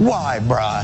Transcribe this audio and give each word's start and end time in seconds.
Why, 0.00 0.38
Bry? 0.38 0.82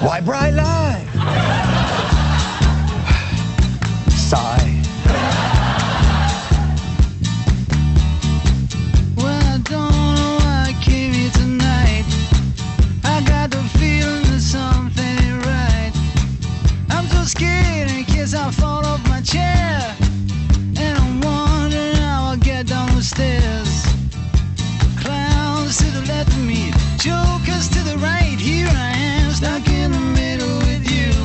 Why, 0.00 0.22
Bry 0.22 0.48
lie? 0.48 1.04
Sigh. 4.08 4.82
Well, 9.18 9.26
I 9.26 9.58
don't 9.64 10.14
know 10.16 10.38
why 10.40 10.68
I 10.68 10.72
came 10.82 11.12
here 11.12 11.30
tonight. 11.32 12.06
I 13.04 13.22
got 13.28 13.50
the 13.50 13.62
feeling 13.78 14.22
that 14.32 14.40
something 14.40 15.38
right. 15.40 15.92
I'm 16.88 17.06
so 17.08 17.24
scared 17.24 17.90
in 17.90 18.04
case 18.04 18.32
I 18.32 18.50
fall 18.50 18.86
off 18.86 19.06
my 19.10 19.20
chair. 19.20 19.97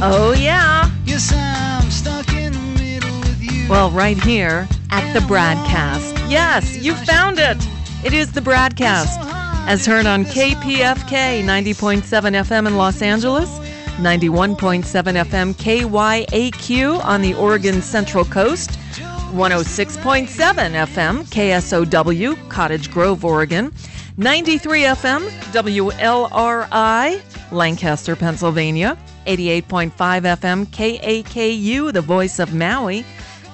Oh, 0.06 0.34
yeah. 0.38 0.92
Yes, 1.06 1.32
I'm 1.34 1.90
stuck 1.90 2.28
in 2.34 2.52
the 2.52 2.60
middle 2.78 3.20
with 3.22 3.42
you. 3.42 3.70
Well, 3.70 3.90
right 3.90 4.22
here 4.22 4.68
at 4.92 5.14
the 5.14 5.22
BradCast. 5.22 6.30
Yes, 6.30 6.78
you 6.84 6.94
found 6.94 7.40
it. 7.40 7.56
It 8.04 8.12
is 8.12 8.34
the 8.34 8.42
BradCast, 8.42 9.18
as 9.66 9.86
heard 9.86 10.06
on 10.06 10.26
KPFK 10.26 11.42
90.7 11.46 12.02
FM 12.04 12.68
in 12.68 12.76
Los 12.76 13.02
Angeles, 13.02 13.48
91.7 13.96 14.84
FM 14.84 15.54
KYAQ 15.54 17.02
on 17.06 17.22
the 17.22 17.34
Oregon 17.36 17.82
Central 17.82 18.26
Coast, 18.26 18.72
106.7 19.32 20.28
FM 20.28 21.24
KSOW, 21.30 22.50
Cottage 22.50 22.92
Grove, 22.92 23.24
Oregon, 23.24 23.72
93 24.18 24.82
FM 24.82 25.30
WLRI, 25.54 27.22
Lancaster, 27.54 28.18
Pennsylvania, 28.18 28.98
88.5 29.26 29.92
FM 29.92 30.66
KAKU, 30.68 31.94
the 31.94 32.02
voice 32.02 32.40
of 32.40 32.54
Maui, 32.54 33.06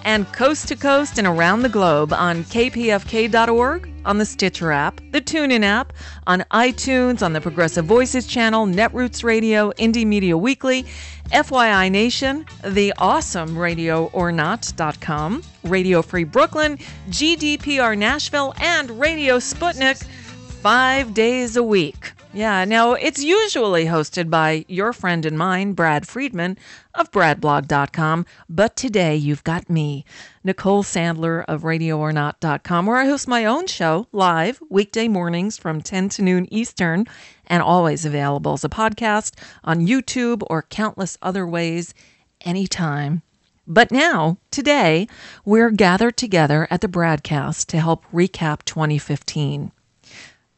and 0.06 0.32
coast 0.34 0.68
to 0.70 0.76
coast 0.76 1.18
and 1.18 1.28
around 1.28 1.62
the 1.62 1.70
globe 1.70 2.14
on 2.14 2.44
kpfk.org, 2.46 3.90
on 4.06 4.18
the 4.18 4.26
Stitcher 4.26 4.72
app, 4.72 5.02
the 5.12 5.22
TuneIn 5.22 5.64
app, 5.64 5.94
on 6.26 6.44
iTunes, 6.52 7.22
on 7.22 7.34
the 7.34 7.42
Progressive 7.42 7.86
Voices 7.86 8.26
channel, 8.26 8.66
Netroots 8.66 9.24
Radio, 9.24 9.72
Indie 9.74 10.08
Media 10.08 10.38
Weekly, 10.38 10.84
FYI 11.32 11.92
Nation, 11.92 12.46
the 12.64 12.94
awesome 12.98 13.56
radioornot.com, 13.56 15.44
Radio 15.64 16.02
Free 16.02 16.24
Brooklyn, 16.24 16.78
GDPR 17.10 17.98
Nashville, 17.98 18.54
and 18.60 19.00
Radio 19.00 19.38
Sputnik 19.38 20.04
five 20.04 21.14
days 21.14 21.56
a 21.56 21.64
week. 21.64 22.14
Yeah, 22.32 22.64
now 22.64 22.94
it's 22.94 23.24
usually 23.24 23.86
hosted 23.86 24.30
by 24.30 24.64
your 24.68 24.94
friend 24.94 25.26
and 25.26 25.36
mine, 25.36 25.74
Brad 25.74 26.08
Friedman 26.08 26.60
of 26.94 27.10
BradBlog.com, 27.10 28.24
but 28.48 28.76
today 28.76 29.16
you've 29.16 29.44
got 29.44 29.68
me, 29.68 30.06
Nicole 30.44 30.84
Sandler 30.84 31.44
of 31.48 31.64
RadioOrNot.com, 31.64 32.86
where 32.86 32.98
I 32.98 33.06
host 33.06 33.28
my 33.28 33.46
own 33.46 33.66
show 33.66 34.06
live 34.12 34.62
weekday 34.70 35.08
mornings 35.08 35.58
from 35.58 35.82
10 35.82 36.10
to 36.10 36.22
noon 36.22 36.48
Eastern 36.54 37.08
and 37.48 37.64
always 37.64 38.06
available 38.06 38.54
as 38.54 38.64
a 38.64 38.70
podcast 38.70 39.34
on 39.64 39.88
YouTube 39.88 40.44
or 40.52 40.62
countless 40.62 41.18
other 41.24 41.48
ways 41.48 41.96
anytime. 42.42 43.24
But 43.66 43.92
now, 43.92 44.38
today, 44.52 45.08
we're 45.46 45.72
gathered 45.72 46.16
together 46.16 46.68
at 46.70 46.82
the 46.82 46.88
BradCast 46.88 47.66
to 47.68 47.80
help 47.80 48.06
recap 48.14 48.66
2015. 48.66 49.72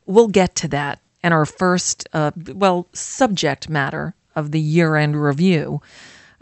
We'll 0.06 0.28
get 0.28 0.54
to 0.56 0.68
that 0.68 1.00
and 1.24 1.34
our 1.34 1.46
first, 1.46 2.08
uh, 2.14 2.32
well, 2.54 2.88
subject 2.94 3.70
matter 3.70 4.16
of 4.36 4.52
the 4.52 4.60
year 4.60 4.96
end 4.96 5.22
review. 5.22 5.82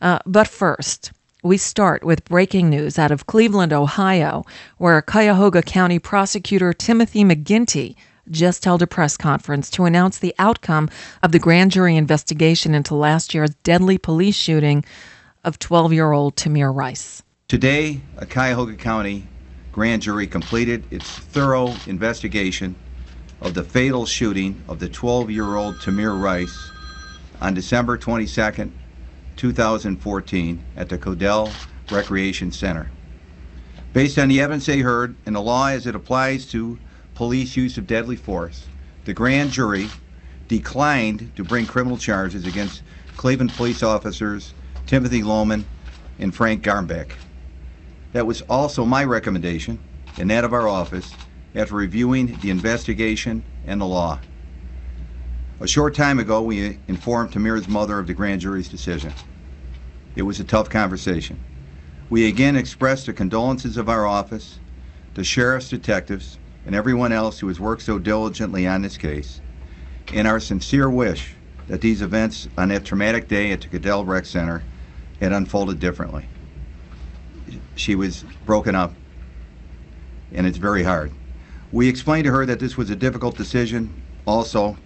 Uh, 0.01 0.19
but 0.25 0.47
first, 0.47 1.11
we 1.43 1.57
start 1.57 2.03
with 2.03 2.25
breaking 2.25 2.69
news 2.69 2.99
out 2.99 3.11
of 3.11 3.25
Cleveland, 3.25 3.73
Ohio, 3.73 4.45
where 4.77 5.01
Cuyahoga 5.01 5.61
County 5.61 5.99
prosecutor 5.99 6.73
Timothy 6.73 7.23
McGinty 7.23 7.95
just 8.29 8.65
held 8.65 8.81
a 8.81 8.87
press 8.87 9.17
conference 9.17 9.69
to 9.71 9.85
announce 9.85 10.19
the 10.19 10.35
outcome 10.37 10.89
of 11.23 11.31
the 11.31 11.39
grand 11.39 11.71
jury 11.71 11.95
investigation 11.95 12.75
into 12.75 12.93
last 12.93 13.33
year's 13.33 13.55
deadly 13.63 13.97
police 13.97 14.35
shooting 14.35 14.85
of 15.43 15.57
12 15.59 15.93
year 15.93 16.11
old 16.11 16.35
Tamir 16.35 16.73
Rice. 16.75 17.23
Today, 17.47 18.01
a 18.17 18.25
Cuyahoga 18.25 18.75
County 18.75 19.27
grand 19.71 20.01
jury 20.01 20.27
completed 20.27 20.83
its 20.91 21.09
thorough 21.09 21.73
investigation 21.87 22.75
of 23.41 23.53
the 23.53 23.63
fatal 23.63 24.05
shooting 24.05 24.63
of 24.67 24.79
the 24.79 24.89
12 24.89 25.31
year 25.31 25.55
old 25.55 25.75
Tamir 25.75 26.19
Rice 26.19 26.71
on 27.41 27.53
December 27.53 27.97
22, 27.97 28.73
2014, 29.35 30.63
at 30.75 30.89
the 30.89 30.97
Cudell 30.97 31.49
Recreation 31.89 32.51
Center. 32.51 32.91
Based 33.93 34.19
on 34.19 34.27
the 34.27 34.41
evidence 34.41 34.65
they 34.65 34.79
heard 34.79 35.15
and 35.25 35.35
the 35.35 35.41
law 35.41 35.67
as 35.67 35.87
it 35.87 35.95
applies 35.95 36.45
to 36.47 36.79
police 37.15 37.55
use 37.55 37.77
of 37.77 37.87
deadly 37.87 38.15
force, 38.15 38.67
the 39.05 39.13
grand 39.13 39.51
jury 39.51 39.89
declined 40.47 41.31
to 41.35 41.43
bring 41.43 41.65
criminal 41.65 41.97
charges 41.97 42.45
against 42.45 42.81
Cleveland 43.15 43.53
police 43.53 43.81
officers 43.81 44.53
Timothy 44.85 45.21
Loehmann 45.21 45.65
and 46.17 46.35
Frank 46.35 46.63
Garmback. 46.63 47.13
That 48.11 48.27
was 48.27 48.41
also 48.43 48.85
my 48.85 49.03
recommendation 49.03 49.79
and 50.17 50.29
that 50.29 50.43
of 50.43 50.53
our 50.53 50.67
office 50.67 51.15
after 51.55 51.75
reviewing 51.75 52.37
the 52.41 52.49
investigation 52.49 53.43
and 53.65 53.81
the 53.81 53.85
law. 53.85 54.19
A 55.59 55.67
short 55.67 55.93
time 55.93 56.19
ago, 56.19 56.41
we 56.41 56.79
informed 56.87 57.31
Tamir's 57.33 57.67
mother 57.67 57.99
of 57.99 58.07
the 58.07 58.13
grand 58.13 58.41
jury's 58.41 58.69
decision. 58.69 59.13
It 60.15 60.21
was 60.21 60.39
a 60.39 60.43
tough 60.43 60.69
conversation. 60.69 61.39
We 62.09 62.27
again 62.27 62.55
expressed 62.55 63.05
the 63.05 63.13
condolences 63.13 63.77
of 63.77 63.89
our 63.89 64.05
office, 64.05 64.59
the 65.15 65.23
sheriff's 65.23 65.69
detectives, 65.69 66.39
and 66.65 66.75
everyone 66.75 67.11
else 67.11 67.39
who 67.39 67.47
has 67.47 67.59
worked 67.59 67.81
so 67.81 67.99
diligently 67.99 68.65
on 68.65 68.81
this 68.81 68.97
case, 68.97 69.41
and 70.13 70.27
our 70.27 70.39
sincere 70.39 70.89
wish 70.89 71.35
that 71.67 71.81
these 71.81 72.01
events 72.01 72.47
on 72.57 72.69
that 72.69 72.85
traumatic 72.85 73.27
day 73.27 73.51
at 73.51 73.61
the 73.61 73.67
Cudell 73.67 74.07
Rec 74.07 74.25
Center 74.25 74.63
had 75.19 75.33
unfolded 75.33 75.79
differently. 75.79 76.27
She 77.75 77.95
was 77.95 78.23
broken 78.45 78.75
up, 78.75 78.93
and 80.31 80.47
it's 80.47 80.57
very 80.57 80.83
hard. 80.83 81.11
We 81.71 81.87
explained 81.87 82.25
to 82.25 82.31
her 82.31 82.45
that 82.45 82.59
this 82.59 82.77
was 82.77 82.89
a 82.89 82.95
difficult 82.95 83.37
decision 83.37 84.01
also, 84.25 84.77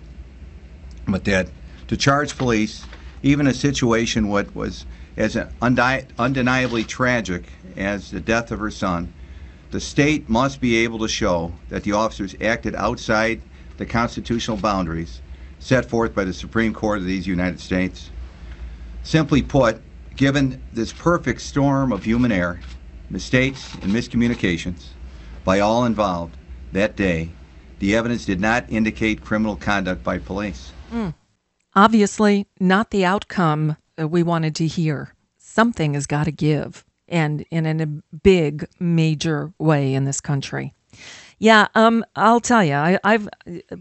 but 1.08 1.24
that 1.26 1.48
to 1.88 1.96
charge 1.96 2.38
police, 2.38 2.86
even 3.22 3.48
a 3.48 3.54
situation 3.54 4.28
what 4.28 4.54
was 4.54 4.86
as 5.16 5.38
undeniably 5.62 6.84
tragic 6.84 7.46
as 7.78 8.12
the 8.12 8.20
death 8.20 8.52
of 8.52 8.60
her 8.60 8.72
son, 8.72 9.14
the 9.72 9.80
state 9.80 10.30
must 10.30 10.60
be 10.60 10.76
able 10.78 11.00
to 11.00 11.08
show 11.08 11.54
that 11.70 11.84
the 11.84 11.94
officers 11.94 12.36
acted 12.42 12.76
outside 12.76 13.42
the 13.78 13.86
constitutional 13.86 14.58
boundaries 14.58 15.22
set 15.60 15.90
forth 15.90 16.14
by 16.14 16.26
the 16.26 16.34
Supreme 16.34 16.74
Court 16.74 17.00
of 17.00 17.06
these 17.06 17.26
United 17.26 17.60
States. 17.60 18.10
Simply 19.04 19.42
put, 19.42 19.82
given 20.16 20.62
this 20.74 20.92
perfect 20.92 21.42
storm 21.42 21.92
of 21.92 22.04
human 22.04 22.32
error, 22.32 22.60
mistakes, 23.10 23.74
and 23.82 23.94
miscommunications 23.94 24.90
by 25.46 25.60
all 25.60 25.86
involved 25.86 26.36
that 26.74 26.96
day, 26.96 27.30
the 27.80 27.96
evidence 27.96 28.26
did 28.26 28.40
not 28.40 28.66
indicate 28.70 29.24
criminal 29.24 29.56
conduct 29.56 30.04
by 30.04 30.18
police. 30.18 30.72
Obviously, 31.76 32.48
not 32.60 32.92
the 32.92 33.04
outcome 33.04 33.78
uh, 34.00 34.08
we 34.08 34.22
wanted 34.22 34.56
to 34.56 34.68
hear. 34.68 35.14
Something 35.38 35.96
has 35.96 36.06
got 36.06 36.26
to 36.26 36.32
give, 36.32 36.86
and 37.08 37.46
in 37.50 37.66
a 37.66 37.86
big, 38.16 38.68
major 38.80 39.54
way 39.58 39.94
in 39.94 40.06
this 40.06 40.22
country. 40.22 40.74
Yeah, 41.40 41.68
um, 41.76 42.06
I'll 42.16 42.40
tell 42.40 42.64
you, 42.64 42.74
I, 42.74 43.00
I've 43.04 43.28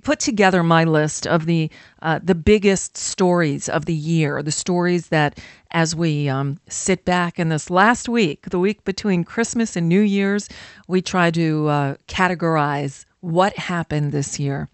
put 0.02 0.20
together 0.20 0.62
my 0.62 0.84
list 0.84 1.26
of 1.26 1.46
the 1.46 1.70
uh, 2.00 2.18
the 2.22 2.34
biggest 2.34 2.96
stories 2.96 3.68
of 3.68 3.84
the 3.84 3.94
year, 3.94 4.42
the 4.42 4.50
stories 4.50 5.08
that, 5.08 5.38
as 5.70 5.94
we 5.94 6.28
um, 6.28 6.58
sit 6.68 7.04
back 7.04 7.38
in 7.38 7.48
this 7.50 7.70
last 7.70 8.08
week, 8.08 8.50
the 8.50 8.58
week 8.58 8.84
between 8.84 9.24
Christmas 9.24 9.76
and 9.76 9.88
New 9.88 10.00
Year's, 10.00 10.48
we 10.88 11.00
try 11.02 11.30
to 11.30 11.68
uh, 11.68 11.94
categorize 12.08 13.04
what 13.20 13.56
happened 13.56 14.12
this 14.12 14.40
year. 14.40 14.68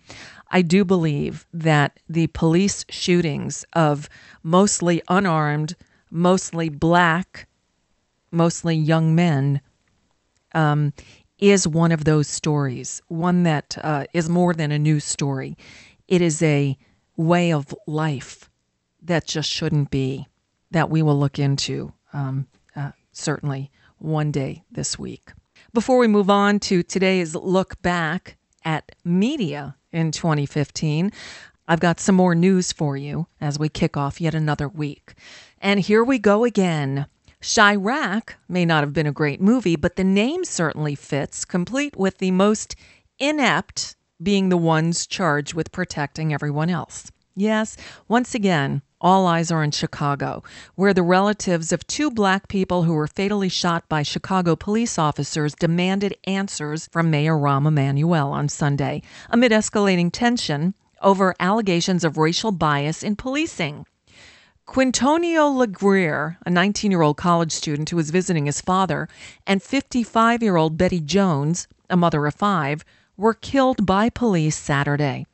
I 0.50 0.62
do 0.62 0.84
believe 0.84 1.46
that 1.52 2.00
the 2.08 2.28
police 2.28 2.86
shootings 2.88 3.64
of 3.74 4.08
mostly 4.42 5.02
unarmed, 5.08 5.76
mostly 6.10 6.70
black, 6.70 7.46
mostly 8.31 8.74
young 8.74 9.14
men 9.14 9.60
um, 10.54 10.92
is 11.38 11.69
one 11.69 11.93
of 11.93 12.05
those 12.05 12.29
stories, 12.29 13.00
one 13.08 13.44
that 13.44 13.76
uh, 13.82 14.05
is 14.12 14.29
more 14.29 14.55
than 14.55 14.73
a 14.73 14.79
news 14.79 15.05
story. 15.05 15.56
It 16.08 16.20
is 16.20 16.43
a 16.43 16.76
way 17.17 17.52
of 17.52 17.75
life 17.87 18.50
that 19.02 19.26
just 19.26 19.50
shouldn't 19.50 19.90
be, 19.90 20.26
that 20.70 20.90
we 20.90 21.02
will 21.02 21.19
look 21.19 21.38
into 21.38 21.93
um, 22.12 22.49
uh, 22.75 22.93
certainly 23.12 23.70
one 23.99 24.31
day 24.31 24.64
this 24.70 24.99
week. 24.99 25.32
Before 25.73 25.99
we 25.99 26.08
move 26.08 26.31
on 26.31 26.61
to 26.61 26.82
today's 26.82 27.35
look 27.35 27.81
back 27.82 28.37
at 28.64 28.94
media 29.05 29.76
in 29.93 30.11
2015, 30.12 31.12
I've 31.67 31.81
got 31.81 32.00
some 32.00 32.14
more 32.14 32.34
news 32.34 32.73
for 32.73 32.96
you 32.96 33.26
as 33.41 33.58
we 33.58 33.69
kick 33.69 33.96
off 33.96 34.20
yet 34.20 34.34
another 34.34 34.69
week. 34.69 35.14
And 35.61 35.81
here 35.81 36.02
we 36.02 36.19
go 36.19 36.44
again. 36.44 37.06
Chi-Raq 37.40 38.35
may 38.49 38.64
not 38.64 38.82
have 38.82 38.93
been 38.93 39.06
a 39.06 39.12
great 39.12 39.40
movie, 39.40 39.76
but 39.76 39.96
the 39.96 40.05
name 40.05 40.44
certainly 40.44 40.94
fits, 40.94 41.44
complete 41.44 41.96
with 41.96 42.19
the 42.19 42.32
most 42.32 42.75
inept 43.19 43.96
being 44.20 44.49
the 44.49 44.56
ones 44.56 45.06
charged 45.06 45.55
with 45.55 45.70
protecting 45.70 46.35
everyone 46.35 46.69
else. 46.69 47.12
Yes, 47.37 47.76
once 48.08 48.35
again, 48.35 48.82
all 49.00 49.29
eyes 49.29 49.52
are 49.52 49.62
in 49.62 49.70
Chicago, 49.70 50.43
where 50.75 50.93
the 50.93 51.05
relatives 51.05 51.70
of 51.73 51.87
two 51.87 52.11
black 52.11 52.49
people 52.49 52.82
who 52.82 52.94
were 52.94 53.06
fatally 53.06 53.49
shot 53.49 53.88
by 53.88 54.02
Chicago 54.02 54.56
police 54.56 54.99
officers 54.99 55.55
demanded 55.55 56.17
answers 56.25 56.88
from 56.91 57.08
Mayor 57.08 57.37
Rahm 57.37 57.69
Emanuel 57.69 58.32
on 58.32 58.49
Sunday 58.49 59.02
amid 59.31 59.52
escalating 59.52 60.11
tension 60.12 60.75
over 61.00 61.37
allegations 61.38 62.02
of 62.02 62.17
racial 62.17 62.50
bias 62.50 63.05
in 63.05 63.14
policing. 63.14 63.87
Quintonio 64.69 65.49
LeGrier, 65.49 66.37
a 66.44 66.50
19 66.50 66.91
year 66.91 67.00
old 67.00 67.17
college 67.17 67.53
student 67.53 67.88
who 67.88 67.97
was 67.97 68.11
visiting 68.11 68.44
his 68.44 68.61
father, 68.61 69.09
and 69.47 69.62
55 69.62 70.43
year 70.43 70.56
old 70.56 70.76
Betty 70.76 71.00
Jones, 71.00 71.67
a 71.88 71.97
mother 71.97 72.26
of 72.26 72.35
five, 72.35 72.85
were 73.17 73.32
killed 73.32 73.87
by 73.87 74.11
police 74.11 74.56
Saturday. 74.56 75.26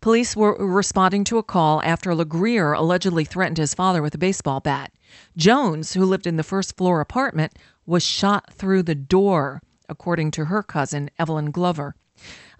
Police 0.00 0.34
were 0.34 0.56
responding 0.56 1.22
to 1.24 1.36
a 1.36 1.42
call 1.42 1.82
after 1.82 2.12
LeGrier 2.12 2.74
allegedly 2.74 3.26
threatened 3.26 3.58
his 3.58 3.74
father 3.74 4.00
with 4.00 4.14
a 4.14 4.18
baseball 4.18 4.58
bat. 4.58 4.90
Jones, 5.36 5.92
who 5.92 6.06
lived 6.06 6.26
in 6.26 6.36
the 6.36 6.42
first 6.42 6.74
floor 6.74 7.02
apartment, 7.02 7.52
was 7.84 8.02
shot 8.02 8.54
through 8.54 8.84
the 8.84 8.94
door, 8.94 9.60
according 9.90 10.30
to 10.30 10.46
her 10.46 10.62
cousin, 10.62 11.10
Evelyn 11.18 11.50
Glover. 11.50 11.94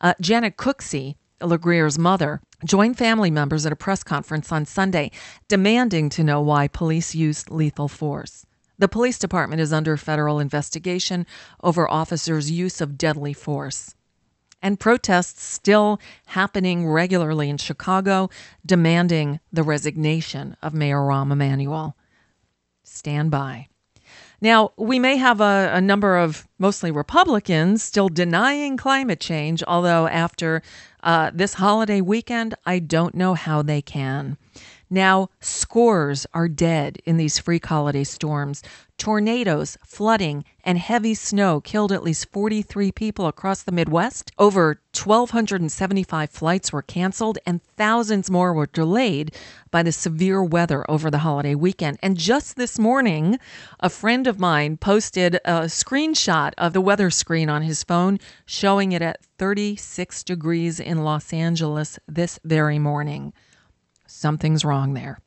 Uh, 0.02 0.12
Janet 0.20 0.58
Cooksey, 0.58 1.16
LeGrier's 1.40 1.98
mother, 1.98 2.40
joined 2.64 2.98
family 2.98 3.30
members 3.30 3.64
at 3.66 3.72
a 3.72 3.76
press 3.76 4.02
conference 4.02 4.50
on 4.50 4.66
Sunday 4.66 5.10
demanding 5.48 6.08
to 6.10 6.24
know 6.24 6.40
why 6.40 6.68
police 6.68 7.14
used 7.14 7.50
lethal 7.50 7.88
force. 7.88 8.44
The 8.78 8.88
police 8.88 9.18
department 9.18 9.60
is 9.60 9.72
under 9.72 9.96
federal 9.96 10.38
investigation 10.38 11.26
over 11.62 11.90
officers' 11.90 12.50
use 12.50 12.80
of 12.80 12.98
deadly 12.98 13.32
force 13.32 13.94
and 14.62 14.80
protests 14.80 15.42
still 15.42 16.00
happening 16.26 16.88
regularly 16.88 17.48
in 17.48 17.58
Chicago 17.58 18.28
demanding 18.64 19.40
the 19.52 19.62
resignation 19.62 20.56
of 20.62 20.74
Mayor 20.74 20.98
Rahm 20.98 21.32
Emanuel. 21.32 21.96
Stand 22.82 23.30
by. 23.30 23.68
Now, 24.40 24.72
we 24.76 24.98
may 24.98 25.16
have 25.16 25.40
a, 25.40 25.70
a, 25.74 25.80
number 25.80 26.16
of 26.16 26.46
mostly 26.58 26.92
Republicans 26.92 27.82
still 27.82 28.08
denying 28.08 28.76
climate 28.76 29.18
change, 29.18 29.64
although 29.66 30.06
after 30.06 30.62
uh, 31.08 31.30
this 31.32 31.54
holiday 31.54 32.02
weekend, 32.02 32.54
I 32.66 32.80
don't 32.80 33.14
know 33.14 33.32
how 33.32 33.62
they 33.62 33.80
can. 33.80 34.36
Now, 34.90 35.28
scores 35.40 36.26
are 36.32 36.48
dead 36.48 36.98
in 37.04 37.18
these 37.18 37.38
freak 37.38 37.66
holiday 37.66 38.04
storms. 38.04 38.62
Tornadoes, 38.96 39.76
flooding, 39.84 40.44
and 40.64 40.78
heavy 40.78 41.14
snow 41.14 41.60
killed 41.60 41.92
at 41.92 42.02
least 42.02 42.32
43 42.32 42.90
people 42.92 43.26
across 43.26 43.62
the 43.62 43.70
Midwest. 43.70 44.32
Over 44.38 44.80
1,275 44.94 46.30
flights 46.30 46.72
were 46.72 46.82
canceled, 46.82 47.38
and 47.44 47.62
thousands 47.76 48.30
more 48.30 48.54
were 48.54 48.66
delayed 48.66 49.34
by 49.70 49.82
the 49.82 49.92
severe 49.92 50.42
weather 50.42 50.90
over 50.90 51.10
the 51.10 51.18
holiday 51.18 51.54
weekend. 51.54 51.98
And 52.02 52.16
just 52.16 52.56
this 52.56 52.78
morning, 52.78 53.38
a 53.80 53.90
friend 53.90 54.26
of 54.26 54.40
mine 54.40 54.78
posted 54.78 55.34
a 55.44 55.68
screenshot 55.68 56.52
of 56.56 56.72
the 56.72 56.80
weather 56.80 57.10
screen 57.10 57.50
on 57.50 57.60
his 57.60 57.84
phone 57.84 58.18
showing 58.46 58.92
it 58.92 59.02
at 59.02 59.22
36 59.36 60.24
degrees 60.24 60.80
in 60.80 61.04
Los 61.04 61.32
Angeles 61.32 61.98
this 62.08 62.40
very 62.42 62.78
morning 62.78 63.34
something's 64.18 64.64
wrong 64.64 64.94
there. 64.94 65.18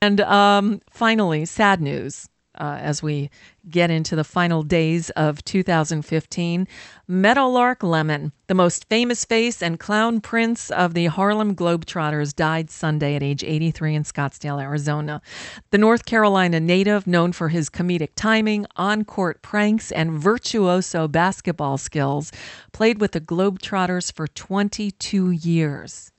And 0.00 0.20
um, 0.20 0.80
finally, 0.90 1.44
sad 1.44 1.80
news. 1.80 2.28
Uh, 2.56 2.78
as 2.80 3.02
we 3.02 3.28
get 3.68 3.90
into 3.90 4.14
the 4.14 4.22
final 4.22 4.62
days 4.62 5.10
of 5.10 5.42
2015. 5.42 6.68
Meadowlark 7.08 7.82
Lemon, 7.82 8.30
the 8.46 8.54
most 8.54 8.88
famous 8.88 9.24
face 9.24 9.60
and 9.60 9.80
clown 9.80 10.20
prince 10.20 10.70
of 10.70 10.94
the 10.94 11.06
Harlem 11.06 11.56
Globetrotters, 11.56 12.32
died 12.32 12.70
Sunday 12.70 13.16
at 13.16 13.24
age 13.24 13.42
83 13.42 13.96
in 13.96 14.04
Scottsdale, 14.04 14.62
Arizona. 14.62 15.20
The 15.72 15.78
North 15.78 16.04
Carolina 16.04 16.60
native, 16.60 17.08
known 17.08 17.32
for 17.32 17.48
his 17.48 17.68
comedic 17.68 18.10
timing, 18.14 18.66
on 18.76 19.04
court 19.04 19.42
pranks, 19.42 19.90
and 19.90 20.12
virtuoso 20.12 21.08
basketball 21.08 21.76
skills, 21.76 22.30
played 22.70 23.00
with 23.00 23.10
the 23.10 23.20
Globetrotters 23.20 24.12
for 24.12 24.28
22 24.28 25.32
years. 25.32 26.12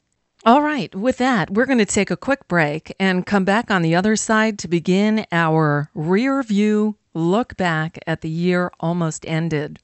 All 0.47 0.61
right, 0.61 0.93
with 0.93 1.17
that, 1.17 1.49
we're 1.49 1.65
going 1.65 1.79
to 1.79 1.87
take 1.87 2.11
a 2.11 2.17
quick 2.17 2.47
break 2.47 2.93
and 2.99 3.25
come 3.25 3.45
back 3.45 3.71
on 3.71 3.81
the 3.81 3.95
other 3.95 4.15
side 4.15 4.59
to 4.59 4.67
begin 4.67 5.25
our 5.31 5.89
rear 5.95 6.43
view 6.43 6.97
look 7.15 7.57
back 7.57 7.97
at 8.05 8.21
the 8.21 8.29
year 8.29 8.71
almost 8.79 9.25
ended. 9.27 9.79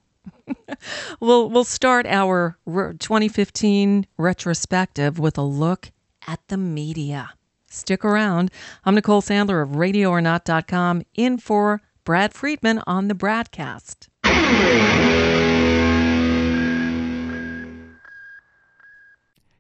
we'll 1.19 1.49
we'll 1.49 1.63
start 1.63 2.05
our 2.05 2.59
2015 2.67 4.05
retrospective 4.17 5.17
with 5.17 5.35
a 5.35 5.41
look 5.41 5.89
at 6.27 6.39
the 6.47 6.57
media. 6.57 7.31
Stick 7.65 8.05
around. 8.05 8.51
I'm 8.85 8.93
Nicole 8.93 9.23
Sandler 9.23 9.63
of 9.63 9.69
RadioOrNot.com 9.69 11.01
in 11.15 11.39
for 11.39 11.81
Brad 12.03 12.35
Friedman 12.35 12.83
on 12.85 13.07
the 13.07 13.15
BradCast. 13.15 14.09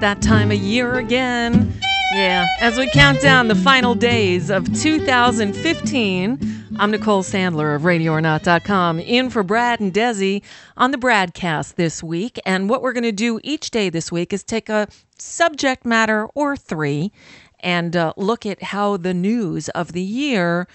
That 0.00 0.22
time 0.22 0.52
of 0.52 0.58
year 0.58 0.94
again. 0.94 1.74
Yeah, 2.12 2.46
as 2.60 2.78
we 2.78 2.88
count 2.88 3.20
down 3.20 3.48
the 3.48 3.56
final 3.56 3.96
days 3.96 4.48
of 4.48 4.72
2015, 4.72 6.66
I'm 6.78 6.90
Nicole 6.92 7.24
Sandler 7.24 7.74
of 7.74 7.82
RadioOrNot.com, 7.82 9.00
in 9.00 9.28
for 9.28 9.42
Brad 9.42 9.80
and 9.80 9.92
Desi 9.92 10.42
on 10.76 10.92
the 10.92 10.98
BradCast 10.98 11.74
this 11.74 12.00
week. 12.00 12.38
And 12.46 12.70
what 12.70 12.80
we're 12.80 12.92
going 12.92 13.02
to 13.02 13.12
do 13.12 13.40
each 13.42 13.72
day 13.72 13.90
this 13.90 14.12
week 14.12 14.32
is 14.32 14.44
take 14.44 14.68
a 14.68 14.86
subject 15.18 15.84
matter 15.84 16.26
or 16.26 16.56
three 16.56 17.10
and 17.58 17.96
uh, 17.96 18.12
look 18.16 18.46
at 18.46 18.62
how 18.62 18.98
the 18.98 19.14
news 19.14 19.68
of 19.70 19.94
the 19.94 20.02
year 20.02 20.68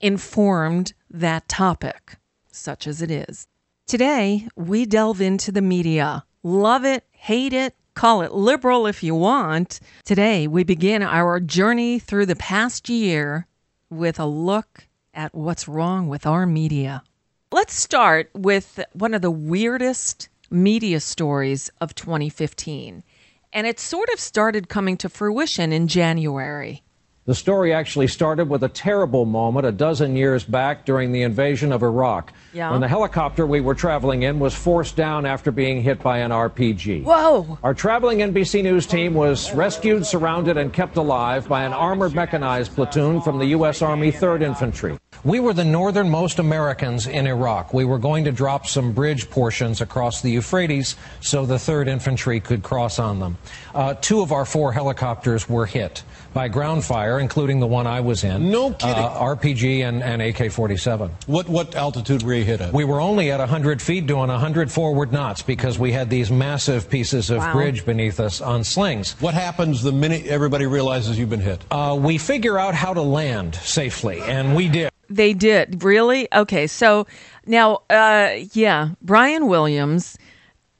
informed 0.00 0.92
that 1.08 1.48
topic, 1.48 2.16
such 2.50 2.88
as 2.88 3.00
it 3.00 3.12
is. 3.12 3.46
Today, 3.86 4.48
we 4.56 4.86
delve 4.86 5.20
into 5.20 5.52
the 5.52 5.62
media. 5.62 6.24
Love 6.42 6.84
it, 6.84 7.04
hate 7.12 7.52
it, 7.52 7.76
Call 7.96 8.20
it 8.20 8.34
liberal 8.34 8.86
if 8.86 9.02
you 9.02 9.14
want. 9.14 9.80
Today, 10.04 10.46
we 10.46 10.64
begin 10.64 11.02
our 11.02 11.40
journey 11.40 11.98
through 11.98 12.26
the 12.26 12.36
past 12.36 12.90
year 12.90 13.46
with 13.88 14.20
a 14.20 14.26
look 14.26 14.86
at 15.14 15.34
what's 15.34 15.66
wrong 15.66 16.06
with 16.06 16.26
our 16.26 16.44
media. 16.44 17.02
Let's 17.50 17.72
start 17.72 18.28
with 18.34 18.80
one 18.92 19.14
of 19.14 19.22
the 19.22 19.30
weirdest 19.30 20.28
media 20.50 21.00
stories 21.00 21.70
of 21.80 21.94
2015. 21.94 23.02
And 23.54 23.66
it 23.66 23.80
sort 23.80 24.10
of 24.10 24.20
started 24.20 24.68
coming 24.68 24.98
to 24.98 25.08
fruition 25.08 25.72
in 25.72 25.88
January. 25.88 26.82
The 27.26 27.34
story 27.34 27.74
actually 27.74 28.06
started 28.06 28.48
with 28.48 28.62
a 28.62 28.68
terrible 28.68 29.24
moment 29.24 29.66
a 29.66 29.72
dozen 29.72 30.14
years 30.14 30.44
back 30.44 30.84
during 30.84 31.10
the 31.10 31.22
invasion 31.22 31.72
of 31.72 31.82
Iraq. 31.82 32.32
Yeah. 32.52 32.70
When 32.70 32.80
the 32.80 32.86
helicopter 32.86 33.44
we 33.44 33.60
were 33.60 33.74
traveling 33.74 34.22
in 34.22 34.38
was 34.38 34.54
forced 34.54 34.94
down 34.94 35.26
after 35.26 35.50
being 35.50 35.82
hit 35.82 36.00
by 36.00 36.18
an 36.18 36.30
RPG. 36.30 37.02
Whoa! 37.02 37.58
Our 37.64 37.74
traveling 37.74 38.18
NBC 38.18 38.62
News 38.62 38.86
team 38.86 39.14
was 39.14 39.52
rescued, 39.54 40.06
surrounded, 40.06 40.56
and 40.56 40.72
kept 40.72 40.96
alive 40.96 41.48
by 41.48 41.64
an 41.64 41.72
armored 41.72 42.14
mechanized 42.14 42.76
platoon 42.76 43.20
from 43.20 43.40
the 43.40 43.46
U.S. 43.46 43.82
Army 43.82 44.12
3rd 44.12 44.42
Infantry. 44.42 44.96
We 45.24 45.40
were 45.40 45.52
the 45.52 45.64
northernmost 45.64 46.38
Americans 46.38 47.08
in 47.08 47.26
Iraq. 47.26 47.74
We 47.74 47.84
were 47.84 47.98
going 47.98 48.22
to 48.24 48.30
drop 48.30 48.68
some 48.68 48.92
bridge 48.92 49.28
portions 49.28 49.80
across 49.80 50.22
the 50.22 50.30
Euphrates 50.30 50.94
so 51.20 51.44
the 51.44 51.56
3rd 51.56 51.88
Infantry 51.88 52.38
could 52.38 52.62
cross 52.62 53.00
on 53.00 53.18
them. 53.18 53.36
Uh, 53.74 53.94
two 53.94 54.20
of 54.20 54.30
our 54.30 54.44
four 54.44 54.72
helicopters 54.72 55.48
were 55.48 55.66
hit 55.66 56.04
by 56.36 56.48
ground 56.48 56.84
fire, 56.84 57.18
including 57.18 57.60
the 57.60 57.66
one 57.66 57.86
I 57.86 58.00
was 58.00 58.22
in. 58.22 58.50
No 58.50 58.70
kidding. 58.70 59.02
Uh, 59.04 59.08
RPG 59.36 59.80
and, 59.88 60.02
and 60.02 60.20
AK 60.20 60.52
47. 60.52 61.10
What 61.26 61.48
what 61.48 61.74
altitude 61.74 62.22
were 62.22 62.34
you 62.34 62.44
hit 62.44 62.60
at? 62.60 62.74
We 62.74 62.84
were 62.84 63.00
only 63.00 63.30
at 63.32 63.40
100 63.40 63.80
feet 63.80 64.06
doing 64.06 64.28
100 64.28 64.70
forward 64.70 65.12
knots 65.12 65.40
because 65.40 65.78
we 65.78 65.92
had 65.92 66.10
these 66.10 66.30
massive 66.30 66.90
pieces 66.90 67.30
of 67.30 67.38
Wow. 67.38 67.52
bridge 67.54 67.86
beneath 67.86 68.20
us 68.20 68.42
on 68.42 68.64
slings. 68.64 69.16
what 69.18 69.32
happens 69.32 69.82
the 69.82 69.92
minute 69.92 70.26
everybody 70.26 70.66
realizes 70.66 71.18
you've 71.18 71.30
been 71.30 71.40
hit? 71.40 71.64
Uh, 71.70 71.96
we 71.98 72.18
figure 72.18 72.58
out 72.58 72.74
how 72.74 72.92
to 72.92 73.00
land 73.02 73.54
safely, 73.54 74.20
and 74.20 74.54
we 74.54 74.68
did. 74.68 74.90
They 75.08 75.32
did. 75.32 75.82
Really? 75.82 76.28
Okay. 76.34 76.66
So 76.66 77.06
now, 77.46 77.80
uh, 77.88 78.30
yeah, 78.52 78.90
Brian 79.00 79.46
Williams 79.46 80.18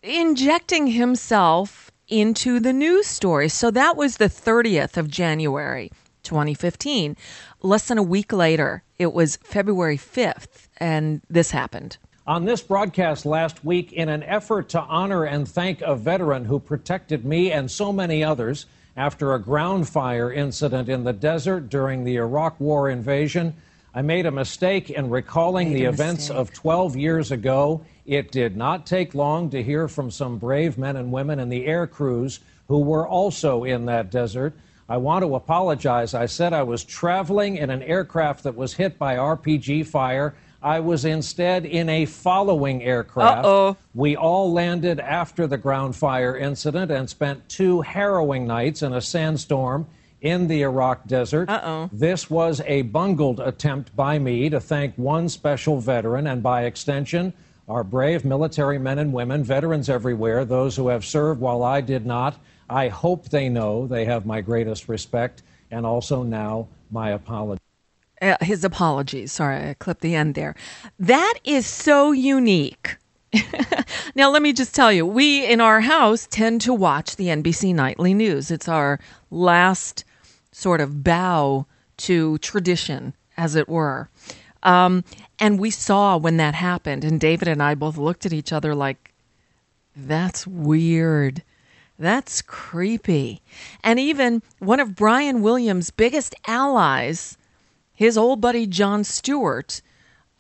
injecting 0.03 0.87
himself 0.89 1.86
into 2.09 2.61
the 2.61 2.73
news 2.73 3.07
story. 3.07 3.49
So 3.49 3.71
that 3.71 3.97
was 3.97 4.17
the 4.17 4.29
30th 4.29 4.97
of 4.97 5.09
January, 5.09 5.91
2015. 6.23 7.17
Less 7.63 7.89
than 7.89 7.99
a 7.99 8.03
week 8.03 8.33
later, 8.33 8.83
it 8.99 9.13
was 9.13 9.37
February 9.37 9.99
5th, 9.99 10.69
and 10.79 11.21
this 11.29 11.51
happened. 11.51 11.99
On 12.27 12.45
this 12.45 12.61
broadcast 12.61 13.25
last 13.25 13.65
week, 13.65 13.93
in 13.93 14.09
an 14.09 14.25
effort 14.25 14.69
to 14.71 14.81
honor 14.81 15.25
and 15.25 15.49
thank 15.49 15.81
a 15.81 15.95
veteran 15.95 16.45
who 16.45 16.59
protected 16.59 17.25
me 17.25 17.53
and 17.53 17.71
so 17.71 17.93
many 17.93 18.25
others 18.25 18.67
after 18.97 19.35
a 19.35 19.39
ground 19.39 19.89
fire 19.89 20.33
incident 20.33 20.89
in 20.89 21.05
the 21.05 21.13
desert 21.13 21.69
during 21.69 22.03
the 22.03 22.17
Iraq 22.17 22.59
War 22.59 22.89
invasion, 22.89 23.55
I 23.97 24.03
made 24.03 24.27
a 24.27 24.31
mistake 24.31 24.91
in 24.91 25.09
recalling 25.09 25.73
the 25.73 25.85
events 25.85 26.29
mistake. 26.29 26.37
of 26.37 26.53
12 26.53 26.97
years 26.97 27.33
ago. 27.33 27.81
It 28.05 28.31
did 28.31 28.55
not 28.55 28.85
take 28.85 29.15
long 29.15 29.49
to 29.49 29.63
hear 29.63 29.89
from 29.89 30.11
some 30.11 30.37
brave 30.37 30.77
men 30.77 30.97
and 30.97 31.11
women 31.11 31.41
in 31.41 31.49
the 31.49 31.65
air 31.65 31.87
crews 31.87 32.41
who 32.69 32.81
were 32.81 33.09
also 33.09 33.65
in 33.65 33.87
that 33.87 34.11
desert. 34.11 34.53
I 34.87 34.99
want 34.99 35.25
to 35.25 35.35
apologize. 35.35 36.13
I 36.13 36.27
said 36.27 36.53
I 36.53 36.63
was 36.63 36.85
traveling 36.85 37.57
in 37.57 37.71
an 37.71 37.83
aircraft 37.83 38.43
that 38.43 38.55
was 38.55 38.75
hit 38.75 38.99
by 38.99 39.17
RPG 39.17 39.87
fire. 39.87 40.35
I 40.63 40.81
was 40.81 41.07
instead 41.07 41.65
in 41.65 41.89
a 41.89 42.05
following 42.05 42.83
aircraft. 42.83 43.47
Uh-oh. 43.47 43.77
We 43.95 44.15
all 44.15 44.53
landed 44.53 45.01
after 45.01 45.47
the 45.47 45.57
ground 45.57 45.97
fire 45.97 46.37
incident 46.37 46.91
and 46.91 47.09
spent 47.09 47.49
two 47.49 47.81
harrowing 47.81 48.47
nights 48.47 48.83
in 48.83 48.93
a 48.93 49.01
sandstorm 49.01 49.87
in 50.27 50.49
the 50.49 50.63
Iraq 50.63 51.07
desert. 51.07 51.49
Uh-oh. 51.49 51.89
This 51.93 52.29
was 52.29 52.61
a 52.67 52.83
bungled 52.83 53.41
attempt 53.41 53.95
by 53.95 54.19
me 54.19 54.49
to 54.51 54.61
thank 54.61 54.95
one 54.97 55.29
special 55.29 55.81
veteran 55.81 56.27
and, 56.27 56.43
by 56.43 56.65
extension, 56.65 57.33
our 57.69 57.85
brave 57.85 58.25
military 58.25 58.79
men 58.79 58.99
and 58.99 59.13
women, 59.13 59.45
veterans 59.45 59.89
everywhere, 59.89 60.45
those 60.45 60.77
who 60.77 60.89
have 60.89 61.05
served 61.05 61.41
while 61.41 61.63
I 61.63 61.81
did 61.81 62.07
not. 62.07 62.39
I 62.69 62.89
hope 62.89 63.29
they 63.29 63.49
know 63.49 63.87
they 63.87 64.05
have 64.05 64.27
my 64.27 64.41
greatest 64.41 64.89
respect 64.89 65.43
and 65.71 65.87
also 65.87 66.23
now 66.23 66.69
my 66.91 67.11
apology. 67.11 67.61
Uh, 68.21 68.37
his 68.41 68.65
apologies. 68.65 69.33
Sorry, 69.33 69.71
I 69.71 69.75
clipped 69.75 70.01
the 70.01 70.15
end 70.15 70.35
there. 70.35 70.55
That 70.99 71.35
is 71.45 71.67
so 71.67 72.13
unique. 72.13 72.97
now, 74.15 74.31
let 74.31 74.41
me 74.43 74.53
just 74.53 74.75
tell 74.75 74.91
you, 74.91 75.05
we 75.05 75.45
in 75.45 75.61
our 75.61 75.81
house 75.83 76.27
tend 76.31 76.61
to 76.63 76.73
watch 76.73 77.17
the 77.17 77.27
NBC 77.27 77.75
Nightly 77.75 78.15
News. 78.15 78.51
It's 78.51 78.69
our 78.69 78.99
last 79.31 80.05
sort 80.57 80.81
of 80.81 81.05
bow 81.05 81.67
to 81.99 82.39
tradition, 82.39 83.13
as 83.37 83.55
it 83.55 83.69
were. 83.69 84.09
Um, 84.63 85.05
and 85.39 85.59
we 85.59 85.71
saw 85.71 86.17
when 86.17 86.39
that 86.39 86.55
happened, 86.55 87.05
and 87.05 87.21
David 87.21 87.47
and 87.47 87.63
I 87.63 87.75
both 87.75 87.99
looked 87.99 88.25
at 88.25 88.33
each 88.33 88.55
other 88.55 88.75
like, 88.75 89.13
that's 89.95 90.47
weird. 90.47 91.43
That's 91.99 92.41
creepy. 92.41 93.43
And 93.85 94.01
even 94.01 94.43
one 94.59 94.81
of 94.81 94.97
Brian 94.97 95.43
Williams' 95.43 95.91
biggest 95.91 96.35
allies, 96.47 97.37
his 97.95 98.17
old 98.17 98.41
buddy 98.41 98.67
Jon 98.67 99.05
Stewart, 99.05 99.83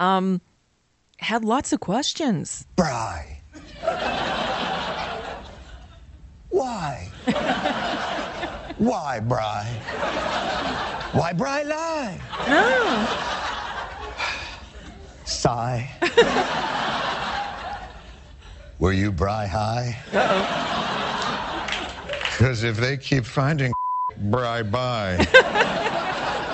um, 0.00 0.40
had 1.18 1.44
lots 1.44 1.74
of 1.74 1.80
questions. 1.80 2.66
Bry. 2.74 3.42
Why? 6.48 7.10
Why, 8.78 9.20
Bry? 9.20 9.64
Why, 11.12 11.32
Bry 11.32 11.62
lie? 11.62 12.20
No. 12.46 13.06
Sigh. 15.24 15.90
Were 18.78 18.92
you 18.92 19.10
Bry 19.12 19.46
high? 19.46 19.96
Because 22.32 22.62
if 22.64 22.76
they 22.76 22.98
keep 22.98 23.24
finding 23.24 23.72
Bry 24.18 24.62
bye. 24.62 25.26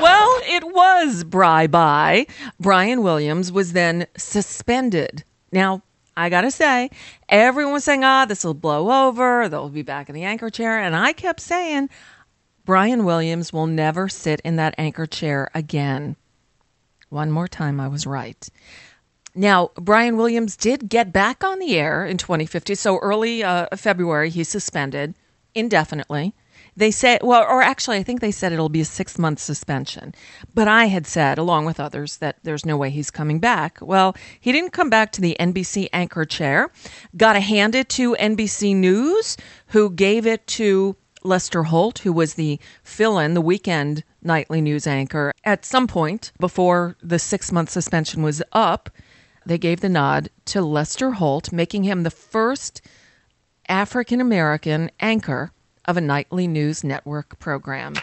Well, 0.03 0.41
it 0.47 0.65
was 0.65 1.23
Bry 1.23 1.69
by. 1.69 2.27
Brian 2.59 3.05
Williams 3.05 3.53
was 3.53 3.73
then 3.73 4.09
suspended. 4.17 5.23
Now, 5.53 5.85
I 6.17 6.29
gotta 6.29 6.51
say, 6.51 6.91
everyone 7.29 7.73
was 7.73 7.85
saying, 7.85 8.05
ah, 8.05 8.25
this 8.27 8.45
will 8.45 8.55
blow 8.55 9.09
over, 9.09 9.49
they'll 9.49 9.69
be 9.69 9.83
back 9.83 10.09
in 10.09 10.15
the 10.15 10.25
anchor 10.25 10.51
chair. 10.51 10.79
And 10.79 10.95
I 10.95 11.13
kept 11.13 11.41
saying, 11.41 11.89
Brian 12.65 13.05
Williams 13.05 13.53
will 13.53 13.67
never 13.67 14.09
sit 14.09 14.41
in 14.41 14.57
that 14.57 14.75
anchor 14.79 15.07
chair 15.07 15.51
again. 15.55 16.17
One 17.09 17.31
more 17.31 17.49
time, 17.49 17.81
I 17.81 17.89
was 17.89 18.07
right. 18.07 18.49
Now, 19.35 19.71
Brian 19.77 20.17
Williams 20.17 20.57
did 20.57 20.89
get 20.89 21.13
back 21.13 21.43
on 21.43 21.59
the 21.59 21.77
air 21.77 22.05
in 22.05 22.19
2050. 22.19 22.75
So 22.75 22.99
early 22.99 23.43
uh, 23.43 23.67
February, 23.77 24.31
he 24.31 24.45
suspended 24.45 25.15
indefinitely. 25.55 26.35
They 26.77 26.91
said, 26.91 27.21
well, 27.23 27.43
or 27.43 27.63
actually, 27.63 27.99
I 27.99 28.03
think 28.03 28.21
they 28.21 28.31
said 28.31 28.53
it'll 28.53 28.69
be 28.69 28.81
a 28.81 28.87
six 28.87 29.19
month 29.19 29.39
suspension. 29.39 30.15
But 30.55 30.69
I 30.69 30.87
had 30.87 31.07
said, 31.07 31.37
along 31.37 31.67
with 31.67 31.79
others, 31.79 32.17
that 32.19 32.39
there's 32.43 32.65
no 32.65 32.77
way 32.77 32.91
he's 32.91 33.11
coming 33.11 33.39
back. 33.39 33.79
Well, 33.81 34.17
he 34.41 34.53
didn't 34.53 34.73
come 34.73 34.89
back 34.89 35.13
to 35.13 35.21
the 35.21 35.37
NBC 35.39 35.89
anchor 35.93 36.25
chair. 36.25 36.71
Got 37.17 37.35
to 37.35 37.41
hand 37.41 37.75
it 37.75 37.89
to 37.91 38.15
NBC 38.17 38.75
News, 38.75 39.37
who 39.69 39.91
gave 39.91 40.27
it 40.27 40.47
to 40.49 40.97
Lester 41.25 41.65
Holt, 41.65 42.01
who 42.01 42.13
was 42.13 42.35
the 42.35 42.59
fill 42.83 43.19
in, 43.19 43.35
the 43.35 43.41
weekend 43.41 44.03
nightly 44.23 44.61
news 44.61 44.87
anchor. 44.87 45.33
At 45.45 45.65
some 45.65 45.87
point 45.87 46.33
before 46.39 46.97
the 47.03 47.19
six 47.19 47.53
month 47.53 47.71
suspension 47.71 48.23
was 48.23 48.43
up, 48.53 48.91
they 49.45 49.59
gave 49.59 49.81
the 49.81 49.89
nod 49.89 50.31
to 50.47 50.63
Lester 50.63 51.13
Holt, 51.13 51.53
making 51.53 51.85
him 51.85 52.03
the 52.03 52.11
first 52.11 52.81
African 53.69 54.21
American 54.21 54.91
anchor 55.01 55.53
of 55.87 55.97
a 55.97 56.01
nightly 56.01 56.47
news 56.47 56.85
network 56.85 57.39
program. 57.39 57.95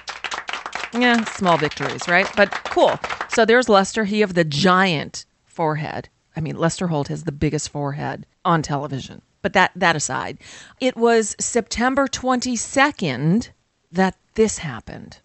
Yeah, 0.94 1.24
small 1.26 1.58
victories, 1.58 2.08
right? 2.08 2.28
But 2.36 2.52
cool. 2.66 3.00
So 3.30 3.46
there's 3.46 3.70
Lester, 3.70 4.06
he 4.06 4.22
of 4.22 4.34
the 4.34 4.44
giant 4.44 5.26
forehead. 5.46 6.10
I 6.36 6.42
mean, 6.42 6.58
Lester 6.58 6.88
Holt 6.88 7.10
has 7.10 7.24
the 7.24 7.32
biggest 7.32 7.70
forehead 7.70 8.26
on 8.46 8.62
television. 8.62 9.22
But 9.42 9.54
that 9.54 9.72
that 9.76 9.96
aside, 9.96 10.38
it 10.80 10.98
was 10.98 11.36
September 11.40 12.08
22nd 12.08 13.50
that 13.92 14.16
this 14.36 14.60
happened. 14.60 15.20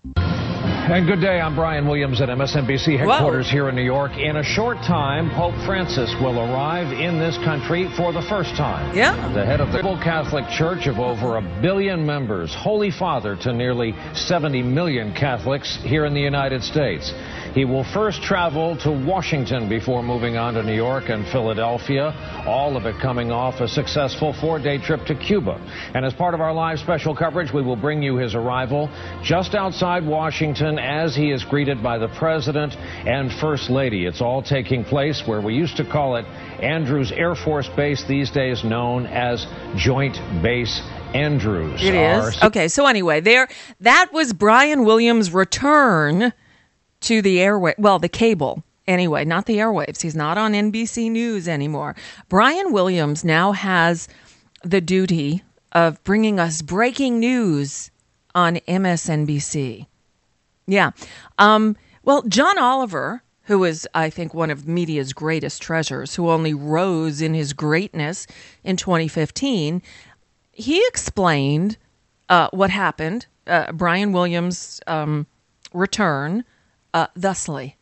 And 0.86 1.06
good 1.06 1.22
day. 1.22 1.40
I'm 1.40 1.54
Brian 1.54 1.88
Williams 1.88 2.20
at 2.20 2.28
MSNBC 2.28 2.98
headquarters 2.98 3.50
here 3.50 3.70
in 3.70 3.74
New 3.74 3.82
York. 3.82 4.18
In 4.18 4.36
a 4.36 4.42
short 4.44 4.76
time, 4.82 5.30
Pope 5.30 5.54
Francis 5.64 6.14
will 6.20 6.38
arrive 6.38 6.92
in 6.92 7.18
this 7.18 7.38
country 7.38 7.88
for 7.96 8.12
the 8.12 8.20
first 8.20 8.54
time. 8.54 8.94
Yeah. 8.94 9.32
The 9.32 9.46
head 9.46 9.62
of 9.62 9.72
the 9.72 9.80
Catholic 10.04 10.46
Church 10.50 10.86
of 10.86 10.98
over 10.98 11.38
a 11.38 11.60
billion 11.62 12.04
members, 12.04 12.54
Holy 12.54 12.90
Father 12.90 13.34
to 13.36 13.54
nearly 13.54 13.94
70 14.12 14.62
million 14.62 15.14
Catholics 15.14 15.78
here 15.82 16.04
in 16.04 16.12
the 16.12 16.20
United 16.20 16.62
States. 16.62 17.14
He 17.54 17.64
will 17.64 17.84
first 17.84 18.20
travel 18.20 18.76
to 18.78 18.90
Washington 18.90 19.68
before 19.68 20.02
moving 20.02 20.36
on 20.36 20.54
to 20.54 20.64
New 20.64 20.74
York 20.74 21.08
and 21.08 21.24
Philadelphia, 21.28 22.12
all 22.48 22.76
of 22.76 22.84
it 22.84 22.98
coming 22.98 23.30
off 23.30 23.60
a 23.60 23.68
successful 23.68 24.32
four 24.32 24.58
day 24.58 24.78
trip 24.78 25.06
to 25.06 25.14
Cuba. 25.14 25.60
And 25.94 26.04
as 26.04 26.12
part 26.12 26.34
of 26.34 26.40
our 26.40 26.52
live 26.52 26.80
special 26.80 27.14
coverage, 27.14 27.52
we 27.52 27.62
will 27.62 27.76
bring 27.76 28.02
you 28.02 28.16
his 28.16 28.34
arrival 28.34 28.90
just 29.22 29.54
outside 29.54 30.04
Washington 30.04 30.80
as 30.80 31.14
he 31.14 31.30
is 31.30 31.44
greeted 31.44 31.80
by 31.80 31.96
the 31.96 32.08
President 32.08 32.76
and 33.06 33.32
First 33.32 33.70
Lady. 33.70 34.04
It's 34.04 34.20
all 34.20 34.42
taking 34.42 34.84
place 34.84 35.22
where 35.24 35.40
we 35.40 35.54
used 35.54 35.76
to 35.76 35.84
call 35.84 36.16
it 36.16 36.24
Andrews 36.60 37.12
Air 37.12 37.36
Force 37.36 37.68
Base, 37.68 38.02
these 38.08 38.32
days 38.32 38.64
known 38.64 39.06
as 39.06 39.46
Joint 39.76 40.20
Base 40.42 40.82
Andrews. 41.14 41.84
It 41.84 41.94
is. 41.94 42.42
Okay, 42.42 42.66
so 42.66 42.86
anyway, 42.86 43.20
there 43.20 43.46
that 43.78 44.12
was 44.12 44.32
Brian 44.32 44.84
Williams' 44.84 45.32
return 45.32 46.32
to 47.04 47.22
the 47.22 47.40
airway 47.40 47.74
well, 47.78 47.98
the 47.98 48.08
cable. 48.08 48.62
Anyway, 48.86 49.24
not 49.24 49.46
the 49.46 49.56
airwaves. 49.56 50.02
He's 50.02 50.14
not 50.14 50.36
on 50.36 50.52
NBC 50.52 51.10
News 51.10 51.48
anymore. 51.48 51.96
Brian 52.28 52.70
Williams 52.72 53.24
now 53.24 53.52
has 53.52 54.08
the 54.62 54.80
duty 54.80 55.42
of 55.72 56.02
bringing 56.04 56.38
us 56.38 56.60
breaking 56.62 57.18
news 57.18 57.90
on 58.34 58.56
MSNBC. 58.68 59.86
Yeah. 60.66 60.90
Um, 61.38 61.76
well, 62.02 62.22
John 62.22 62.58
Oliver, 62.58 63.22
who 63.44 63.64
is, 63.64 63.88
I 63.94 64.10
think, 64.10 64.34
one 64.34 64.50
of 64.50 64.68
media's 64.68 65.12
greatest 65.12 65.62
treasures, 65.62 66.14
who 66.14 66.28
only 66.30 66.54
rose 66.54 67.20
in 67.20 67.34
his 67.34 67.52
greatness 67.52 68.26
in 68.62 68.76
2015, 68.76 69.82
he 70.52 70.84
explained 70.86 71.76
uh, 72.28 72.48
what 72.52 72.70
happened, 72.70 73.26
uh, 73.46 73.72
Brian 73.72 74.12
Williams' 74.12 74.80
um, 74.86 75.26
return, 75.72 76.44
uh, 76.94 77.08
thusly. 77.16 77.76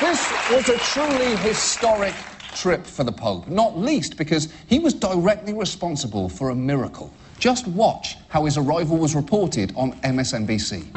This 0.00 0.30
was 0.50 0.68
a 0.68 0.78
truly 0.78 1.36
historic 1.36 2.14
trip 2.54 2.84
for 2.84 3.02
the 3.02 3.10
Pope, 3.12 3.48
not 3.48 3.78
least 3.78 4.16
because 4.16 4.52
he 4.68 4.78
was 4.78 4.94
directly 4.94 5.54
responsible 5.54 6.28
for 6.28 6.50
a 6.50 6.54
miracle. 6.54 7.12
Just 7.38 7.66
watch 7.66 8.16
how 8.28 8.44
his 8.44 8.58
arrival 8.58 8.98
was 8.98 9.16
reported 9.16 9.72
on 9.74 9.92
MSNBC. 10.02 10.94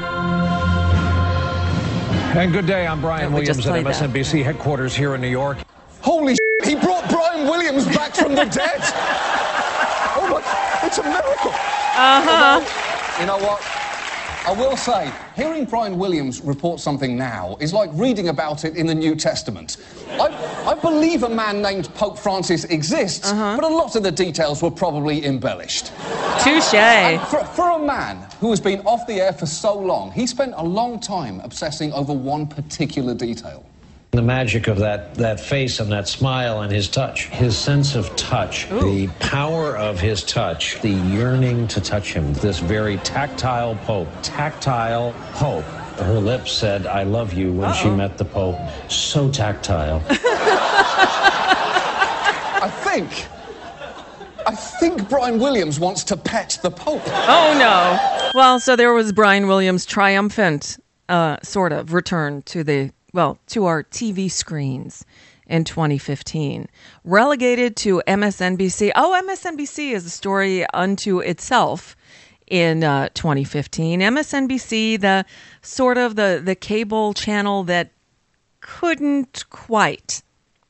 And 2.35 2.51
good 2.51 2.67
day, 2.67 2.85
I'm 2.85 2.99
Brian 2.99 3.23
Yeah, 3.23 3.27
we 3.29 3.33
Williams 3.35 3.65
at 3.65 3.71
played 3.71 3.85
that. 3.85 4.11
MSNBC 4.11 4.43
headquarters 4.43 4.93
here 4.93 5.15
in 5.15 5.21
New 5.21 5.29
York. 5.29 5.57
Holy 6.01 6.35
sh! 6.35 6.37
He 6.65 6.75
brought 6.75 7.09
Brian 7.09 7.47
Williams 7.47 7.85
back 7.85 8.13
from 8.13 8.35
the 8.35 8.43
dead! 8.45 8.79
oh 10.17 10.27
my, 10.29 10.85
it's 10.85 10.97
a 10.97 11.03
miracle! 11.03 11.51
Uh-huh. 11.51 13.21
You 13.21 13.27
know 13.27 13.37
what? 13.37 13.84
I 14.47 14.51
will 14.51 14.77
say, 14.77 15.11
hearing 15.35 15.65
Brian 15.65 15.97
Williams 15.97 16.39
report 16.41 16.79
something 16.79 17.17
now 17.17 17.57
is 17.59 17.73
like 17.73 17.89
reading 17.93 18.29
about 18.29 18.63
it 18.63 18.75
in 18.75 18.85
the 18.85 18.93
New 18.93 19.15
Testament. 19.15 19.77
I, 20.07 20.27
I 20.67 20.75
believe 20.75 21.23
a 21.23 21.29
man 21.29 21.63
named 21.63 21.91
Pope 21.95 22.19
Francis 22.19 22.63
exists, 22.65 23.31
uh-huh. 23.31 23.57
but 23.59 23.65
a 23.65 23.73
lot 23.73 23.95
of 23.95 24.03
the 24.03 24.11
details 24.11 24.61
were 24.61 24.69
probably 24.69 25.25
embellished. 25.25 25.87
Touche. 26.41 26.75
For, 27.31 27.43
for 27.55 27.71
a 27.71 27.79
man 27.79 28.27
who 28.39 28.51
has 28.51 28.61
been 28.61 28.81
off 28.81 29.07
the 29.07 29.19
air 29.19 29.33
for 29.33 29.47
so 29.47 29.75
long, 29.75 30.11
he 30.11 30.27
spent 30.27 30.53
a 30.57 30.63
long 30.63 30.99
time 30.99 31.39
obsessing 31.39 31.91
over 31.93 32.13
one 32.13 32.45
particular 32.45 33.15
detail. 33.15 33.65
The 34.15 34.21
magic 34.21 34.67
of 34.67 34.77
that, 34.77 35.15
that 35.15 35.41
face 35.41 35.81
and 35.81 35.91
that 35.91 36.07
smile 36.07 36.61
and 36.61 36.71
his 36.71 36.87
touch, 36.87 37.25
his 37.27 37.57
sense 37.57 37.95
of 37.95 38.15
touch, 38.15 38.69
the 38.69 39.09
power 39.19 39.75
of 39.75 39.99
his 39.99 40.23
touch, 40.23 40.79
the 40.79 40.91
yearning 40.91 41.67
to 41.67 41.81
touch 41.81 42.13
him, 42.13 42.33
this 42.35 42.59
very 42.59 42.95
tactile 42.99 43.75
Pope, 43.75 44.07
tactile 44.23 45.13
Pope. 45.33 45.65
Her 45.99 46.17
lips 46.17 46.53
said, 46.53 46.87
I 46.87 47.03
love 47.03 47.33
you 47.33 47.51
when 47.51 47.73
she 47.73 47.89
met 47.89 48.17
the 48.17 48.23
Pope. 48.23 48.57
So 48.89 49.29
tactile. 49.29 50.01
I 52.63 52.71
think. 52.85 53.27
I 54.47 54.55
think 54.55 55.09
Brian 55.09 55.39
Williams 55.39 55.77
wants 55.77 56.05
to 56.05 56.15
pet 56.15 56.57
the 56.63 56.71
Pope. 56.71 57.03
Oh 57.05 57.53
no. 57.59 58.31
Well, 58.33 58.61
so 58.61 58.77
there 58.77 58.93
was 58.93 59.11
Brian 59.11 59.47
Williams' 59.47 59.85
triumphant, 59.85 60.77
uh, 61.09 61.35
sort 61.43 61.73
of 61.73 61.93
return 61.93 62.43
to 62.43 62.63
the 62.63 62.91
well 63.15 63.39
to 63.47 63.65
our 63.65 63.83
TV 63.83 64.29
screens 64.29 65.05
in 65.47 65.63
2015, 65.63 66.67
relegated 67.03 67.75
to 67.77 68.01
MSNBC. 68.07 68.91
Oh, 68.95 69.19
MSNBC 69.25 69.91
is 69.91 70.05
a 70.05 70.09
story 70.09 70.65
unto 70.73 71.19
itself 71.19 71.95
in 72.47 72.83
uh, 72.83 73.09
2015. 73.13 74.01
MSNBC, 74.01 74.99
the 74.99 75.25
sort 75.61 75.97
of 75.97 76.15
the 76.15 76.41
the 76.43 76.55
cable 76.55 77.13
channel 77.13 77.63
that 77.63 77.91
couldn't 78.59 79.45
quite 79.49 80.21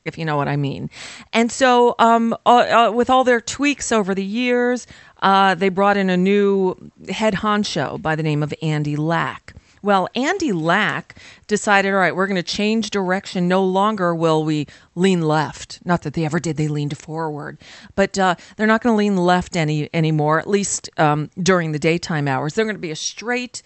if 0.04 0.16
you 0.16 0.24
know 0.24 0.36
what 0.36 0.46
I 0.46 0.54
mean. 0.54 0.88
And 1.32 1.50
so, 1.50 1.96
um, 1.98 2.32
uh, 2.46 2.88
uh, 2.88 2.92
with 2.92 3.10
all 3.10 3.24
their 3.24 3.40
tweaks 3.40 3.90
over 3.90 4.14
the 4.14 4.24
years, 4.24 4.86
uh, 5.20 5.56
they 5.56 5.68
brought 5.68 5.96
in 5.96 6.10
a 6.10 6.16
new 6.16 6.76
head 7.08 7.34
honcho 7.34 8.00
by 8.00 8.14
the 8.14 8.22
name 8.22 8.40
of 8.44 8.54
Andy 8.62 8.94
Lack. 8.94 9.54
Well, 9.82 10.08
Andy 10.14 10.52
Lack 10.52 11.16
decided, 11.46 11.92
all 11.92 12.00
right, 12.00 12.14
we're 12.14 12.26
going 12.26 12.36
to 12.36 12.42
change 12.42 12.90
direction. 12.90 13.48
No 13.48 13.64
longer 13.64 14.14
will 14.14 14.44
we 14.44 14.66
lean 14.94 15.22
left. 15.22 15.80
Not 15.84 16.02
that 16.02 16.14
they 16.14 16.24
ever 16.24 16.40
did; 16.40 16.56
they 16.56 16.68
leaned 16.68 16.96
forward. 16.96 17.58
But 17.94 18.18
uh, 18.18 18.34
they're 18.56 18.66
not 18.66 18.82
going 18.82 18.94
to 18.94 18.98
lean 18.98 19.16
left 19.16 19.56
any 19.56 19.88
anymore. 19.94 20.38
At 20.38 20.48
least 20.48 20.90
um, 20.98 21.30
during 21.42 21.72
the 21.72 21.78
daytime 21.78 22.28
hours, 22.28 22.54
they're 22.54 22.64
going 22.64 22.76
to 22.76 22.80
be 22.80 22.90
a 22.90 22.96
straight, 22.96 23.62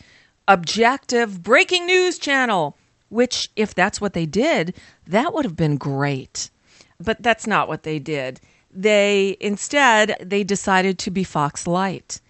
objective 0.46 1.42
breaking 1.42 1.86
news 1.86 2.18
channel 2.18 2.76
which 3.10 3.50
if 3.56 3.74
that's 3.74 4.00
what 4.00 4.14
they 4.14 4.24
did, 4.24 4.74
that 5.06 5.34
would 5.34 5.44
have 5.44 5.56
been 5.56 5.76
great. 5.76 6.48
But 6.98 7.22
that's 7.22 7.46
not 7.46 7.68
what 7.68 7.82
they 7.82 7.98
did. 7.98 8.40
They 8.72 9.36
instead 9.40 10.16
they 10.20 10.44
decided 10.44 10.98
to 11.00 11.10
be 11.10 11.24
Fox 11.24 11.66
Light. 11.66 12.20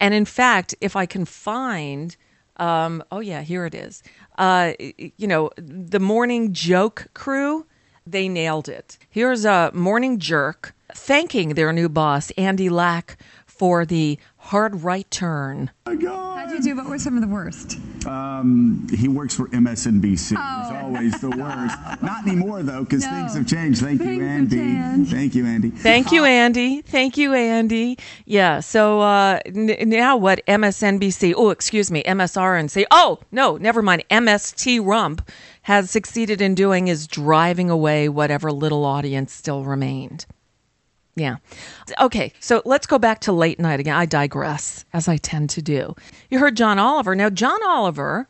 And 0.00 0.14
in 0.14 0.24
fact, 0.24 0.74
if 0.80 0.96
I 0.96 1.06
can 1.06 1.24
find 1.24 2.16
um, 2.60 3.02
oh 3.10 3.20
yeah, 3.20 3.42
here 3.42 3.66
it 3.66 3.74
is. 3.74 4.02
Uh, 4.38 4.74
you 4.78 5.26
know, 5.26 5.50
the 5.56 5.98
morning 5.98 6.52
joke 6.52 7.08
crew, 7.14 7.66
they 8.06 8.28
nailed 8.28 8.68
it. 8.68 8.98
Here's 9.08 9.44
a 9.44 9.70
morning 9.74 10.18
jerk 10.18 10.74
thanking 10.94 11.54
their 11.54 11.72
new 11.72 11.88
boss, 11.88 12.30
Andy 12.32 12.68
Lack, 12.68 13.16
for 13.46 13.84
the 13.84 14.18
hard 14.40 14.82
right 14.82 15.08
turn. 15.10 15.70
How'd 15.86 16.00
you 16.50 16.62
do? 16.62 16.76
What 16.76 16.86
were 16.88 16.98
some 16.98 17.14
of 17.16 17.20
the 17.22 17.28
worst? 17.28 17.78
Um, 18.06 18.86
he 18.96 19.06
works 19.08 19.34
for 19.34 19.46
MSNBC. 19.48 20.34
Oh. 20.36 20.62
He's 20.62 20.82
always 20.82 21.20
the 21.20 21.28
worst. 21.36 22.02
Not 22.02 22.26
anymore 22.26 22.62
though, 22.62 22.84
because 22.84 23.04
No. 23.04 23.10
things 23.10 23.34
have 23.34 23.46
changed. 23.46 23.80
Thank 23.82 24.00
Things 24.00 24.16
you, 24.16 24.26
Andy. 24.26 24.56
changed. 24.56 25.10
Thank 25.12 25.34
you, 25.34 25.46
Andy. 25.46 25.70
Thank 25.70 26.10
you, 26.12 26.24
Andy. 26.24 26.82
Thank 26.82 27.16
you, 27.18 27.34
Andy. 27.34 27.98
Yeah. 28.24 28.60
So 28.60 29.00
uh, 29.00 29.40
n- 29.46 29.76
now 29.88 30.16
what? 30.16 30.44
MSNBC. 30.46 31.34
Oh, 31.36 31.50
excuse 31.50 31.90
me, 31.90 32.02
MSRNC. 32.04 32.84
Oh 32.90 33.18
no, 33.30 33.56
never 33.58 33.82
mind. 33.82 34.04
MST 34.10 34.84
Rump 34.84 35.28
has 35.62 35.90
succeeded 35.90 36.40
in 36.40 36.54
doing 36.54 36.88
is 36.88 37.06
driving 37.06 37.68
away 37.70 38.08
whatever 38.08 38.50
little 38.50 38.84
audience 38.84 39.32
still 39.32 39.64
remained. 39.64 40.24
Yeah. 41.20 41.36
Okay, 42.00 42.32
so 42.40 42.62
let's 42.64 42.86
go 42.86 42.98
back 42.98 43.20
to 43.20 43.32
late 43.32 43.60
night 43.60 43.78
again. 43.78 43.94
I 43.94 44.06
digress, 44.06 44.86
as 44.94 45.06
I 45.06 45.18
tend 45.18 45.50
to 45.50 45.60
do. 45.60 45.94
You 46.30 46.38
heard 46.38 46.56
John 46.56 46.78
Oliver. 46.78 47.14
Now, 47.14 47.28
John 47.28 47.60
Oliver, 47.66 48.26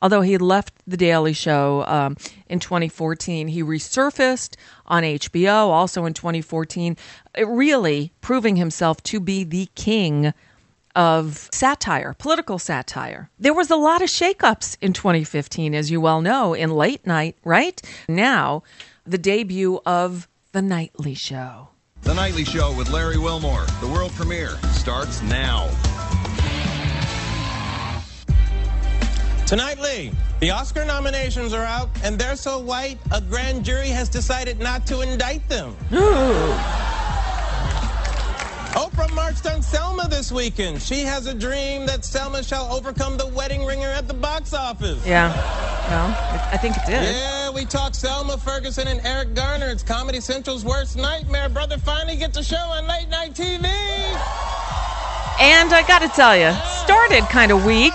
although 0.00 0.20
he 0.20 0.38
left 0.38 0.72
The 0.86 0.96
Daily 0.96 1.32
Show 1.32 1.84
um, 1.88 2.16
in 2.48 2.60
2014, 2.60 3.48
he 3.48 3.60
resurfaced 3.60 4.54
on 4.86 5.02
HBO 5.02 5.66
also 5.66 6.04
in 6.04 6.14
2014, 6.14 6.96
uh, 7.36 7.44
really 7.44 8.12
proving 8.20 8.54
himself 8.54 9.02
to 9.02 9.18
be 9.18 9.42
the 9.42 9.68
king 9.74 10.32
of 10.94 11.48
satire, 11.52 12.14
political 12.20 12.60
satire. 12.60 13.30
There 13.36 13.52
was 13.52 13.68
a 13.68 13.76
lot 13.76 14.00
of 14.00 14.10
shakeups 14.10 14.76
in 14.80 14.92
2015, 14.92 15.74
as 15.74 15.90
you 15.90 16.00
well 16.00 16.20
know, 16.20 16.54
in 16.54 16.70
late 16.70 17.04
night, 17.04 17.36
right? 17.44 17.82
Now, 18.08 18.62
the 19.04 19.18
debut 19.18 19.80
of 19.84 20.28
The 20.52 20.62
Nightly 20.62 21.14
Show. 21.14 21.70
The 22.02 22.14
Nightly 22.14 22.44
Show 22.44 22.72
with 22.76 22.90
Larry 22.90 23.18
Wilmore, 23.18 23.66
the 23.80 23.88
world 23.88 24.12
premiere, 24.12 24.56
starts 24.72 25.22
now. 25.22 25.68
Tonight, 29.46 29.80
Lee, 29.80 30.12
the 30.40 30.50
Oscar 30.50 30.84
nominations 30.84 31.52
are 31.52 31.64
out, 31.64 31.88
and 32.02 32.18
they're 32.18 32.36
so 32.36 32.58
white, 32.58 32.98
a 33.12 33.20
grand 33.20 33.64
jury 33.64 33.88
has 33.88 34.08
decided 34.08 34.58
not 34.58 34.86
to 34.86 35.00
indict 35.00 35.48
them. 35.48 35.76
Oprah 38.78 39.12
marched 39.12 39.44
on 39.44 39.60
Selma 39.60 40.06
this 40.06 40.30
weekend. 40.30 40.80
She 40.80 41.00
has 41.00 41.26
a 41.26 41.34
dream 41.34 41.84
that 41.86 42.04
Selma 42.04 42.44
shall 42.44 42.72
overcome 42.72 43.16
the 43.16 43.26
wedding 43.26 43.64
ringer 43.64 43.88
at 43.88 44.06
the 44.06 44.14
box 44.14 44.54
office. 44.54 45.04
Yeah. 45.04 45.34
Well, 45.88 46.16
I 46.52 46.56
think 46.58 46.76
it 46.76 46.86
did. 46.86 47.02
Yeah, 47.02 47.50
we 47.50 47.64
talk 47.64 47.96
Selma 47.96 48.38
Ferguson 48.38 48.86
and 48.86 49.04
Eric 49.04 49.34
Garner. 49.34 49.66
It's 49.66 49.82
Comedy 49.82 50.20
Central's 50.20 50.64
worst 50.64 50.96
nightmare. 50.96 51.48
Brother 51.48 51.76
finally 51.76 52.14
gets 52.14 52.38
a 52.38 52.44
show 52.44 52.54
on 52.56 52.86
late 52.86 53.08
night 53.08 53.34
TV. 53.34 53.64
And 55.40 55.74
I 55.74 55.84
got 55.88 55.98
to 56.02 56.08
tell 56.10 56.36
you, 56.36 56.52
started 56.84 57.24
kind 57.32 57.50
of 57.50 57.64
weak. 57.64 57.94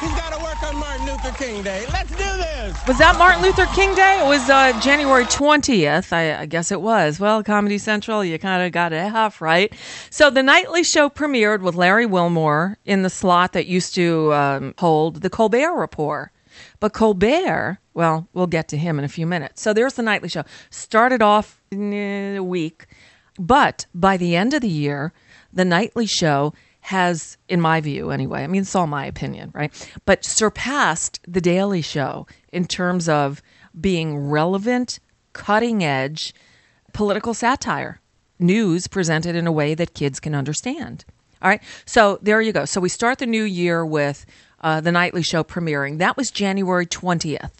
He's 0.00 0.10
got 0.10 0.32
to 0.32 0.40
work 0.40 0.62
on 0.62 0.78
Martin 0.78 1.06
Luther 1.06 1.32
King 1.32 1.62
Day. 1.64 1.84
Let's 1.92 2.10
do 2.10 2.16
this. 2.16 2.86
Was 2.86 2.98
that 2.98 3.18
Martin 3.18 3.42
Luther 3.42 3.66
King 3.74 3.96
Day? 3.96 4.22
It 4.24 4.28
was 4.28 4.48
uh, 4.48 4.78
January 4.80 5.24
20th. 5.24 6.12
I, 6.12 6.42
I 6.42 6.46
guess 6.46 6.70
it 6.70 6.80
was. 6.80 7.18
Well, 7.18 7.42
Comedy 7.42 7.78
Central, 7.78 8.24
you 8.24 8.38
kind 8.38 8.62
of 8.62 8.70
got 8.70 8.92
it 8.92 9.00
half 9.10 9.40
right. 9.40 9.72
So 10.10 10.30
the 10.30 10.42
nightly 10.42 10.84
show 10.84 11.08
premiered 11.08 11.62
with 11.62 11.74
Larry 11.74 12.06
Wilmore 12.06 12.78
in 12.84 13.02
the 13.02 13.10
slot 13.10 13.54
that 13.54 13.66
used 13.66 13.92
to 13.96 14.32
um, 14.34 14.74
hold 14.78 15.22
the 15.22 15.30
Colbert 15.30 15.74
Report. 15.74 16.30
But 16.78 16.92
Colbert, 16.92 17.78
well, 17.92 18.28
we'll 18.34 18.46
get 18.46 18.68
to 18.68 18.76
him 18.76 19.00
in 19.00 19.04
a 19.04 19.08
few 19.08 19.26
minutes. 19.26 19.62
So 19.62 19.72
there's 19.72 19.94
the 19.94 20.02
nightly 20.02 20.28
show. 20.28 20.44
Started 20.70 21.22
off 21.22 21.60
in 21.72 22.36
a 22.36 22.42
week, 22.44 22.86
but 23.36 23.86
by 23.92 24.16
the 24.16 24.36
end 24.36 24.54
of 24.54 24.60
the 24.60 24.68
year, 24.68 25.12
the 25.52 25.64
nightly 25.64 26.06
show 26.06 26.52
has, 26.88 27.36
in 27.50 27.60
my 27.60 27.82
view 27.82 28.10
anyway, 28.10 28.42
I 28.42 28.46
mean, 28.46 28.62
it's 28.62 28.74
all 28.74 28.86
my 28.86 29.04
opinion, 29.04 29.50
right? 29.52 29.70
But 30.06 30.24
surpassed 30.24 31.20
The 31.28 31.42
Daily 31.42 31.82
Show 31.82 32.26
in 32.50 32.66
terms 32.66 33.10
of 33.10 33.42
being 33.78 34.30
relevant, 34.30 34.98
cutting 35.34 35.84
edge 35.84 36.34
political 36.94 37.34
satire, 37.34 38.00
news 38.38 38.86
presented 38.86 39.36
in 39.36 39.46
a 39.46 39.52
way 39.52 39.74
that 39.74 39.92
kids 39.92 40.18
can 40.18 40.34
understand. 40.34 41.04
All 41.42 41.50
right. 41.50 41.62
So 41.84 42.18
there 42.22 42.40
you 42.40 42.54
go. 42.54 42.64
So 42.64 42.80
we 42.80 42.88
start 42.88 43.18
the 43.18 43.26
new 43.26 43.44
year 43.44 43.84
with 43.84 44.24
uh, 44.62 44.80
the 44.80 44.90
nightly 44.90 45.22
show 45.22 45.44
premiering. 45.44 45.98
That 45.98 46.16
was 46.16 46.30
January 46.30 46.86
20th. 46.86 47.52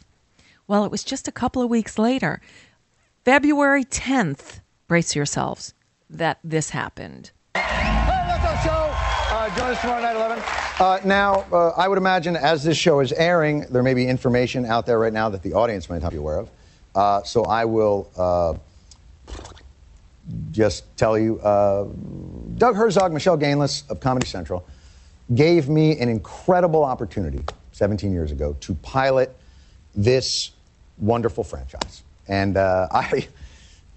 Well, 0.66 0.86
it 0.86 0.90
was 0.90 1.04
just 1.04 1.28
a 1.28 1.32
couple 1.32 1.60
of 1.60 1.68
weeks 1.68 1.98
later, 1.98 2.40
February 3.26 3.84
10th, 3.84 4.60
brace 4.86 5.14
yourselves, 5.14 5.74
that 6.08 6.38
this 6.42 6.70
happened. 6.70 7.30
Join 9.59 9.71
us 9.73 9.81
tomorrow 9.81 10.01
night, 10.01 10.14
11. 10.14 10.44
Uh, 10.79 11.01
now, 11.05 11.44
uh, 11.51 11.71
I 11.71 11.88
would 11.88 11.99
imagine 11.99 12.37
as 12.37 12.62
this 12.62 12.79
show 12.79 13.01
is 13.01 13.11
airing, 13.11 13.62
there 13.62 13.83
may 13.83 13.92
be 13.92 14.07
information 14.07 14.64
out 14.64 14.87
there 14.87 15.01
right 15.01 15.12
now 15.12 15.31
that 15.31 15.42
the 15.42 15.55
audience 15.55 15.90
might 15.90 16.01
not 16.01 16.12
be 16.12 16.16
aware 16.16 16.38
of. 16.38 16.51
Uh, 16.94 17.25
so 17.25 17.42
I 17.42 17.64
will 17.64 18.09
uh, 18.16 18.55
just 20.53 20.85
tell 20.97 21.18
you 21.18 21.40
uh, 21.40 21.88
Doug 22.55 22.77
Herzog, 22.77 23.12
Michele 23.12 23.37
Ganeless 23.37 23.83
of 23.90 23.99
Comedy 23.99 24.29
Central 24.29 24.64
gave 25.35 25.68
me 25.68 25.99
an 25.99 26.09
incredible 26.09 26.85
opportunity 26.85 27.44
17 27.73 28.12
years 28.12 28.31
ago 28.31 28.57
to 28.61 28.75
pilot 28.75 29.35
this 29.97 30.53
wonderful 30.99 31.42
franchise. 31.42 32.05
And 32.29 32.57
uh, 32.57 32.87
I, 32.92 33.27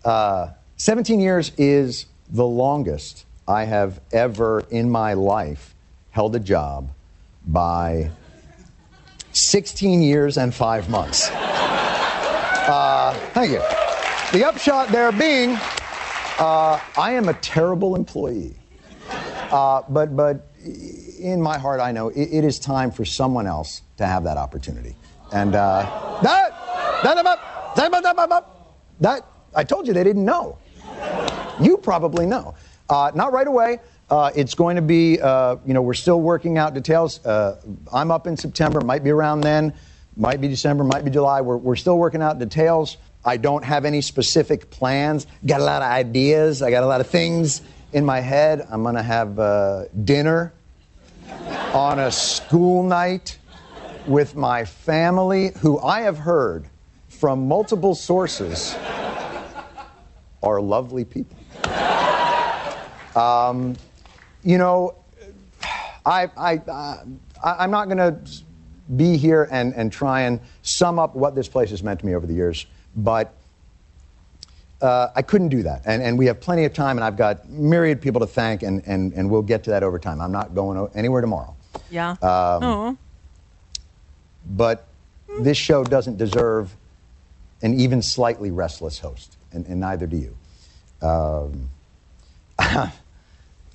uh, 0.04 0.54
17 0.78 1.20
years 1.20 1.52
is 1.60 2.08
the 2.32 2.48
longest 2.48 3.26
I 3.52 3.66
have 3.66 4.00
ever 4.12 4.62
in 4.72 4.90
my 4.90 5.14
life 5.14 5.76
held 6.10 6.36
a 6.36 6.40
job 6.40 6.92
by 7.46 8.10
16 9.34 10.02
years 10.02 10.38
and 10.38 10.54
five 10.54 10.90
months. 10.90 11.30
Uh, 11.32 13.14
thank 13.34 13.52
you. 13.52 13.60
The 14.32 14.48
upshot 14.48 14.90
there 14.90 15.12
being, 15.12 15.52
uh, 16.40 16.80
I 16.98 17.12
am 17.14 17.28
a 17.30 17.34
terrible 17.36 17.96
employee. 17.96 18.56
Uh, 19.52 19.82
but, 19.90 20.16
but 20.16 20.48
in 21.20 21.42
my 21.42 21.58
heart, 21.58 21.82
I 21.82 21.92
know 21.92 22.10
it, 22.10 22.30
it 22.32 22.44
is 22.46 22.58
time 22.60 22.92
for 22.92 23.04
someone 23.04 23.48
else 23.48 23.82
to 23.98 24.06
have 24.06 24.24
that 24.24 24.38
opportunity. 24.38 24.96
And 25.34 25.56
uh, 25.56 26.20
that, 26.24 26.52
that, 27.04 27.16
that, 27.16 27.92
that, 27.92 28.30
that, 28.30 28.46
that, 29.02 29.26
I 29.54 29.64
told 29.64 29.88
you 29.88 29.94
they 29.94 30.04
didn't 30.04 30.26
know. 30.26 30.58
You 31.60 31.78
probably 31.78 32.26
know. 32.26 32.56
Uh, 32.92 33.10
not 33.16 33.32
right 33.32 33.48
away. 33.48 33.80
Uh, 34.10 34.32
it's 34.36 34.54
going 34.54 34.76
to 34.76 34.82
be, 34.82 35.18
uh, 35.22 35.56
you 35.66 35.74
know, 35.74 35.82
we're 35.82 35.94
still 35.94 36.20
working 36.20 36.58
out 36.58 36.74
details. 36.74 37.26
Uh, 37.26 37.56
I'm 37.94 38.12
up 38.12 38.28
in 38.28 38.36
September, 38.36 38.82
might 38.82 39.02
be 39.02 39.12
around 39.12 39.42
then, 39.42 39.74
might 40.18 40.42
be 40.42 40.50
December, 40.50 40.84
might 40.84 41.06
be 41.06 41.10
July. 41.10 41.40
We're, 41.40 41.56
we're 41.56 41.78
still 41.78 41.98
working 41.98 42.22
out 42.22 42.38
details. 42.38 42.98
I 43.24 43.38
don't 43.38 43.64
have 43.64 43.86
any 43.86 44.02
specific 44.02 44.70
plans. 44.70 45.26
Got 45.46 45.62
a 45.62 45.64
lot 45.64 45.82
of 45.82 45.88
ideas. 45.88 46.62
I 46.62 46.70
got 46.70 46.84
a 46.84 46.86
lot 46.86 47.00
of 47.00 47.08
things 47.08 47.62
in 47.94 48.04
my 48.04 48.20
head. 48.20 48.68
I'm 48.70 48.84
going 48.84 48.96
to 48.96 49.04
have 49.04 49.40
uh, 49.40 49.86
dinner 50.04 50.52
on 51.74 51.98
a 51.98 52.12
school 52.12 52.84
night 52.84 53.38
with 54.06 54.36
my 54.36 54.66
family, 54.66 55.52
who 55.60 55.80
I 55.80 56.02
have 56.02 56.18
heard 56.18 56.66
from 57.08 57.48
multiple 57.48 57.96
sources 57.96 58.76
are 60.44 60.60
lovely 60.60 61.06
people. 61.06 61.38
Um, 63.16 63.76
you 64.44 64.58
know, 64.58 64.96
I, 66.06 66.30
I, 66.38 66.58
uh, 66.58 67.04
I, 67.44 67.64
am 67.64 67.72
not 67.72 67.86
going 67.86 67.98
to 67.98 68.20
be 68.96 69.18
here 69.18 69.48
and, 69.52 69.74
and 69.76 69.92
try 69.92 70.22
and 70.22 70.40
sum 70.64 71.00
up 71.00 71.16
what 71.16 71.36
this 71.36 71.48
place 71.48 71.70
has 71.70 71.84
meant 71.84 72.00
to 72.00 72.06
me 72.06 72.16
over 72.16 72.26
the 72.26 72.34
years, 72.34 72.66
but 72.96 73.34
uh, 74.82 75.10
I 75.16 75.22
couldn't 75.22 75.50
do 75.50 75.64
that. 75.64 75.84
And, 75.86 76.02
and 76.02 76.18
we 76.18 76.26
have 76.26 76.40
plenty 76.40 76.66
of 76.66 76.74
time, 76.74 76.98
and 76.98 77.04
I've 77.04 77.18
got 77.18 77.48
myriad 77.50 78.02
people 78.02 78.20
to 78.22 78.28
thank, 78.28 78.64
and, 78.64 78.82
and, 78.86 79.14
and 79.14 79.30
we'll 79.30 79.44
get 79.44 79.64
to 79.66 79.70
that 79.72 79.84
over 79.84 80.00
time. 80.00 80.20
I'm 80.20 80.32
not 80.32 80.56
going 80.56 80.90
anywhere 80.96 81.22
tomorrow. 81.22 81.56
Yeah. 81.90 82.12
Um, 82.12 82.18
oh. 82.22 82.98
But 84.50 84.88
this 85.40 85.58
show 85.58 85.84
doesn't 85.84 86.18
deserve 86.18 86.76
an 87.62 87.80
even 87.80 88.02
slightly 88.02 88.50
restless 88.52 89.00
host, 89.00 89.38
and, 89.52 89.66
and 89.68 89.80
neither 89.80 90.08
do 90.08 90.18
you. 90.18 91.08
Um, 91.08 91.70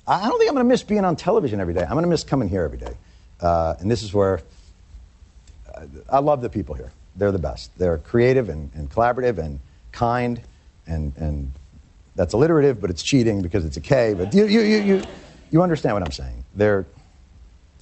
I 0.07 0.27
don't 0.27 0.37
think 0.39 0.49
I'm 0.49 0.55
going 0.55 0.65
to 0.65 0.69
miss 0.69 0.83
being 0.83 1.03
on 1.03 1.15
television 1.15 1.59
every 1.59 1.73
day. 1.73 1.81
I'm 1.83 1.91
going 1.91 2.03
to 2.03 2.09
miss 2.09 2.23
coming 2.23 2.47
here 2.47 2.63
every 2.63 2.77
day. 2.77 2.93
Uh, 3.41 3.75
and 3.79 3.91
this 3.91 4.03
is 4.03 4.13
where 4.13 4.39
uh, 5.75 5.85
I 6.09 6.19
love 6.19 6.41
the 6.41 6.49
people 6.49 6.75
here. 6.75 6.91
They're 7.17 7.31
the 7.31 7.39
best. 7.39 7.77
They're 7.77 7.97
creative 7.97 8.47
and, 8.49 8.71
and 8.73 8.89
collaborative 8.89 9.37
and 9.37 9.59
kind, 9.91 10.41
and, 10.85 11.11
and 11.17 11.51
that's 12.15 12.33
alliterative, 12.33 12.79
but 12.79 12.89
it's 12.89 13.03
cheating 13.03 13.41
because 13.41 13.65
it's 13.65 13.75
a 13.77 13.81
K. 13.81 14.13
But 14.13 14.33
you, 14.33 14.45
you, 14.45 14.61
you, 14.61 14.77
you, 14.81 15.03
you 15.51 15.61
understand 15.61 15.95
what 15.95 16.03
I'm 16.03 16.11
saying. 16.11 16.45
They're, 16.55 16.85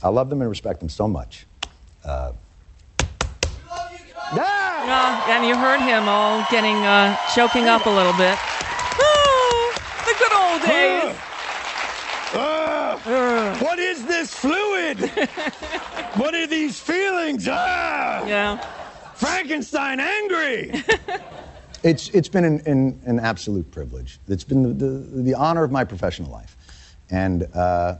I 0.01 0.09
love 0.09 0.29
them 0.29 0.41
and 0.41 0.49
respect 0.49 0.79
them 0.79 0.89
so 0.89 1.07
much. 1.07 1.45
Uh, 2.03 2.31
Uh, 4.87 5.23
and 5.29 5.45
you 5.45 5.55
heard 5.55 5.79
him 5.81 6.07
all 6.09 6.45
getting 6.51 6.75
uh, 6.85 7.15
choking 7.35 7.67
up 7.67 7.85
a 7.85 7.89
little 7.89 8.13
bit. 8.13 8.37
Oh, 8.99 9.73
the 10.05 10.13
good 10.17 10.33
old 10.33 10.61
days. 10.61 11.15
Ah, 12.35 13.57
what 13.61 13.79
is 13.79 14.05
this 14.05 14.33
fluid? 14.33 14.99
what 16.15 16.33
are 16.33 16.47
these 16.47 16.79
feelings? 16.79 17.47
Ah! 17.49 18.25
Yeah. 18.27 18.57
Frankenstein 19.15 19.99
angry. 19.99 20.83
It's, 21.83 22.09
it's 22.09 22.29
been 22.29 22.45
an, 22.45 22.63
an, 22.65 22.99
an 23.05 23.19
absolute 23.19 23.69
privilege. 23.69 24.17
It's 24.27 24.43
been 24.43 24.63
the, 24.63 24.69
the, 24.69 25.21
the 25.21 25.33
honor 25.35 25.63
of 25.63 25.71
my 25.71 25.83
professional 25.83 26.31
life. 26.31 26.57
And 27.11 27.43
uh, 27.53 27.97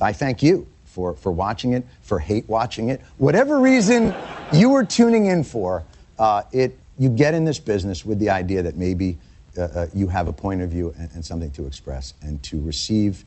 I 0.00 0.14
thank 0.14 0.42
you 0.42 0.66
for, 0.86 1.14
for 1.16 1.30
watching 1.30 1.74
it, 1.74 1.84
for 2.00 2.18
hate 2.18 2.48
watching 2.48 2.88
it. 2.88 3.02
Whatever 3.18 3.60
reason 3.60 4.14
you 4.50 4.70
were 4.70 4.82
tuning 4.82 5.26
in 5.26 5.44
for, 5.44 5.84
uh, 6.18 6.44
it, 6.52 6.78
you 6.98 7.10
get 7.10 7.34
in 7.34 7.44
this 7.44 7.58
business 7.58 8.06
with 8.06 8.18
the 8.18 8.30
idea 8.30 8.62
that 8.62 8.76
maybe 8.76 9.18
uh, 9.58 9.62
uh, 9.62 9.86
you 9.92 10.08
have 10.08 10.26
a 10.26 10.32
point 10.32 10.62
of 10.62 10.70
view 10.70 10.94
and, 10.96 11.10
and 11.12 11.22
something 11.22 11.50
to 11.50 11.66
express. 11.66 12.14
And 12.22 12.42
to 12.44 12.62
receive 12.62 13.26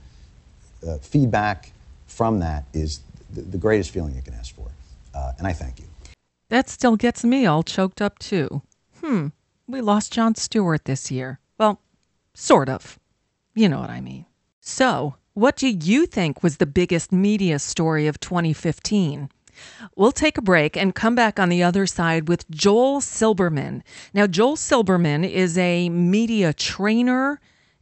uh, 0.88 0.98
feedback 1.00 1.72
from 2.08 2.40
that 2.40 2.66
is 2.74 3.02
the, 3.34 3.42
the 3.42 3.58
greatest 3.58 3.92
feeling 3.92 4.16
you 4.16 4.22
can 4.22 4.34
ask 4.34 4.56
for. 4.56 4.68
Uh, 5.14 5.34
and 5.38 5.48
I 5.48 5.54
thank 5.54 5.80
you. 5.80 5.86
That 6.50 6.70
still 6.70 6.96
gets 6.96 7.24
me 7.24 7.46
all 7.46 7.64
choked 7.64 8.02
up, 8.02 8.20
too. 8.20 8.62
Hmm, 9.02 9.28
we 9.68 9.82
lost 9.82 10.14
Jon 10.14 10.36
Stewart 10.36 10.86
this 10.86 11.10
year. 11.10 11.40
Well, 11.58 11.82
sort 12.34 12.70
of. 12.70 13.00
You 13.54 13.70
know 13.70 13.80
what 13.80 13.90
I 13.90 14.02
mean. 14.02 14.26
So, 14.60 15.16
what 15.34 15.56
do 15.56 15.68
you 15.68 16.06
think 16.06 16.44
was 16.44 16.58
the 16.58 16.66
biggest 16.66 17.12
media 17.12 17.60
story 17.60 18.08
of 18.08 18.20
2015? 18.20 19.30
We'll 19.96 20.12
take 20.12 20.38
a 20.38 20.42
break 20.42 20.76
and 20.76 20.94
come 20.94 21.16
back 21.16 21.40
on 21.40 21.50
the 21.50 21.64
other 21.64 21.88
side 21.88 22.28
with 22.28 22.50
Joel 22.50 23.00
Silberman. 23.00 23.82
Now, 24.14 24.28
Joel 24.28 24.56
Silberman 24.56 25.30
is 25.30 25.58
a 25.58 25.90
media 25.90 26.54
trainer, 26.54 27.40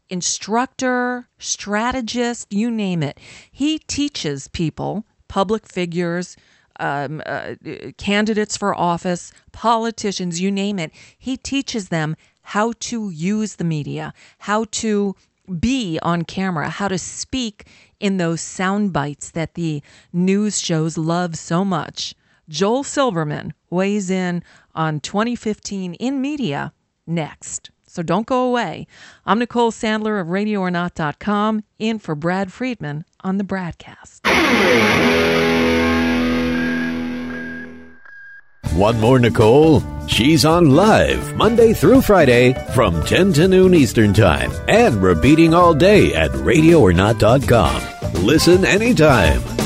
instructor, 0.10 1.28
strategist, 1.38 2.52
you 2.52 2.70
name 2.70 3.04
it. 3.04 3.20
He 3.52 3.80
teaches 3.80 4.48
people, 4.48 5.06
public 5.28 5.68
figures, 5.68 6.36
um, 6.80 7.22
uh, 7.26 7.56
candidates 7.98 8.58
for 8.58 8.76
office, 8.76 9.32
politicians, 9.52 10.42
you 10.42 10.52
name 10.52 10.80
it. 10.80 10.92
He 11.18 11.38
teaches 11.38 11.90
them 11.90 12.16
how 12.42 12.74
to 12.80 13.10
use 13.10 13.56
the 13.56 13.64
media, 13.64 14.14
how 14.40 14.66
to 14.72 15.16
be 15.60 16.00
on 16.02 16.24
camera, 16.24 16.70
how 16.70 16.88
to 16.88 16.98
speak 16.98 17.68
in 18.00 18.18
those 18.18 18.42
sound 18.42 18.92
bites 18.94 19.32
that 19.32 19.56
the 19.56 19.82
news 20.12 20.60
shows 20.60 20.98
love 20.98 21.36
so 21.36 21.64
much. 21.64 22.16
Joel 22.50 22.84
Silberman 22.84 23.52
weighs 23.70 24.10
in 24.10 24.44
on 24.76 25.00
2015 25.00 25.94
in 25.96 26.22
media 26.22 26.74
next. 27.08 27.72
So 27.94 28.02
don't 28.02 28.26
go 28.26 28.48
away. 28.48 28.88
I'm 29.24 29.38
Nicole 29.38 29.72
Sandler 29.72 30.20
of 30.20 30.26
RadioOrNot.com, 30.28 31.64
in 31.78 32.00
for 32.00 32.16
Brad 32.16 32.52
Friedman 32.52 33.06
on 33.24 33.38
the 33.38 33.44
Bradcast. 33.44 34.22
One 38.76 39.00
more 39.00 39.20
Nicole? 39.20 39.84
She's 40.08 40.44
on 40.44 40.72
live 40.72 41.36
Monday 41.36 41.74
through 41.74 42.02
Friday 42.02 42.54
from 42.74 43.04
10 43.04 43.34
to 43.34 43.48
noon 43.48 43.76
Eastern 43.76 44.12
Time 44.12 44.52
and 44.68 44.96
repeating 44.96 45.54
all 45.54 45.76
day 45.76 46.16
at 46.16 46.32
radioornot.com. 46.32 48.24
Listen 48.26 48.66
anytime. 48.66 49.63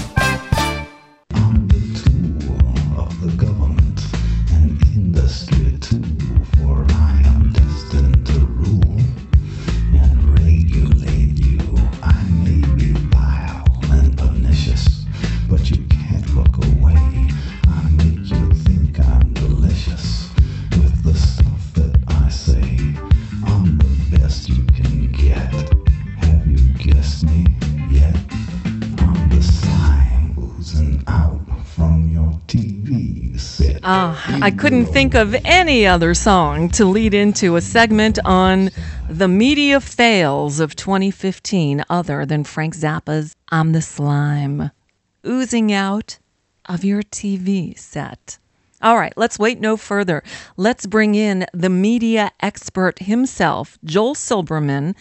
Ah, 33.99 34.37
I 34.43 34.51
couldn't 34.51 34.85
think 34.85 35.15
of 35.15 35.35
any 35.43 35.87
other 35.87 36.13
song 36.13 36.69
to 36.69 36.85
lead 36.85 37.15
into 37.15 37.55
a 37.55 37.61
segment 37.61 38.19
on 38.23 38.69
the 39.09 39.27
media 39.27 39.81
fails 39.81 40.59
of 40.59 40.75
2015 40.75 41.83
other 41.89 42.23
than 42.23 42.43
Frank 42.43 42.75
Zappa's 42.75 43.35
I'm 43.49 43.71
the 43.71 43.81
Slime, 43.81 44.69
oozing 45.25 45.73
out 45.73 46.19
of 46.65 46.83
your 46.83 47.01
TV 47.01 47.75
set. 47.75 48.37
All 48.83 48.97
right, 48.97 49.13
let's 49.17 49.39
wait 49.39 49.59
no 49.59 49.75
further. 49.75 50.21
Let's 50.57 50.85
bring 50.85 51.15
in 51.15 51.47
the 51.51 51.71
media 51.71 52.29
expert 52.39 52.99
himself, 52.99 53.79
Joel 53.83 54.13
Silberman, 54.13 54.95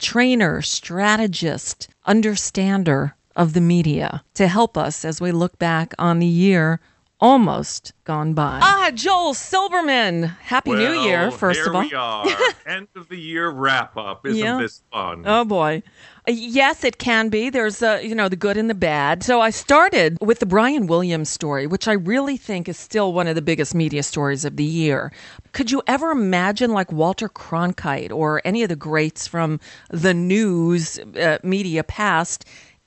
trainer, 0.00 0.60
strategist, 0.60 1.86
understander 2.04 3.14
of 3.36 3.52
the 3.52 3.60
media, 3.60 4.24
to 4.34 4.48
help 4.48 4.76
us 4.76 5.04
as 5.04 5.20
we 5.20 5.30
look 5.30 5.56
back 5.60 5.94
on 6.00 6.18
the 6.18 6.26
year 6.26 6.80
almost 7.20 7.92
gone 8.04 8.34
by. 8.34 8.58
Ah, 8.62 8.90
Joel 8.94 9.34
Silberman. 9.34 10.36
Happy 10.40 10.70
New 10.72 10.92
Year, 10.92 11.30
first 11.30 11.66
of 11.66 11.74
all. 11.74 11.82
we 11.82 11.92
are. 11.94 12.26
End 12.66 12.88
of 12.96 13.08
the 13.08 13.18
year 13.18 13.48
wrap 13.50 13.96
up. 13.96 14.26
Isn't 14.26 14.42
Yeah. 14.44 14.58
this 14.58 14.82
fun? 14.92 15.24
Oh 15.26 15.44
boy. 15.44 15.82
Uh, 16.28 16.32
Yes, 16.32 16.84
it 16.84 16.98
can 16.98 17.28
be. 17.28 17.50
There's 17.50 17.82
uh, 17.82 18.00
you 18.02 18.14
know 18.14 18.28
the 18.28 18.36
good 18.36 18.56
and 18.56 18.68
the 18.70 18.74
bad. 18.74 19.22
So 19.22 19.40
I 19.40 19.50
started 19.50 20.18
with 20.20 20.38
the 20.38 20.46
Brian 20.46 20.86
Williams 20.86 21.28
story, 21.30 21.66
which 21.66 21.88
I 21.88 21.92
really 21.92 22.36
think 22.36 22.68
is 22.68 22.78
still 22.78 23.12
one 23.12 23.26
of 23.26 23.34
the 23.34 23.42
biggest 23.42 23.74
media 23.74 24.02
stories 24.02 24.44
of 24.44 24.56
the 24.56 24.64
year. 24.64 25.12
Could 25.52 25.70
you 25.70 25.82
ever 25.86 26.10
imagine 26.10 26.72
like 26.72 26.92
Walter 26.92 27.28
Cronkite 27.28 28.12
or 28.12 28.40
any 28.44 28.62
of 28.62 28.68
the 28.68 28.76
greats 28.76 29.26
from 29.26 29.60
the 29.90 30.14
news 30.14 30.98
uh, 30.98 31.38
media 31.42 31.82
past 31.84 32.44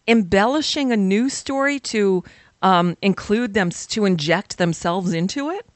embellishing 0.07 0.91
a 0.91 0.97
news 0.97 1.33
story 1.33 1.79
to 1.79 2.23
um, 2.63 2.97
include 3.01 3.53
them 3.53 3.69
to 3.69 4.05
inject 4.05 4.57
themselves 4.57 5.13
into 5.13 5.49
it? 5.51 5.67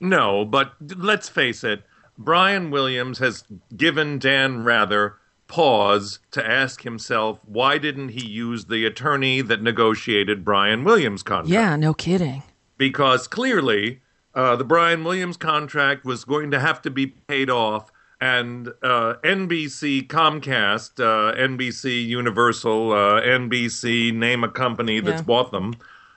No, 0.00 0.44
but 0.44 0.74
let's 0.96 1.28
face 1.30 1.64
it. 1.64 1.82
Brian 2.18 2.70
Williams 2.70 3.18
has 3.18 3.44
given 3.76 4.18
Dan 4.18 4.62
Rather 4.64 5.16
pause 5.46 6.18
to 6.30 6.44
ask 6.46 6.82
himself 6.82 7.38
why 7.44 7.76
didn't 7.78 8.10
he 8.10 8.24
use 8.26 8.64
the 8.66 8.84
attorney 8.86 9.40
that 9.42 9.62
negotiated 9.62 10.44
Brian 10.44 10.84
Williams' 10.84 11.22
contract? 11.22 11.50
Yeah, 11.52 11.76
no 11.76 11.94
kidding. 11.94 12.42
because 12.76 13.26
clearly 13.28 14.00
uh, 14.34 14.56
the 14.56 14.64
Brian 14.64 15.04
Williams 15.04 15.36
contract 15.36 16.04
was 16.04 16.24
going 16.24 16.50
to 16.50 16.58
have 16.58 16.82
to 16.82 16.90
be 16.90 17.06
paid 17.06 17.48
off, 17.50 17.90
and 18.20 18.68
uh, 18.82 19.14
NBC, 19.22 20.06
Comcast, 20.08 20.98
uh, 20.98 21.34
NBC 21.36 22.04
Universal, 22.06 22.92
uh, 22.92 23.20
NBC, 23.20 24.12
name 24.14 24.42
a 24.42 24.48
company 24.48 24.98
that's 25.00 25.20
Yeah. 25.20 25.26
bought 25.26 25.52
them, 25.52 25.74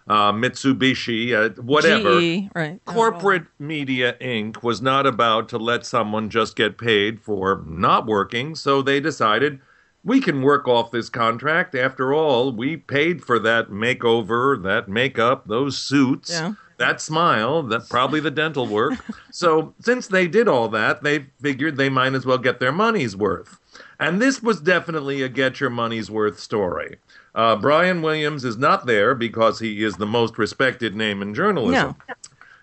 uh, 0.07 0.31
Mitsubishi, 0.31 1.33
uh, 1.33 1.61
whatever. 1.61 2.19
GE, 2.21 2.49
right. 2.55 2.79
Corporate 2.85 3.45
Media 3.59 4.15
Inc. 4.21 4.63
was 4.63 4.81
not 4.81 5.05
about 5.05 5.49
to 5.49 5.57
let 5.57 5.85
someone 5.85 6.29
just 6.29 6.55
get 6.55 6.77
paid 6.77 7.19
for 7.21 7.63
not 7.67 8.05
working, 8.05 8.55
so 8.55 8.81
they 8.81 8.99
decided 8.99 9.59
we 10.03 10.21
can 10.21 10.41
work 10.41 10.67
off 10.67 10.91
this 10.91 11.09
contract. 11.09 11.75
After 11.75 12.13
all, 12.13 12.51
we 12.51 12.77
paid 12.77 13.23
for 13.23 13.39
that 13.39 13.69
makeover, 13.69 14.61
that 14.63 14.87
makeup, 14.87 15.47
those 15.47 15.77
suits, 15.77 16.29
Yeah. 16.31 16.53
that 16.77 17.01
smile, 17.01 17.61
that 17.63 17.89
probably 17.89 18.21
the 18.21 18.31
dental 18.31 18.65
work. 18.67 18.93
so 19.31 19.73
since 19.81 20.07
they 20.07 20.27
did 20.27 20.47
all 20.47 20.69
that, 20.69 21.03
they 21.03 21.25
figured 21.41 21.75
they 21.75 21.89
might 21.89 22.13
as 22.13 22.25
well 22.25 22.37
get 22.37 22.59
their 22.61 22.71
money's 22.71 23.15
worth. 23.17 23.59
And 23.99 24.21
this 24.21 24.41
was 24.41 24.61
definitely 24.61 25.23
a 25.23 25.29
get 25.29 25.59
your 25.59 25.71
money's 25.71 26.09
worth 26.09 26.39
story. 26.39 26.97
Uh, 27.37 27.55
Brian 27.55 28.01
Williams 28.01 28.43
is 28.43 28.57
not 28.57 28.87
there 28.87 29.13
because 29.13 29.59
he 29.59 29.83
is 29.83 29.95
the 29.97 30.07
most 30.07 30.39
respected 30.39 30.95
name 30.95 31.21
in 31.21 31.35
journalism. 31.35 31.95
No. 32.09 32.15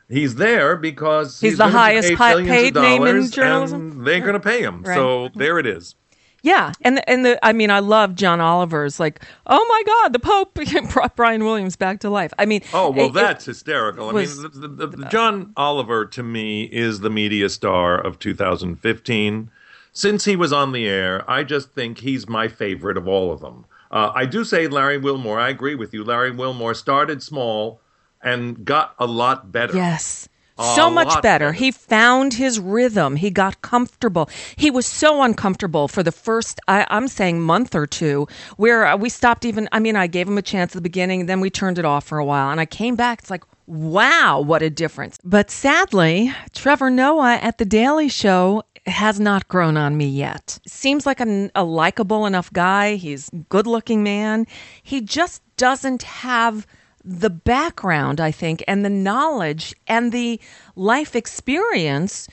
He's 0.08 0.34
there 0.34 0.76
because 0.76 1.40
He's 1.40 1.52
he's, 1.52 1.58
the 1.58 1.68
highest 1.68 2.08
pay 2.18 2.44
paid 2.44 2.74
name 2.74 3.06
in 3.06 3.30
journalism. 3.30 4.02
they're 4.04 4.20
going 4.20 4.34
to 4.34 4.40
pay 4.40 4.60
him. 4.62 4.82
Right. 4.82 4.96
So 4.96 5.28
there 5.36 5.60
it 5.60 5.66
is. 5.66 5.94
Yeah, 6.42 6.72
and 6.82 6.98
the, 6.98 7.08
and 7.08 7.24
the 7.24 7.38
I 7.42 7.54
mean 7.54 7.70
I 7.70 7.78
love 7.78 8.16
John 8.16 8.38
Oliver's 8.38 9.00
like 9.00 9.24
oh 9.46 9.64
my 9.66 9.82
God 9.86 10.12
the 10.12 10.18
Pope 10.18 10.58
brought 10.92 11.16
Brian 11.16 11.44
Williams 11.44 11.76
back 11.76 12.00
to 12.00 12.10
life. 12.10 12.34
I 12.38 12.44
mean 12.44 12.60
Oh 12.74 12.90
well, 12.90 13.06
it- 13.06 13.10
it- 13.10 13.14
that's 13.14 13.44
hysterical. 13.46 14.10
I 14.10 14.12
mean, 14.12 14.26
the, 14.42 14.68
the, 14.68 14.86
the, 14.88 15.06
John 15.06 15.52
Oliver 15.56 16.04
to 16.04 16.22
me 16.22 16.64
is 16.64 17.00
the 17.00 17.08
media 17.10 17.48
star 17.48 17.98
of 17.98 18.18
2015. 18.18 19.50
Since 19.92 20.24
he 20.24 20.36
was 20.36 20.52
on 20.52 20.72
the 20.72 20.86
air, 20.86 21.24
I 21.30 21.44
just 21.44 21.70
think 21.70 21.98
he's 21.98 22.28
my 22.28 22.48
favorite 22.48 22.96
of 22.98 23.06
all 23.08 23.32
of 23.32 23.40
them. 23.40 23.64
Uh, 23.94 24.10
I 24.12 24.26
do 24.26 24.44
say 24.44 24.66
Larry 24.66 24.98
Wilmore. 24.98 25.38
I 25.38 25.50
agree 25.50 25.76
with 25.76 25.94
you. 25.94 26.02
Larry 26.02 26.32
Wilmore 26.32 26.74
started 26.74 27.22
small 27.22 27.80
and 28.20 28.64
got 28.64 28.96
a 28.98 29.06
lot 29.06 29.52
better. 29.52 29.76
Yes. 29.76 30.28
A 30.58 30.74
So 30.74 30.90
much 30.90 31.08
lot 31.08 31.22
better. 31.22 31.52
He 31.52 31.70
found 31.70 32.34
his 32.34 32.58
rhythm. 32.58 33.14
He 33.16 33.30
got 33.30 33.62
comfortable. 33.62 34.28
He 34.56 34.68
was 34.68 34.84
so 34.86 35.22
uncomfortable 35.22 35.86
for 35.86 36.02
the 36.02 36.10
first, 36.12 36.60
I, 36.66 36.86
I'm 36.90 37.06
saying, 37.06 37.40
month 37.40 37.76
or 37.76 37.86
two, 37.86 38.26
where 38.56 38.84
uh, 38.84 38.96
we 38.96 39.08
stopped 39.08 39.44
even. 39.44 39.68
I 39.70 39.78
mean, 39.78 39.94
I 39.94 40.08
gave 40.08 40.26
him 40.26 40.38
a 40.38 40.42
chance 40.42 40.72
at 40.72 40.74
the 40.74 40.80
beginning, 40.80 41.26
then 41.26 41.40
we 41.40 41.50
turned 41.50 41.78
it 41.78 41.84
off 41.84 42.04
for 42.04 42.18
a 42.18 42.24
while. 42.24 42.50
And 42.50 42.60
I 42.60 42.66
came 42.66 42.96
back. 42.96 43.20
It's 43.20 43.30
like, 43.30 43.44
wow, 43.66 44.40
what 44.40 44.62
a 44.62 44.70
difference. 44.70 45.18
But 45.22 45.52
sadly, 45.52 46.32
Trevor 46.52 46.90
Noah 46.90 47.38
at 47.40 47.58
The 47.58 47.64
Daily 47.64 48.08
Show 48.08 48.64
has 48.86 49.18
not 49.18 49.48
grown 49.48 49.76
on 49.76 49.96
me 49.96 50.06
yet. 50.06 50.58
Seems 50.66 51.06
like 51.06 51.20
a, 51.20 51.50
a 51.54 51.64
likable 51.64 52.26
enough 52.26 52.52
guy. 52.52 52.96
He's 52.96 53.28
a 53.32 53.36
good 53.48 53.66
looking 53.66 54.02
man. 54.02 54.46
He 54.82 55.00
just 55.00 55.42
doesn't 55.56 56.02
have 56.02 56.66
the 57.04 57.30
background, 57.30 58.20
I 58.20 58.30
think, 58.30 58.62
and 58.66 58.84
the 58.84 58.90
knowledge 58.90 59.74
and 59.86 60.12
the 60.12 60.40
life 60.76 61.14
experience 61.16 62.28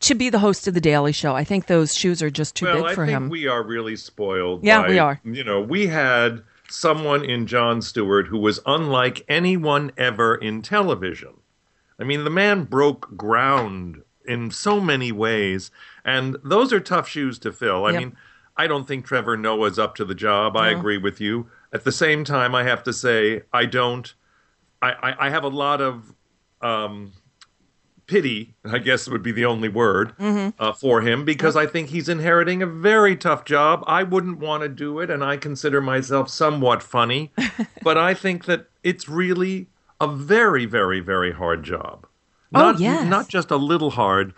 to 0.00 0.14
be 0.14 0.28
the 0.28 0.40
host 0.40 0.68
of 0.68 0.74
the 0.74 0.80
Daily 0.80 1.12
Show. 1.12 1.34
I 1.34 1.44
think 1.44 1.66
those 1.66 1.94
shoes 1.94 2.22
are 2.22 2.30
just 2.30 2.54
too 2.54 2.66
well, 2.66 2.76
big 2.76 2.84
I 2.86 2.94
for 2.94 3.06
think 3.06 3.16
him. 3.16 3.28
we 3.28 3.46
are 3.46 3.62
really 3.62 3.96
spoiled. 3.96 4.62
Yeah, 4.64 4.82
by- 4.82 4.88
we 4.88 4.98
are. 4.98 5.20
You 5.24 5.44
know, 5.44 5.60
we 5.60 5.86
had 5.86 6.42
someone 6.68 7.24
in 7.24 7.46
Jon 7.46 7.80
Stewart 7.80 8.26
who 8.26 8.38
was 8.38 8.60
unlike 8.66 9.24
anyone 9.28 9.92
ever 9.96 10.34
in 10.34 10.62
television. 10.62 11.34
I 11.98 12.04
mean, 12.04 12.24
the 12.24 12.30
man 12.30 12.64
broke 12.64 13.16
ground 13.16 14.02
in 14.26 14.50
so 14.50 14.80
many 14.80 15.12
ways, 15.12 15.70
and 16.04 16.36
those 16.44 16.72
are 16.72 16.80
tough 16.80 17.08
shoes 17.08 17.38
to 17.40 17.52
fill. 17.52 17.84
I 17.86 17.92
Yep. 17.92 18.00
mean, 18.00 18.16
I 18.56 18.66
don't 18.66 18.86
think 18.88 19.04
Trevor 19.06 19.36
Noah's 19.36 19.78
up 19.78 19.94
to 19.96 20.04
the 20.04 20.14
job. 20.14 20.56
I 20.56 20.70
agree 20.70 20.98
with 20.98 21.20
you. 21.20 21.48
At 21.72 21.84
the 21.84 21.92
same 21.92 22.24
time, 22.24 22.54
I 22.54 22.62
have 22.64 22.82
to 22.84 22.92
say 22.92 23.42
I 23.52 23.66
don't. 23.66 24.12
I, 24.82 24.92
I, 24.92 25.26
I 25.26 25.30
have 25.30 25.44
a 25.44 25.48
lot 25.48 25.80
of 25.80 26.14
um, 26.62 27.12
pity, 28.06 28.54
I 28.64 28.78
guess 28.78 29.08
would 29.08 29.22
be 29.22 29.32
the 29.32 29.44
only 29.44 29.68
word, 29.68 30.16
Mhm. 30.18 30.54
uh, 30.58 30.72
for 30.72 31.00
him 31.00 31.24
because 31.24 31.56
I 31.56 31.66
think 31.66 31.88
he's 31.90 32.08
inheriting 32.08 32.62
a 32.62 32.66
very 32.66 33.16
tough 33.16 33.44
job. 33.44 33.82
I 33.86 34.04
wouldn't 34.04 34.38
want 34.38 34.62
to 34.62 34.68
do 34.68 35.00
it, 35.00 35.10
and 35.10 35.24
I 35.24 35.36
consider 35.36 35.80
myself 35.80 36.28
somewhat 36.30 36.82
funny, 36.82 37.32
but 37.82 37.98
I 37.98 38.14
think 38.14 38.44
that 38.44 38.68
it's 38.84 39.08
really 39.08 39.66
a 40.00 40.06
very, 40.06 40.66
very, 40.66 41.00
very 41.00 41.32
hard 41.32 41.62
job. 41.64 42.06
Oh, 42.54 42.60
Not, 42.72 42.80
yes. 42.80 43.06
Not 43.06 43.28
just 43.28 43.50
a 43.50 43.56
little 43.56 43.90
hard. 43.90 44.34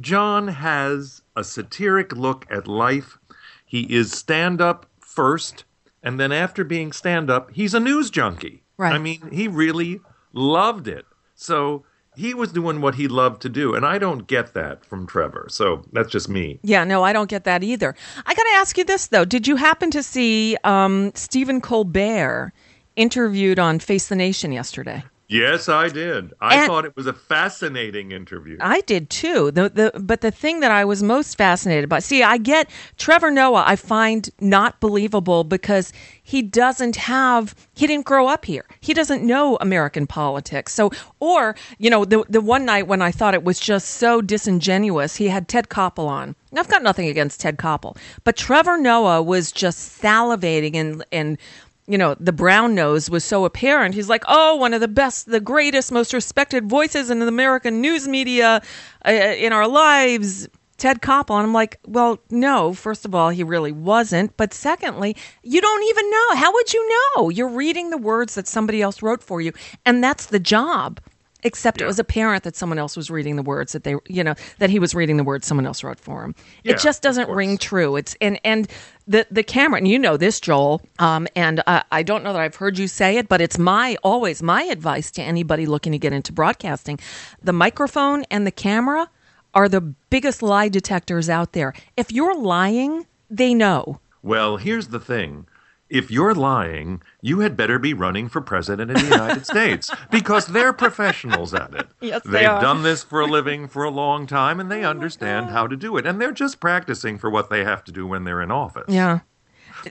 John 0.00 0.48
has 0.48 1.22
a 1.36 1.44
satiric 1.44 2.12
look 2.12 2.46
at 2.50 2.66
life. 2.66 3.18
He 3.64 3.82
is 3.94 4.12
stand 4.12 4.60
up 4.60 4.86
first, 5.00 5.64
and 6.02 6.18
then 6.18 6.32
after 6.32 6.64
being 6.64 6.92
stand 6.92 7.30
up, 7.30 7.50
he's 7.52 7.74
a 7.74 7.80
news 7.80 8.10
junkie. 8.10 8.62
Right. 8.76 8.94
I 8.94 8.98
mean, 8.98 9.30
he 9.30 9.48
really 9.48 10.00
loved 10.32 10.88
it. 10.88 11.04
So 11.34 11.84
he 12.16 12.34
was 12.34 12.52
doing 12.52 12.80
what 12.80 12.96
he 12.96 13.08
loved 13.08 13.42
to 13.42 13.48
do, 13.48 13.74
and 13.74 13.86
I 13.86 13.98
don't 13.98 14.26
get 14.26 14.54
that 14.54 14.84
from 14.84 15.06
Trevor. 15.06 15.46
So 15.48 15.84
that's 15.92 16.10
just 16.10 16.28
me. 16.28 16.58
Yeah, 16.62 16.84
no, 16.84 17.02
I 17.02 17.12
don't 17.12 17.30
get 17.30 17.44
that 17.44 17.62
either. 17.62 17.94
I 18.26 18.34
got 18.34 18.42
to 18.42 18.54
ask 18.54 18.76
you 18.76 18.84
this 18.84 19.06
though: 19.08 19.24
Did 19.24 19.46
you 19.46 19.56
happen 19.56 19.90
to 19.92 20.02
see 20.02 20.56
um, 20.64 21.12
Stephen 21.14 21.60
Colbert 21.60 22.52
interviewed 22.96 23.58
on 23.58 23.78
Face 23.78 24.08
the 24.08 24.16
Nation 24.16 24.52
yesterday? 24.52 25.04
Yes, 25.32 25.68
I 25.68 25.88
did. 25.88 26.34
I 26.40 26.56
And- 26.56 26.66
thought 26.66 26.84
it 26.84 26.94
was 26.94 27.06
a 27.06 27.12
fascinating 27.14 28.12
interview. 28.12 28.58
I 28.60 28.82
did 28.82 29.08
too. 29.08 29.50
The 29.50 29.68
the 29.70 30.00
but 30.00 30.20
the 30.20 30.30
thing 30.30 30.60
that 30.60 30.70
I 30.70 30.84
was 30.84 31.02
most 31.02 31.38
fascinated 31.38 31.88
by. 31.88 32.00
See, 32.00 32.22
I 32.22 32.36
get 32.36 32.68
Trevor 32.98 33.30
Noah. 33.30 33.64
I 33.66 33.76
find 33.76 34.28
not 34.40 34.78
believable 34.80 35.42
because 35.44 35.92
he 36.22 36.42
doesn't 36.42 36.96
have. 36.96 37.54
He 37.74 37.86
didn't 37.86 38.04
grow 38.04 38.28
up 38.28 38.44
here. 38.44 38.66
He 38.80 38.92
doesn't 38.92 39.24
know 39.24 39.56
American 39.60 40.06
politics. 40.06 40.74
So, 40.74 40.90
or 41.18 41.56
you 41.78 41.88
know, 41.88 42.04
the 42.04 42.24
the 42.28 42.40
one 42.42 42.64
night 42.66 42.86
when 42.86 43.00
I 43.00 43.10
thought 43.10 43.32
it 43.34 43.42
was 43.42 43.58
just 43.58 43.88
so 43.90 44.20
disingenuous, 44.20 45.16
he 45.16 45.28
had 45.28 45.48
Ted 45.48 45.68
Koppel 45.70 46.06
on. 46.08 46.36
I've 46.54 46.68
got 46.68 46.82
nothing 46.82 47.08
against 47.08 47.40
Ted 47.40 47.56
Koppel, 47.56 47.96
but 48.24 48.36
Trevor 48.36 48.76
Noah 48.76 49.22
was 49.22 49.50
just 49.50 50.00
salivating 50.02 50.76
and 50.76 51.02
and 51.10 51.38
you 51.86 51.98
know, 51.98 52.14
the 52.20 52.32
brown 52.32 52.74
nose 52.74 53.10
was 53.10 53.24
so 53.24 53.44
apparent. 53.44 53.94
He's 53.94 54.08
like, 54.08 54.24
oh, 54.28 54.56
one 54.56 54.72
of 54.72 54.80
the 54.80 54.88
best, 54.88 55.26
the 55.26 55.40
greatest, 55.40 55.90
most 55.90 56.12
respected 56.12 56.68
voices 56.68 57.10
in 57.10 57.18
the 57.18 57.26
American 57.26 57.80
news 57.80 58.06
media 58.06 58.62
uh, 59.04 59.10
in 59.10 59.52
our 59.52 59.66
lives. 59.66 60.48
Ted 60.78 61.00
Koppel. 61.00 61.36
And 61.36 61.46
I'm 61.46 61.52
like, 61.52 61.78
well, 61.86 62.18
no, 62.30 62.72
first 62.72 63.04
of 63.04 63.14
all, 63.14 63.30
he 63.30 63.44
really 63.44 63.70
wasn't. 63.70 64.36
But 64.36 64.52
secondly, 64.52 65.16
you 65.42 65.60
don't 65.60 65.82
even 65.84 66.10
know. 66.10 66.34
How 66.34 66.52
would 66.52 66.72
you 66.72 66.88
know? 66.88 67.28
You're 67.28 67.48
reading 67.48 67.90
the 67.90 67.98
words 67.98 68.34
that 68.34 68.48
somebody 68.48 68.82
else 68.82 69.00
wrote 69.00 69.22
for 69.22 69.40
you. 69.40 69.52
And 69.86 70.02
that's 70.02 70.26
the 70.26 70.40
job. 70.40 71.00
Except 71.44 71.80
it 71.80 71.86
was 71.86 71.98
apparent 71.98 72.44
that 72.44 72.54
someone 72.54 72.78
else 72.78 72.96
was 72.96 73.10
reading 73.10 73.36
the 73.36 73.42
words 73.42 73.72
that 73.72 73.84
they, 73.84 73.96
you 74.08 74.22
know, 74.22 74.34
that 74.58 74.70
he 74.70 74.78
was 74.78 74.94
reading 74.94 75.16
the 75.16 75.24
words 75.24 75.46
someone 75.46 75.66
else 75.66 75.82
wrote 75.82 75.98
for 75.98 76.22
him. 76.22 76.34
Yeah, 76.62 76.72
it 76.72 76.78
just 76.78 77.02
doesn't 77.02 77.28
ring 77.28 77.58
true. 77.58 77.96
It's 77.96 78.16
and 78.20 78.38
and 78.44 78.68
the 79.08 79.26
the 79.30 79.42
camera, 79.42 79.78
and 79.78 79.88
you 79.88 79.98
know 79.98 80.16
this, 80.16 80.38
Joel. 80.40 80.82
Um, 80.98 81.26
and 81.34 81.62
uh, 81.66 81.82
I 81.90 82.02
don't 82.02 82.22
know 82.22 82.32
that 82.32 82.40
I've 82.40 82.56
heard 82.56 82.78
you 82.78 82.86
say 82.86 83.16
it, 83.16 83.28
but 83.28 83.40
it's 83.40 83.58
my 83.58 83.96
always 84.02 84.42
my 84.42 84.62
advice 84.62 85.10
to 85.12 85.22
anybody 85.22 85.66
looking 85.66 85.92
to 85.92 85.98
get 85.98 86.12
into 86.12 86.32
broadcasting: 86.32 86.98
the 87.42 87.52
microphone 87.52 88.24
and 88.30 88.46
the 88.46 88.52
camera 88.52 89.10
are 89.54 89.68
the 89.68 89.80
biggest 89.80 90.42
lie 90.42 90.68
detectors 90.68 91.28
out 91.28 91.52
there. 91.52 91.74
If 91.96 92.12
you're 92.12 92.36
lying, 92.36 93.06
they 93.28 93.52
know. 93.54 94.00
Well, 94.22 94.56
here's 94.56 94.88
the 94.88 95.00
thing. 95.00 95.46
If 95.92 96.10
you're 96.10 96.34
lying, 96.34 97.02
you 97.20 97.40
had 97.40 97.56
better 97.56 97.78
be 97.78 97.92
running 97.92 98.28
for 98.30 98.40
president 98.40 98.90
of 98.90 98.96
the 98.96 99.04
United 99.14 99.44
States 99.46 99.90
because 100.10 100.46
they're 100.46 100.72
professionals 100.72 101.52
at 101.52 101.74
it. 101.74 101.86
Yes, 102.00 102.22
they 102.24 102.30
They've 102.40 102.48
are. 102.48 102.60
done 102.60 102.82
this 102.82 103.02
for 103.04 103.20
a 103.20 103.26
living 103.26 103.68
for 103.68 103.84
a 103.84 103.90
long 103.90 104.26
time 104.26 104.58
and 104.58 104.70
they 104.72 104.84
understand 104.84 105.50
how 105.50 105.66
to 105.66 105.76
do 105.76 105.96
it. 105.98 106.06
And 106.06 106.20
they're 106.20 106.32
just 106.32 106.60
practicing 106.60 107.18
for 107.18 107.28
what 107.30 107.50
they 107.50 107.62
have 107.62 107.84
to 107.84 107.92
do 107.92 108.06
when 108.06 108.24
they're 108.24 108.40
in 108.42 108.50
office. 108.50 108.86
Yeah. 108.88 109.20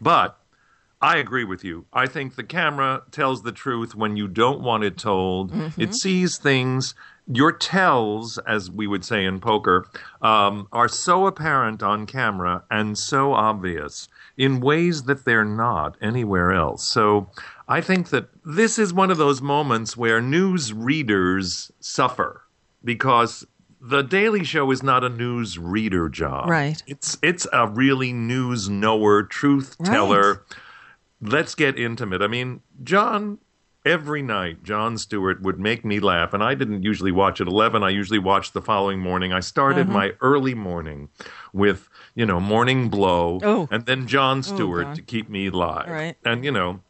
But 0.01 0.37
I 1.01 1.17
agree 1.17 1.43
with 1.45 1.63
you. 1.63 1.85
I 1.93 2.07
think 2.07 2.35
the 2.35 2.43
camera 2.43 3.03
tells 3.11 3.43
the 3.43 3.51
truth 3.51 3.95
when 3.95 4.17
you 4.17 4.27
don't 4.27 4.61
want 4.61 4.83
it 4.83 4.97
told. 4.97 5.51
Mhm. 5.51 5.73
It 5.77 5.93
sees 5.95 6.37
things. 6.37 6.93
Your 7.27 7.51
tells, 7.51 8.37
as 8.39 8.69
we 8.69 8.87
would 8.87 9.05
say 9.05 9.23
in 9.23 9.39
poker, 9.39 9.87
um, 10.21 10.67
are 10.71 10.87
so 10.87 11.27
apparent 11.27 11.81
on 11.83 12.05
camera 12.05 12.63
and 12.69 12.97
so 12.97 13.33
obvious 13.33 14.07
in 14.37 14.59
ways 14.59 15.03
that 15.03 15.23
they're 15.23 15.45
not 15.45 15.95
anywhere 16.01 16.51
else. 16.51 16.83
So 16.83 17.29
I 17.67 17.79
think 17.79 18.09
that 18.09 18.29
this 18.43 18.79
is 18.79 18.93
one 18.93 19.11
of 19.11 19.17
those 19.17 19.41
moments 19.41 19.95
where 19.95 20.21
news 20.21 20.73
readers 20.73 21.71
suffer 21.79 22.41
because 22.83 23.45
the 23.79 24.01
Daily 24.03 24.43
Show 24.43 24.69
is 24.71 24.83
not 24.83 25.03
a 25.03 25.09
news 25.09 25.57
reader 25.57 26.07
job. 26.09 26.49
Right. 26.49 26.81
It's 26.85 27.17
it's 27.21 27.47
a 27.51 27.67
really 27.67 28.13
news 28.13 28.69
knower, 28.69 29.23
truth 29.23 29.75
teller. 29.83 30.43
Let's 31.21 31.55
get 31.55 31.79
intimate. 31.79 32.21
I 32.21 32.27
mean, 32.27 32.61
Jon 32.83 33.39
every 33.85 34.21
night 34.21 34.63
Jon 34.63 34.97
Stewart 34.97 35.41
would 35.41 35.59
make 35.59 35.83
me 35.83 35.99
laugh 35.99 36.33
and 36.33 36.43
I 36.43 36.53
didn't 36.55 36.83
usually 36.83 37.11
watch 37.11 37.41
at 37.41 37.47
11. 37.47 37.81
I 37.83 37.89
usually 37.89 38.19
watched 38.19 38.53
the 38.53 38.61
following 38.61 38.99
morning. 38.99 39.33
I 39.33 39.39
started 39.39 39.87
Mhm. 39.87 39.91
my 39.93 40.13
early 40.21 40.53
morning 40.53 41.09
with, 41.53 41.89
you 42.13 42.25
know, 42.25 42.39
Morning 42.39 42.89
Blow 42.89 43.39
Oh. 43.43 43.67
and 43.71 43.85
then 43.85 44.05
Jon 44.07 44.43
Stewart 44.43 44.85
God. 44.87 44.95
to 44.95 45.01
keep 45.01 45.29
me 45.29 45.49
live. 45.49 45.89
Right. 45.89 46.15
And 46.23 46.45
you 46.45 46.51
know, 46.51 46.81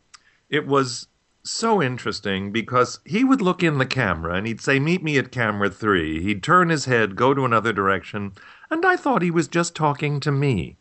it 0.50 0.68
was 0.68 1.08
so 1.44 1.82
interesting 1.82 2.52
because 2.52 3.00
he 3.06 3.24
would 3.24 3.42
look 3.42 3.64
in 3.64 3.78
the 3.78 3.86
camera 3.86 4.36
and 4.36 4.46
he'd 4.46 4.62
say, 4.62 4.78
Meet 4.80 5.02
me 5.04 5.18
at 5.18 5.32
camera 5.32 5.70
three. 5.70 6.22
He'd 6.22 6.44
turn 6.44 6.70
his 6.70 6.86
head, 6.86 7.16
go 7.16 7.34
to 7.34 7.46
another 7.46 7.72
direction, 7.74 8.34
and 8.70 8.86
I 8.86 8.96
thought 8.98 9.22
he 9.22 9.32
was 9.32 9.48
just 9.48 9.76
talking 9.76 10.20
to 10.20 10.32
me 10.32 10.78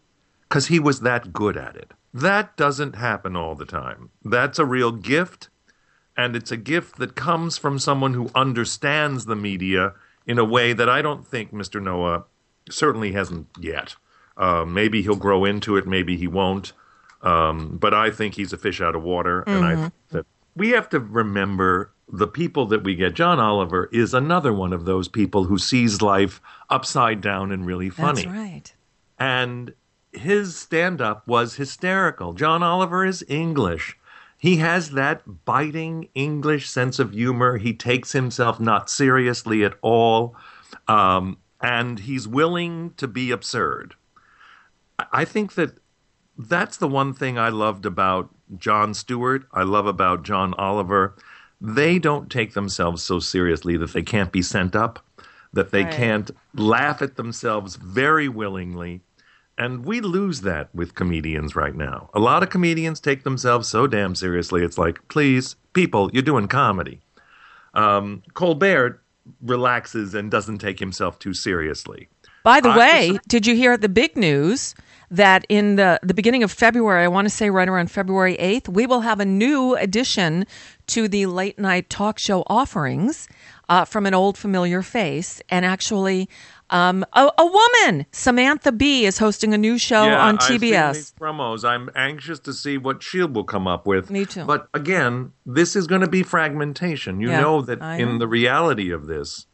because 0.48 0.66
he 0.66 0.78
was 0.80 1.00
that 1.00 1.32
good 1.32 1.56
at 1.56 1.76
it. 1.76 1.92
That 2.12 2.56
doesn't 2.56 2.96
happen 2.96 3.36
all 3.36 3.54
the 3.54 3.64
time. 3.64 4.10
That's 4.24 4.58
a 4.58 4.66
real 4.66 4.90
gift, 4.90 5.48
and 6.20 6.36
it's 6.36 6.52
a 6.52 6.56
gift 6.56 6.96
that 6.98 7.14
comes 7.14 7.56
from 7.58 7.78
someone 7.78 8.14
who 8.14 8.30
understands 8.34 9.24
the 9.24 9.36
media 9.36 9.94
in 10.26 10.38
a 10.38 10.44
way 10.44 10.72
that 10.72 10.88
I 10.88 11.00
don't 11.02 11.26
think 11.26 11.52
Mr. 11.52 11.82
Noah 11.82 12.24
certainly 12.68 13.12
hasn't 13.12 13.46
yet. 13.58 13.96
Uh, 14.36 14.64
maybe 14.64 15.02
he'll 15.02 15.16
grow 15.16 15.44
into 15.44 15.76
it, 15.78 15.86
maybe 15.86 16.16
he 16.16 16.26
won't. 16.26 16.72
Um, 17.22 17.76
but 17.78 17.92
I 17.94 18.10
think 18.10 18.34
he's 18.34 18.52
a 18.52 18.56
fish 18.58 18.80
out 18.80 18.94
of 18.94 19.02
water, 19.02 19.42
and 19.46 19.64
I 19.64 19.74
Mhm. 19.74 19.80
think 19.82 19.92
that 20.10 20.26
we 20.56 20.70
have 20.70 20.88
to 20.90 21.00
remember 21.00 21.90
the 22.12 22.26
people 22.26 22.66
that 22.66 22.82
we 22.82 22.94
get. 22.96 23.14
John 23.14 23.38
Oliver 23.38 23.88
is 23.92 24.14
another 24.14 24.52
one 24.52 24.72
of 24.72 24.84
those 24.84 25.06
people 25.08 25.44
who 25.44 25.58
sees 25.58 26.02
life 26.02 26.40
upside 26.68 27.20
down 27.20 27.52
and 27.52 27.64
really 27.66 27.90
funny. 27.90 28.22
That's 28.24 28.36
right. 28.36 28.74
And 29.18 29.74
his 30.12 30.56
stand 30.56 31.00
up 31.00 31.26
was 31.28 31.54
hysterical. 31.56 32.32
John 32.32 32.62
Oliver 32.62 33.04
is 33.04 33.24
English. 33.28 33.96
He 34.40 34.56
has 34.56 34.92
that 34.92 35.44
biting 35.44 36.08
English 36.14 36.68
sense 36.68 36.98
of 36.98 37.12
humor. 37.12 37.58
He 37.58 37.74
takes 37.74 38.12
himself 38.12 38.58
not 38.58 38.88
seriously 38.88 39.62
at 39.64 39.74
all. 39.82 40.34
Um, 40.88 41.36
and 41.60 41.98
he's 42.00 42.26
willing 42.26 42.94
to 42.96 43.06
be 43.06 43.30
absurd. 43.30 43.94
I- 45.12 45.26
think 45.26 45.54
that 45.54 45.78
that's 46.38 46.78
the 46.78 46.88
one 46.88 47.12
thing 47.12 47.38
I 47.38 47.50
loved 47.50 47.84
about 47.84 48.30
Jon 48.56 48.94
Stewart, 48.94 49.46
I 49.52 49.62
love 49.62 49.86
about 49.86 50.22
John 50.24 50.54
Oliver. 50.54 51.14
They 51.60 51.98
don't 51.98 52.30
take 52.30 52.54
themselves 52.54 53.02
so 53.02 53.18
seriously 53.18 53.76
that 53.76 53.92
they 53.92 54.02
can't 54.02 54.32
be 54.32 54.40
sent 54.40 54.74
up, 54.74 55.04
that 55.52 55.70
they 55.70 55.84
Right. 55.84 55.92
can't 55.92 56.30
laugh 56.54 57.02
at 57.02 57.16
themselves 57.16 57.76
very 57.76 58.28
willingly. 58.28 59.02
And 59.60 59.84
we 59.84 60.00
lose 60.00 60.40
that 60.40 60.74
with 60.74 60.94
comedians 60.94 61.54
right 61.54 61.74
now. 61.74 62.08
A 62.14 62.18
lot 62.18 62.42
of 62.42 62.48
comedians 62.48 62.98
take 62.98 63.24
themselves 63.24 63.68
so 63.68 63.86
damn 63.86 64.14
seriously. 64.14 64.64
It's 64.64 64.78
like, 64.78 65.06
please, 65.08 65.54
people, 65.74 66.10
you're 66.14 66.22
doing 66.22 66.48
comedy. 66.48 67.02
Um, 67.74 68.22
Colbert 68.32 69.02
relaxes 69.42 70.14
and 70.14 70.30
doesn't 70.30 70.58
take 70.58 70.78
himself 70.78 71.18
too 71.18 71.34
seriously. 71.34 72.08
By 72.42 72.60
the 72.60 72.70
I 72.70 72.78
way, 72.78 73.18
did 73.28 73.46
you 73.46 73.54
hear 73.54 73.76
the 73.76 73.90
big 73.90 74.16
news 74.16 74.74
that 75.10 75.44
in 75.50 75.76
the, 75.76 76.00
the 76.02 76.14
beginning 76.14 76.42
of 76.42 76.50
February, 76.50 77.04
I 77.04 77.08
want 77.08 77.26
to 77.26 77.30
say 77.30 77.50
right 77.50 77.68
around 77.68 77.90
February 77.90 78.38
8th, 78.38 78.66
we 78.68 78.86
will 78.86 79.02
have 79.02 79.20
a 79.20 79.26
new 79.26 79.76
addition 79.76 80.46
to 80.86 81.06
the 81.06 81.26
late 81.26 81.58
night 81.58 81.90
talk 81.90 82.18
show 82.18 82.44
offerings 82.46 83.28
uh, 83.68 83.84
from 83.84 84.06
an 84.06 84.14
old 84.14 84.38
familiar 84.38 84.80
face. 84.80 85.42
And 85.50 85.66
actually, 85.66 86.30
um, 86.70 87.04
a, 87.12 87.30
a 87.38 87.46
woman, 87.46 88.06
Samantha 88.12 88.72
Bee, 88.72 89.04
is 89.04 89.18
hosting 89.18 89.52
a 89.52 89.58
new 89.58 89.76
show 89.78 90.04
yeah, 90.06 90.24
on 90.26 90.38
TBS. 90.38 91.14
promos. 91.14 91.64
I'm 91.68 91.90
anxious 91.94 92.38
to 92.40 92.52
see 92.52 92.78
what 92.78 93.02
Shield 93.02 93.34
will 93.34 93.44
come 93.44 93.66
up 93.66 93.86
with. 93.86 94.10
Me 94.10 94.24
too. 94.24 94.44
But 94.44 94.68
again, 94.72 95.32
this 95.44 95.76
is 95.76 95.86
going 95.86 96.00
to 96.02 96.08
be 96.08 96.22
fragmentation. 96.22 97.20
You 97.20 97.30
Yeah, 97.30 97.40
know 97.40 97.60
that 97.62 97.82
I 97.82 97.96
in 97.96 98.12
know. 98.12 98.18
the 98.18 98.28
reality 98.28 98.90
of 98.90 99.06
this, 99.06 99.46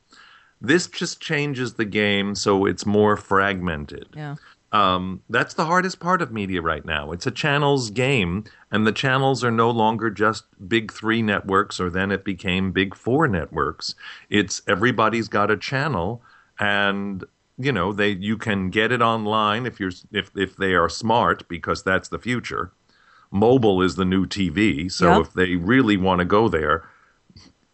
this 0.60 0.86
just 0.86 1.20
changes 1.20 1.74
the 1.74 1.84
game 1.84 2.34
so 2.34 2.64
it's 2.66 2.86
more 2.86 3.16
fragmented. 3.16 4.08
Yeah. 4.14 4.36
Um, 4.72 5.22
that's 5.30 5.54
the 5.54 5.64
hardest 5.64 6.00
part 6.00 6.20
of 6.20 6.32
media 6.32 6.60
right 6.60 6.84
now. 6.84 7.12
It's 7.12 7.26
a 7.26 7.30
channels 7.30 7.88
game, 7.90 8.44
and 8.70 8.86
the 8.86 8.92
channels 8.92 9.42
are 9.44 9.50
no 9.50 9.70
longer 9.70 10.10
just 10.10 10.44
big 10.68 10.92
three 10.92 11.22
networks, 11.22 11.80
or 11.80 11.88
then 11.88 12.10
it 12.10 12.24
became 12.24 12.72
big 12.72 12.94
four 12.94 13.26
networks. 13.28 13.94
It's 14.28 14.60
everybody's 14.66 15.28
got 15.28 15.50
a 15.50 15.56
channel, 15.56 16.20
and 16.58 17.24
you 17.58 17.72
know 17.72 17.92
they 17.92 18.10
you 18.10 18.36
can 18.36 18.70
get 18.70 18.92
it 18.92 19.00
online 19.02 19.66
if 19.66 19.78
you're 19.80 19.92
if 20.12 20.30
if 20.36 20.56
they 20.56 20.74
are 20.74 20.88
smart 20.88 21.48
because 21.48 21.82
that's 21.82 22.08
the 22.08 22.18
future. 22.18 22.72
Mobile 23.30 23.82
is 23.82 23.96
the 23.96 24.04
new 24.04 24.24
TV, 24.26 24.90
so 24.90 25.16
Yep. 25.18 25.20
if 25.26 25.32
they 25.34 25.56
really 25.56 25.96
want 25.96 26.20
to 26.20 26.24
go 26.24 26.48
there, 26.48 26.88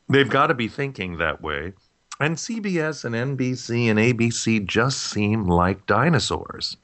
they've 0.09 0.29
got 0.31 0.47
to 0.49 0.55
be 0.55 0.66
thinking 0.68 1.18
that 1.18 1.42
way. 1.42 1.75
And 2.18 2.37
CBS 2.37 3.05
and 3.05 3.14
NBC 3.38 3.88
and 3.90 3.99
ABC 3.99 4.64
just 4.64 4.99
seem 4.99 5.47
like 5.47 5.87
dinosaurs 5.87 6.77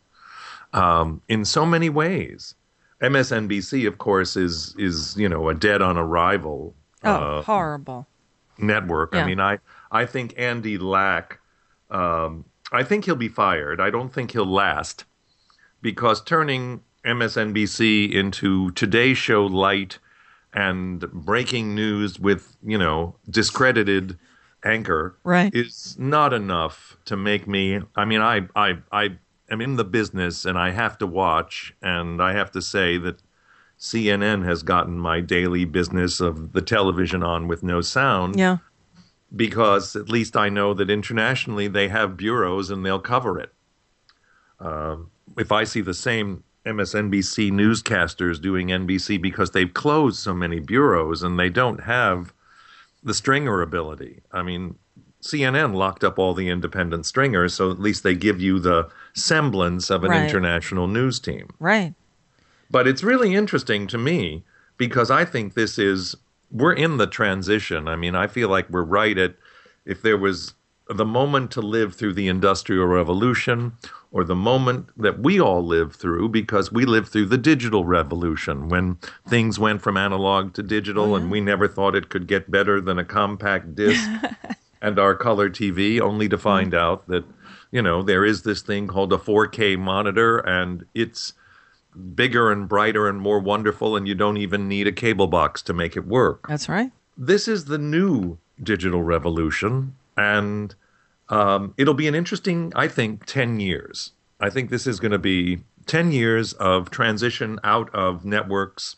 um, 0.73 1.23
in 1.29 1.45
so 1.45 1.65
many 1.65 1.89
ways. 1.89 2.55
MSNBC, 3.01 3.87
of 3.87 3.99
course, 3.99 4.37
is 4.37 4.75
is 4.77 5.17
you 5.17 5.29
know 5.29 5.49
a 5.49 5.55
dead 5.55 5.81
on 5.83 5.97
arrival 5.97 6.75
Oh, 7.05 7.11
uh, 7.39 7.43
horrible. 7.43 8.09
network. 8.59 9.15
Yeah. 9.15 9.23
I 9.23 9.27
mean, 9.27 9.41
I 9.41 9.59
I 9.93 10.05
think 10.05 10.35
Andy 10.37 10.77
Lack, 10.79 11.38
um, 11.91 12.45
I 12.73 12.83
think 12.83 13.05
he'll 13.05 13.17
be 13.17 13.29
fired. 13.29 13.81
I 13.81 13.91
don't 13.91 14.13
think 14.13 14.33
he'll 14.33 14.45
last 14.47 15.05
because 15.81 16.23
turning 16.23 16.83
MSNBC 17.05 18.13
into 18.13 18.71
Today 18.73 19.15
Show 19.15 19.47
light 19.47 19.99
and 20.53 21.01
breaking 21.13 21.75
news 21.75 22.19
with 22.19 22.57
you 22.63 22.79
know 22.79 23.15
discredited 23.29 24.19
anchor 24.65 25.17
Right. 25.25 25.55
is 25.55 25.97
not 25.99 26.33
enough 26.33 26.97
to 27.07 27.17
make 27.17 27.47
me. 27.47 27.81
I 27.97 28.05
mean, 28.05 28.21
I 28.21 28.49
I 28.57 28.79
I 28.93 29.19
am 29.51 29.61
in 29.61 29.77
the 29.77 29.85
business 29.85 30.45
and 30.45 30.59
I 30.59 30.71
have 30.71 30.99
to 30.99 31.07
watch, 31.07 31.73
and 31.81 32.21
I 32.23 32.33
have 32.33 32.51
to 32.53 32.63
say 32.63 32.99
that 32.99 33.23
CNN 33.79 34.45
has 34.45 34.63
gotten 34.63 34.99
my 34.99 35.21
daily 35.21 35.65
business 35.65 36.21
of 36.21 36.53
the 36.53 36.61
television 36.63 37.23
on 37.23 37.47
with 37.47 37.63
no 37.63 37.81
sound 37.81 38.37
Yeah. 38.37 38.57
Because 39.35 39.95
at 39.95 40.09
least 40.09 40.37
I 40.37 40.49
know 40.49 40.75
that 40.75 40.91
internationally 40.91 41.69
they 41.69 41.89
have 41.89 42.17
bureaus 42.17 42.71
and 42.71 42.85
they'll 42.85 42.99
cover 42.99 43.39
it. 43.39 43.53
Um, 44.61 45.11
if 45.37 45.53
I 45.53 45.65
see 45.65 45.81
the 45.81 45.95
same 45.95 46.43
MSNBC 46.67 47.51
newscasters 47.53 48.41
doing 48.41 48.69
NBC 48.69 49.21
because 49.21 49.53
they've 49.53 49.73
closed 49.73 50.19
so 50.19 50.35
many 50.35 50.61
bureaus 50.61 51.23
and 51.23 51.39
they 51.39 51.49
don't 51.49 51.83
have 51.85 52.33
the 53.03 53.15
stringer 53.15 53.63
ability. 53.63 54.21
I 54.33 54.43
mean, 54.43 54.75
CNN 55.23 55.75
locked 55.75 56.05
up 56.05 56.19
all 56.19 56.35
the 56.35 56.49
independent 56.49 57.07
stringers, 57.07 57.55
so 57.55 57.71
at 57.71 57.79
least 57.81 58.03
they 58.03 58.15
give 58.15 58.41
you 58.41 58.59
the 58.59 58.89
semblance 59.15 59.91
of 59.91 60.05
an 60.05 60.11
Right. 60.11 60.25
international 60.25 60.89
news 60.89 61.21
team. 61.21 61.49
Right. 61.59 61.95
But 62.71 62.87
it's 62.87 63.03
really 63.03 63.35
interesting 63.35 63.87
to 63.89 63.99
me 63.99 64.45
because 64.77 65.11
I 65.11 65.25
think 65.25 65.55
this 65.55 65.79
is 65.79 66.15
we're 66.51 66.73
in 66.73 66.97
the 66.97 67.07
transition. 67.07 67.89
I 67.89 67.97
mean, 67.97 68.15
I 68.15 68.27
feel 68.27 68.49
like 68.49 68.71
we're 68.71 68.83
right 68.83 69.17
at 69.19 69.37
if 69.85 70.03
there 70.03 70.19
was 70.19 70.55
the 70.89 71.05
moment 71.05 71.51
to 71.51 71.61
live 71.61 71.95
through 71.95 72.15
the 72.15 72.29
industrial 72.29 72.87
revolution 72.87 73.73
or 74.11 74.25
the 74.25 74.35
moment 74.35 74.89
that 74.97 75.19
we 75.21 75.39
all 75.39 75.63
lived 75.63 75.95
through 75.95 76.29
because 76.31 76.73
we 76.73 76.87
lived 76.87 77.09
through 77.09 77.27
the 77.27 77.37
digital 77.37 77.85
revolution 77.85 78.69
when 78.69 78.97
things 79.29 79.59
went 79.59 79.83
from 79.83 79.99
analog 79.99 80.55
to 80.55 80.63
digital 80.63 81.15
and 81.15 81.25
mm-hmm. 81.25 81.33
we 81.33 81.41
never 81.41 81.69
thought 81.69 81.95
it 81.95 82.09
could 82.09 82.27
get 82.27 82.51
better 82.51 82.81
than 82.81 82.99
a 82.99 83.05
compact 83.05 83.75
disc 83.75 84.09
and 84.83 84.99
our 84.99 85.15
color 85.15 85.51
TV 85.51 86.01
only 86.01 86.29
to 86.29 86.39
find 86.39 86.73
mm-hmm. 86.73 86.85
out 86.85 87.07
that 87.09 87.25
you 87.71 87.83
know 87.83 88.03
there 88.03 88.25
is 88.25 88.43
this 88.43 88.63
thing 88.63 88.87
called 88.87 89.13
a 89.13 89.19
4K 89.19 89.79
monitor 89.79 90.39
and 90.39 90.87
it's 90.95 91.35
bigger 92.15 92.51
and 92.53 92.69
brighter 92.69 93.09
and 93.09 93.21
more 93.21 93.39
wonderful, 93.41 93.97
and 93.97 94.07
you 94.07 94.15
don't 94.15 94.37
even 94.37 94.69
need 94.69 94.87
a 94.87 94.93
cable 94.93 95.27
box 95.27 95.63
to 95.63 95.73
make 95.73 95.97
it 95.97 96.07
work. 96.07 96.47
That's 96.49 96.69
right. 96.69 96.91
This 97.17 97.49
is 97.49 97.65
the 97.67 97.79
new 97.79 98.39
digital 98.63 99.03
revolution, 99.03 99.95
and 100.17 100.75
um, 101.29 101.75
it'll 101.77 101.95
be 101.95 102.09
an 102.09 102.15
interesting, 102.15 102.73
I 102.77 102.89
think, 102.89 103.25
10 103.27 103.61
years. 103.61 104.13
I 104.41 104.51
think 104.51 104.71
this 104.71 104.87
is 104.87 105.01
going 105.01 105.13
to 105.13 105.19
be 105.19 105.61
10 105.87 106.13
years 106.13 106.53
of 106.55 106.91
transition 106.91 107.59
out 107.65 107.93
of 107.95 108.25
networks. 108.25 108.97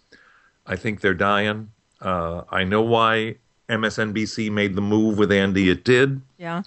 I 0.66 0.76
think 0.76 1.01
they're 1.01 1.14
dying. 1.14 1.70
Uh, 2.01 2.42
I 2.51 2.64
know 2.64 2.82
why 2.82 3.36
MSNBC 3.68 4.51
made 4.51 4.74
the 4.74 4.80
move 4.82 5.16
with 5.18 5.32
Andy 5.32 5.70
it 5.70 5.84
did 5.84 6.20
Yeah. 6.38 6.62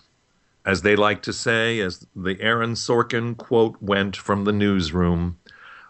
as 0.65 0.81
they 0.81 0.95
like 0.95 1.21
to 1.23 1.33
say, 1.33 1.79
as 1.79 2.07
the 2.15 2.39
Aaron 2.41 2.73
Sorkin 2.73 3.35
quote 3.37 3.75
went 3.81 4.15
from 4.15 4.45
the 4.45 4.51
newsroom, 4.53 5.37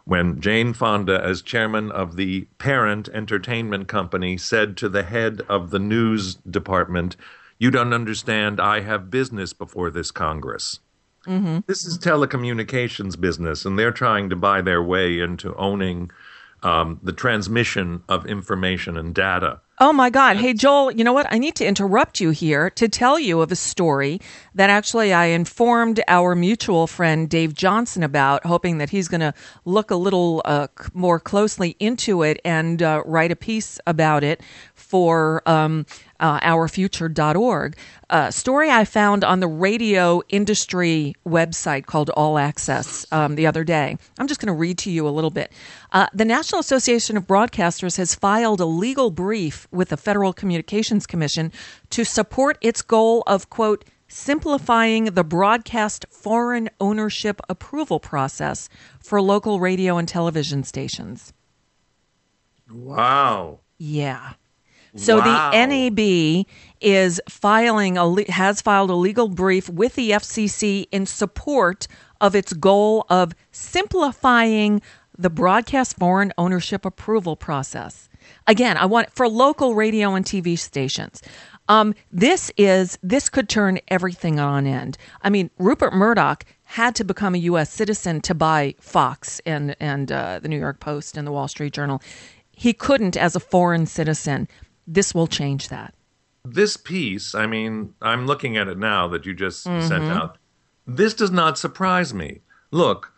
when 0.06 0.42
Jane 0.42 0.74
Fonda, 0.74 1.24
as 1.24 1.42
chairman 1.42 1.92
of 1.92 2.16
the 2.16 2.42
parent 2.58 3.08
entertainment 3.10 3.88
company, 3.88 4.38
said 4.38 4.76
to 4.78 4.90
the 4.90 5.04
head 5.04 5.42
of 5.48 5.70
the 5.70 5.80
news 5.80 6.36
department, 6.36 7.16
You 7.58 7.72
don't 7.72 7.94
understand, 7.94 8.60
I 8.60 8.82
have 8.82 9.10
business 9.10 9.54
before 9.54 9.90
this 9.90 10.12
Congress. 10.12 10.80
Mm-hmm. 11.26 11.60
This 11.68 11.86
is 11.86 11.98
telecommunications 11.98 13.20
business, 13.20 13.64
and 13.64 13.80
they're 13.80 13.92
trying 13.92 14.30
to 14.30 14.36
buy 14.36 14.62
their 14.62 14.84
way 14.84 15.20
into 15.20 15.56
owning 15.56 16.12
um, 16.64 17.00
the 17.02 17.14
transmission 17.14 18.04
of 18.10 18.26
information 18.26 18.98
and 18.98 19.16
data. 19.16 19.62
Oh 19.80 19.92
my 19.92 20.12
God. 20.12 20.38
Hey, 20.38 20.54
Joel, 20.54 20.92
you 20.92 21.04
know 21.04 21.14
what? 21.14 21.26
I 21.32 21.40
need 21.40 21.56
to 21.56 21.66
interrupt 21.66 22.20
you 22.20 22.30
here 22.30 22.70
to 22.72 22.88
tell 22.88 23.18
you 23.18 23.42
of 23.42 23.52
a 23.52 23.56
story 23.56 24.22
that 24.54 24.70
actually 24.70 25.12
I 25.12 25.26
informed 25.26 26.00
our 26.08 26.36
mutual 26.36 26.86
friend 26.86 27.28
Dave 27.28 27.56
Johnson 27.56 28.04
about, 28.04 28.46
hoping 28.46 28.78
that 28.78 28.92
he's 28.92 29.08
going 29.08 29.22
to 29.22 29.34
look 29.66 29.90
a 29.90 29.96
little 29.96 30.44
uh, 30.46 30.68
more 30.94 31.20
closely 31.20 31.76
into 31.80 32.22
it 32.22 32.40
and 32.46 32.84
uh, 32.84 33.02
write 33.04 33.32
a 33.32 33.36
piece 33.36 33.80
about 33.88 34.24
it 34.24 34.42
for 34.76 35.42
um, 35.48 35.88
uh, 36.20 36.40
ourfuture.org. 36.42 37.76
A 38.10 38.32
story 38.32 38.70
I 38.70 38.86
found 38.86 39.24
on 39.24 39.40
the 39.40 39.48
radio 39.48 40.22
industry 40.30 41.16
website 41.28 41.88
called 41.88 42.12
All 42.12 42.38
Access 42.38 43.06
um, 43.12 43.36
the 43.36 43.48
other 43.48 43.64
day. 43.64 43.98
I'm 44.20 44.28
just 44.28 44.40
going 44.40 44.48
to 44.48 44.54
read 44.54 44.78
to 44.80 44.92
you 44.92 45.08
a 45.08 45.10
little 45.10 45.32
bit. 45.32 45.52
Uh, 45.92 46.08
the 46.14 46.26
National 46.26 46.60
Association 46.60 47.18
of 47.18 47.26
Broadcasters 47.26 47.98
has 47.98 48.14
filed 48.14 48.62
a 48.62 48.66
legal 48.66 49.10
brief 49.10 49.63
with 49.74 49.90
the 49.90 49.98
Federal 49.98 50.34
Communications 50.34 51.06
Commission 51.06 51.52
to 51.90 52.04
support 52.04 52.58
its 52.62 52.82
goal 52.82 53.24
of, 53.28 53.50
quote, 53.50 53.86
simplifying 54.08 55.06
the 55.06 55.24
broadcast 55.24 56.06
foreign 56.12 56.70
ownership 56.80 57.42
approval 57.50 58.00
process 58.00 58.70
for 59.00 59.22
local 59.22 59.60
radio 59.60 59.98
and 59.98 60.08
television 60.08 60.64
stations. 60.64 61.34
Wow. 62.72 63.60
Yeah. 63.78 64.34
So 64.96 65.18
Wow. 65.18 65.50
the 65.52 65.58
NAB 65.58 66.46
is 66.80 67.20
filing 67.28 67.98
a 67.98 68.32
has 68.32 68.62
filed 68.62 68.92
a 68.92 68.96
legal 68.96 69.28
brief 69.28 69.68
with 69.68 69.96
the 69.96 70.12
FCC 70.12 70.86
in 70.92 71.06
support 71.08 71.88
of 72.22 72.36
its 72.36 72.54
goal 72.54 73.06
of 73.10 73.34
simplifying 73.52 74.82
the 75.18 75.30
broadcast 75.32 75.98
foreign 75.98 76.32
ownership 76.38 76.86
approval 76.86 77.36
process. 77.36 78.08
Again, 78.48 78.78
I 78.78 78.86
want 78.86 79.10
for 79.12 79.28
local 79.28 79.76
radio 79.76 80.16
and 80.16 80.26
TV 80.26 80.58
stations. 80.58 81.22
Um, 81.70 81.96
this 82.12 82.52
is 82.58 82.98
this 83.02 83.30
could 83.30 83.48
turn 83.48 83.80
everything 83.88 84.40
on 84.40 84.68
end. 84.68 84.98
I 85.22 85.30
mean, 85.30 85.50
Rupert 85.58 85.94
Murdoch 85.94 86.44
had 86.64 86.94
to 86.96 87.04
become 87.06 87.36
a 87.36 87.40
U.S. 87.40 87.72
citizen 87.72 88.20
to 88.22 88.34
buy 88.36 88.76
Fox 88.80 89.40
and 89.46 89.76
and 89.80 90.12
uh, 90.12 90.40
the 90.40 90.50
New 90.50 90.60
York 90.60 90.80
Post 90.82 91.16
and 91.16 91.26
the 91.26 91.32
Wall 91.32 91.48
Street 91.48 91.74
Journal. 91.74 92.02
He 92.52 92.74
couldn't 92.74 93.16
as 93.16 93.36
a 93.36 93.40
foreign 93.40 93.86
citizen. 93.86 94.48
This 94.86 95.14
will 95.16 95.28
change 95.28 95.70
that. 95.70 95.94
this 96.46 96.76
piece, 96.76 97.34
I 97.34 97.48
mean, 97.48 97.94
I'm 98.02 98.26
looking 98.28 98.58
at 98.58 98.68
it 98.68 98.78
now 98.78 99.08
that 99.08 99.26
you 99.26 99.34
just 99.34 99.64
sent 99.64 99.90
Mhm. 99.90 100.12
out. 100.14 100.38
This 100.86 101.14
does 101.14 101.32
not 101.32 101.58
surprise 101.58 102.14
me. 102.14 102.42
Look, 102.70 103.14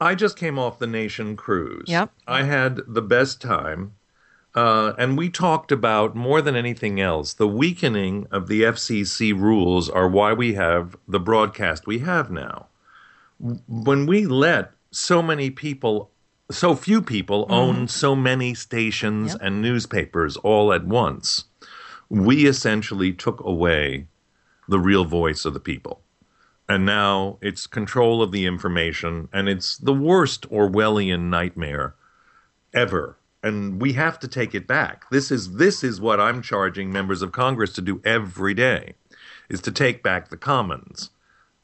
I 0.00 0.14
just 0.14 0.38
came 0.38 0.58
off 0.58 0.78
the 0.78 0.86
Nation 0.86 1.36
cruise. 1.36 1.84
Yep. 1.86 2.10
I 2.26 2.44
had 2.44 2.80
the 2.88 3.02
best 3.02 3.42
time. 3.42 3.92
Uh, 4.54 4.92
and 4.98 5.16
we 5.16 5.30
talked 5.30 5.72
about 5.72 6.14
more 6.14 6.42
than 6.42 6.54
anything 6.54 7.00
else, 7.00 7.32
the 7.32 7.48
weakening 7.48 8.26
of 8.30 8.48
the 8.48 8.62
FCC 8.62 9.38
rules 9.38 9.88
are 9.88 10.08
why 10.08 10.32
we 10.32 10.54
have 10.54 10.96
the 11.08 11.20
broadcast 11.20 11.86
we 11.86 12.00
have 12.00 12.30
now. 12.30 12.66
When 13.38 14.06
we 14.06 14.26
let 14.26 14.72
so 14.90 15.22
many 15.22 15.50
people, 15.50 16.10
so 16.50 16.74
few 16.74 17.00
people 17.00 17.46
own 17.48 17.88
so 17.88 18.14
many 18.14 18.52
stations 18.52 19.34
and 19.34 19.62
newspapers 19.62 20.36
all 20.36 20.72
at 20.72 20.84
once, 20.84 21.44
we 22.10 22.46
essentially 22.46 23.12
took 23.12 23.42
away 23.42 24.06
the 24.68 24.78
real 24.78 25.06
voice 25.06 25.46
of 25.46 25.54
the 25.54 25.60
people. 25.60 26.02
And 26.68 26.84
now 26.84 27.38
it's 27.40 27.66
control 27.66 28.22
of 28.22 28.32
the 28.32 28.44
information, 28.44 29.28
and 29.32 29.48
it's 29.48 29.78
the 29.78 29.94
worst 29.94 30.48
Orwellian 30.50 31.30
nightmare 31.30 31.94
ever. 32.74 33.16
And 33.42 33.80
we 33.80 33.94
have 33.94 34.18
to 34.20 34.28
take 34.28 34.54
it 34.54 34.66
back. 34.66 35.10
This 35.10 35.30
is 35.30 35.56
this 35.56 35.82
is 35.82 36.00
what 36.00 36.20
I'm 36.20 36.42
charging 36.42 36.92
members 36.92 37.22
of 37.22 37.32
Congress 37.32 37.72
to 37.72 37.82
do 37.82 38.00
every 38.04 38.54
day, 38.54 38.94
is 39.48 39.60
to 39.62 39.72
take 39.72 40.02
back 40.02 40.28
the 40.28 40.36
commons, 40.36 41.10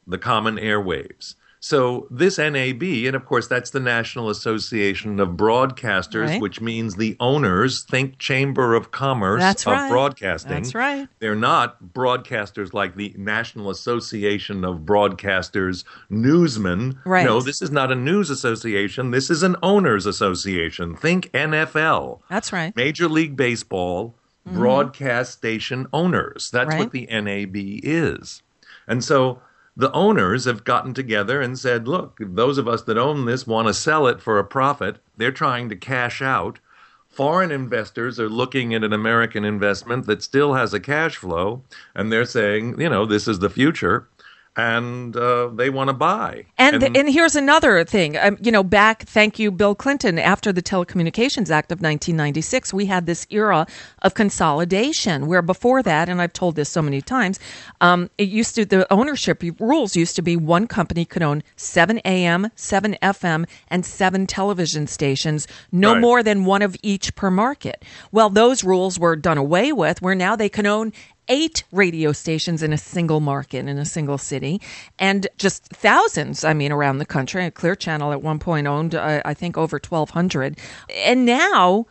the 0.05 0.17
common 0.17 0.57
airwaves. 0.57 1.35
So 1.61 2.07
this 2.09 2.37
NAB, 2.37 2.81
and 2.83 3.15
of 3.17 3.25
course 3.25 3.47
that's 3.47 3.71
the 3.71 3.81
National 3.81 4.29
Association 4.29 5.19
of 5.19 5.29
Broadcasters, 5.31 6.27
Right. 6.27 6.41
which 6.41 6.61
means 6.61 6.95
the 6.95 7.17
owners 7.19 7.83
think 7.83 8.17
Chamber 8.17 8.75
of 8.75 8.91
Commerce 8.91 9.41
That's 9.41 9.67
of 9.67 9.73
right. 9.73 9.89
Broadcasting. 9.91 10.51
That's 10.51 10.73
right. 10.73 11.09
They're 11.19 11.35
not 11.35 11.93
broadcasters 11.93 12.73
like 12.73 12.95
the 12.95 13.13
National 13.17 13.69
Association 13.69 14.63
of 14.63 14.79
Broadcasters 14.79 15.83
Newsmen. 16.09 16.99
Right. 17.05 17.25
No, 17.25 17.41
this 17.41 17.61
is 17.61 17.71
not 17.71 17.91
a 17.91 17.95
news 17.95 18.29
association. 18.29 19.11
This 19.11 19.29
is 19.29 19.43
an 19.43 19.57
owners 19.61 20.05
association. 20.05 20.95
Think 20.95 21.29
NFL. 21.33 22.21
That's 22.29 22.53
right. 22.53 22.73
Major 22.75 23.09
League 23.09 23.35
Baseball 23.35 24.15
Mhm. 24.47 24.53
broadcast 24.53 25.33
station 25.33 25.87
owners. 25.91 26.49
That's 26.51 26.69
Right. 26.69 26.79
what 26.79 26.91
the 26.91 27.09
NAB 27.09 27.81
is. 27.83 28.41
And 28.87 29.03
so 29.03 29.39
the 29.79 29.91
owners 29.93 30.43
have 30.43 30.65
gotten 30.65 30.93
together 30.93 31.39
and 31.39 31.57
said, 31.57 31.87
look, 31.87 32.17
those 32.19 32.57
of 32.57 32.67
us 32.67 32.81
that 32.81 32.97
own 32.97 33.23
this 33.25 33.47
want 33.47 33.65
to 33.69 33.73
sell 33.73 34.07
it 34.07 34.21
for 34.21 34.37
a 34.37 34.43
profit. 34.43 34.97
They're 35.15 35.31
trying 35.31 35.69
to 35.69 35.75
cash 35.77 36.21
out. 36.21 36.59
Foreign 37.07 37.49
investors 37.49 38.19
are 38.19 38.27
looking 38.27 38.73
at 38.73 38.83
an 38.83 38.91
American 38.91 39.45
investment 39.45 40.05
that 40.05 40.21
still 40.21 40.53
has 40.53 40.73
a 40.73 40.81
cash 40.81 41.15
flow, 41.15 41.63
and 41.95 42.11
they're 42.11 42.25
saying, 42.25 42.81
you 42.81 42.89
know, 42.89 43.05
this 43.05 43.25
is 43.25 43.39
the 43.39 43.49
future, 43.49 44.09
and 44.55 45.15
uh, 45.15 45.47
they 45.53 45.69
want 45.69 45.89
to 45.89 45.93
buy. 45.93 46.45
And 46.57 46.83
and, 46.83 47.09
here's 47.09 47.35
another 47.35 47.83
thing. 47.83 48.17
Um, 48.17 48.37
you 48.41 48.51
know, 48.51 48.63
back 48.63 49.03
thank 49.03 49.39
you, 49.39 49.51
Bill 49.51 49.75
Clinton. 49.75 50.19
After 50.19 50.51
the 50.51 50.61
Telecommunications 50.61 51.49
Act 51.49 51.71
of 51.71 51.77
1996, 51.79 52.73
we 52.73 52.85
had 52.87 53.05
this 53.05 53.25
era 53.29 53.65
of 54.01 54.13
consolidation. 54.13 55.27
Where 55.27 55.41
before 55.41 55.81
that, 55.83 56.09
and 56.09 56.21
I've 56.21 56.33
told 56.33 56.55
this 56.55 56.69
so 56.69 56.81
many 56.81 57.01
times, 57.01 57.39
um, 57.81 58.09
it 58.17 58.27
used 58.29 58.55
to 58.55 58.65
the 58.65 58.91
ownership 58.91 59.43
rules 59.59 59.95
used 59.95 60.15
to 60.15 60.21
be 60.21 60.35
one 60.35 60.67
company 60.67 61.05
could 61.05 61.23
own 61.23 61.43
seven 61.55 61.99
AM, 62.05 62.51
seven 62.55 62.97
FM, 63.01 63.45
and 63.69 63.85
seven 63.85 64.27
television 64.27 64.87
stations, 64.87 65.47
no 65.71 65.93
Right. 65.93 66.01
more 66.01 66.23
than 66.23 66.45
one 66.45 66.61
of 66.61 66.75
each 66.83 67.15
per 67.15 67.31
market. 67.31 67.83
Well, 68.11 68.29
those 68.29 68.63
rules 68.63 68.99
were 68.99 69.15
done 69.15 69.37
away 69.37 69.71
with. 69.71 70.01
Where 70.01 70.15
now 70.15 70.35
they 70.35 70.49
can 70.49 70.65
own 70.65 70.91
eight 71.29 71.63
radio 71.71 72.11
stations 72.11 72.61
in 72.61 72.73
a 72.73 72.77
single 72.77 73.19
market 73.19 73.67
in 73.67 73.77
a 73.77 73.85
single 73.85 74.17
city 74.17 74.59
and 74.97 75.27
just 75.37 75.65
thousands 75.67 76.43
i 76.43 76.53
mean 76.53 76.71
around 76.71 76.97
the 76.97 77.05
country 77.05 77.49
clear 77.51 77.75
channel 77.75 78.11
at 78.11 78.21
one 78.21 78.39
point 78.39 78.67
owned 78.67 78.95
uh, 78.95 79.21
i 79.25 79.33
think 79.33 79.57
over 79.57 79.77
1200 79.77 80.57
and 80.95 81.25
now 81.25 81.85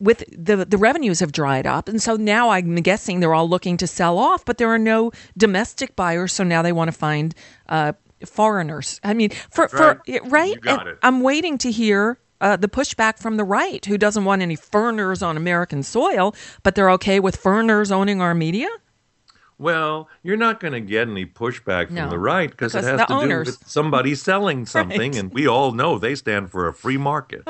with 0.00 0.24
the 0.36 0.64
the 0.64 0.76
revenues 0.76 1.20
have 1.20 1.32
dried 1.32 1.66
up, 1.66 1.88
and 1.88 2.02
so 2.02 2.16
now 2.16 2.50
I'm 2.50 2.74
guessing 2.76 3.20
they're 3.20 3.34
all 3.34 3.48
looking 3.48 3.76
to 3.78 3.86
sell 3.86 4.18
off, 4.18 4.44
but 4.44 4.58
there 4.58 4.68
are 4.68 4.78
no 4.78 5.12
domestic 5.36 5.96
buyers, 5.96 6.32
so 6.32 6.44
now 6.44 6.62
they 6.62 6.72
want 6.72 6.88
to 6.88 6.96
find 6.96 7.34
uh, 7.68 7.92
foreigners. 8.26 9.00
I 9.02 9.14
mean, 9.14 9.30
for 9.50 9.68
for 9.68 10.02
right, 10.24 10.60
got 10.60 10.86
it. 10.86 10.98
I'm 11.02 11.20
waiting 11.20 11.58
to 11.58 11.70
hear. 11.70 12.18
Uh, 12.40 12.56
the 12.56 12.68
pushback 12.68 13.18
from 13.18 13.38
the 13.38 13.44
right, 13.44 13.86
who 13.86 13.96
doesn't 13.96 14.26
want 14.26 14.42
any 14.42 14.56
foreigners 14.56 15.22
on 15.22 15.38
American 15.38 15.82
soil, 15.82 16.34
but 16.62 16.74
they're 16.74 16.90
okay 16.90 17.18
with 17.18 17.36
foreigners 17.36 17.90
owning 17.90 18.20
our 18.20 18.34
media. 18.34 18.68
Well, 19.58 20.08
you're 20.22 20.36
not 20.36 20.58
going 20.58 20.72
to 20.72 20.80
get 20.80 21.08
any 21.08 21.24
pushback 21.26 21.86
from 21.86 21.94
No, 21.96 22.10
the 22.10 22.18
right 22.18 22.50
because 22.50 22.74
it 22.74 22.78
because 22.78 22.90
has 22.90 23.00
the 23.00 23.06
to 23.06 23.12
owners. 23.14 23.46
do 23.46 23.52
with 23.60 23.68
somebody 23.70 24.14
selling 24.14 24.66
something, 24.76 25.12
Right. 25.12 25.20
and 25.20 25.32
we 25.32 25.46
all 25.46 25.72
know 25.72 25.98
they 25.98 26.14
stand 26.16 26.50
for 26.50 26.66
a 26.66 26.74
free 26.74 26.96
market. 26.96 27.42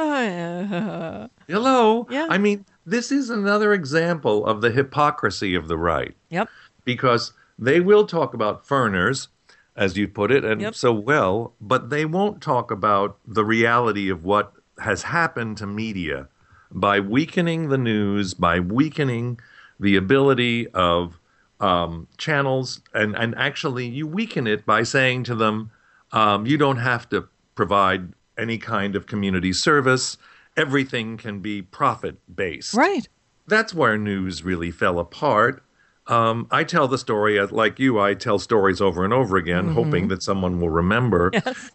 Hello. 1.48 2.06
Yeah. 2.10 2.26
I 2.30 2.38
mean, 2.38 2.64
this 2.86 3.10
is 3.10 3.30
another 3.30 3.72
example 3.72 4.44
of 4.46 4.60
the 4.60 4.70
hypocrisy 4.70 5.54
of 5.54 5.68
the 5.68 5.78
right 5.78 6.14
yep. 6.30 6.48
because 6.84 7.32
they 7.58 7.80
will 7.80 8.06
talk 8.06 8.34
about 8.34 8.66
foreigners, 8.66 9.28
as 9.76 9.96
you 9.96 10.06
put 10.08 10.30
it, 10.30 10.44
and 10.44 10.60
Yep. 10.60 10.74
so 10.74 10.92
well, 10.92 11.54
but 11.60 11.90
they 11.90 12.04
won't 12.04 12.40
talk 12.42 12.70
about 12.70 13.18
the 13.26 13.44
reality 13.44 14.08
of 14.10 14.24
what 14.24 14.52
has 14.80 15.04
happened 15.04 15.56
to 15.58 15.66
media 15.66 16.28
by 16.70 17.00
weakening 17.00 17.68
the 17.68 17.78
news, 17.78 18.34
by 18.34 18.58
weakening 18.60 19.38
the 19.78 19.96
ability 19.96 20.68
of 20.68 21.18
um, 21.64 22.08
channels, 22.18 22.80
and, 22.92 23.16
and 23.16 23.34
actually 23.36 23.86
you 23.86 24.06
weaken 24.06 24.46
it 24.46 24.64
by 24.66 24.82
saying 24.82 25.24
to 25.24 25.34
them, 25.34 25.70
um, 26.12 26.46
you 26.46 26.56
don't 26.58 26.78
have 26.78 27.08
to 27.10 27.28
provide 27.54 28.12
any 28.36 28.58
kind 28.58 28.96
of 28.96 29.06
community 29.06 29.52
service. 29.52 30.16
Everything 30.56 31.16
can 31.16 31.40
be 31.40 31.62
profit 31.62 32.16
based. 32.34 32.74
Right. 32.74 33.08
That's 33.46 33.72
where 33.74 33.96
news 33.98 34.42
really 34.44 34.70
fell 34.70 34.98
apart. 34.98 35.62
Um, 36.06 36.46
I 36.50 36.64
tell 36.64 36.86
the 36.86 36.98
story 36.98 37.38
uh, 37.38 37.46
like 37.50 37.78
you. 37.78 37.98
I 37.98 38.12
tell 38.14 38.38
stories 38.38 38.80
over 38.80 39.04
and 39.04 39.12
over 39.14 39.36
again, 39.38 39.64
Mm-hmm. 39.66 39.74
hoping 39.74 40.08
that 40.08 40.22
someone 40.22 40.60
will 40.60 40.68
remember. 40.82 41.30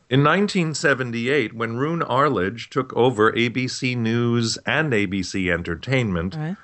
In 0.09 0.23
1978, 0.23 1.53
when 1.53 1.77
Roone 1.77 2.03
Arledge 2.03 2.69
took 2.69 2.95
over 2.95 3.31
ABC 3.33 3.97
News 3.97 4.57
and 4.67 4.93
ABC 4.93 5.51
Entertainment 5.51 6.35
Right. 6.35 6.55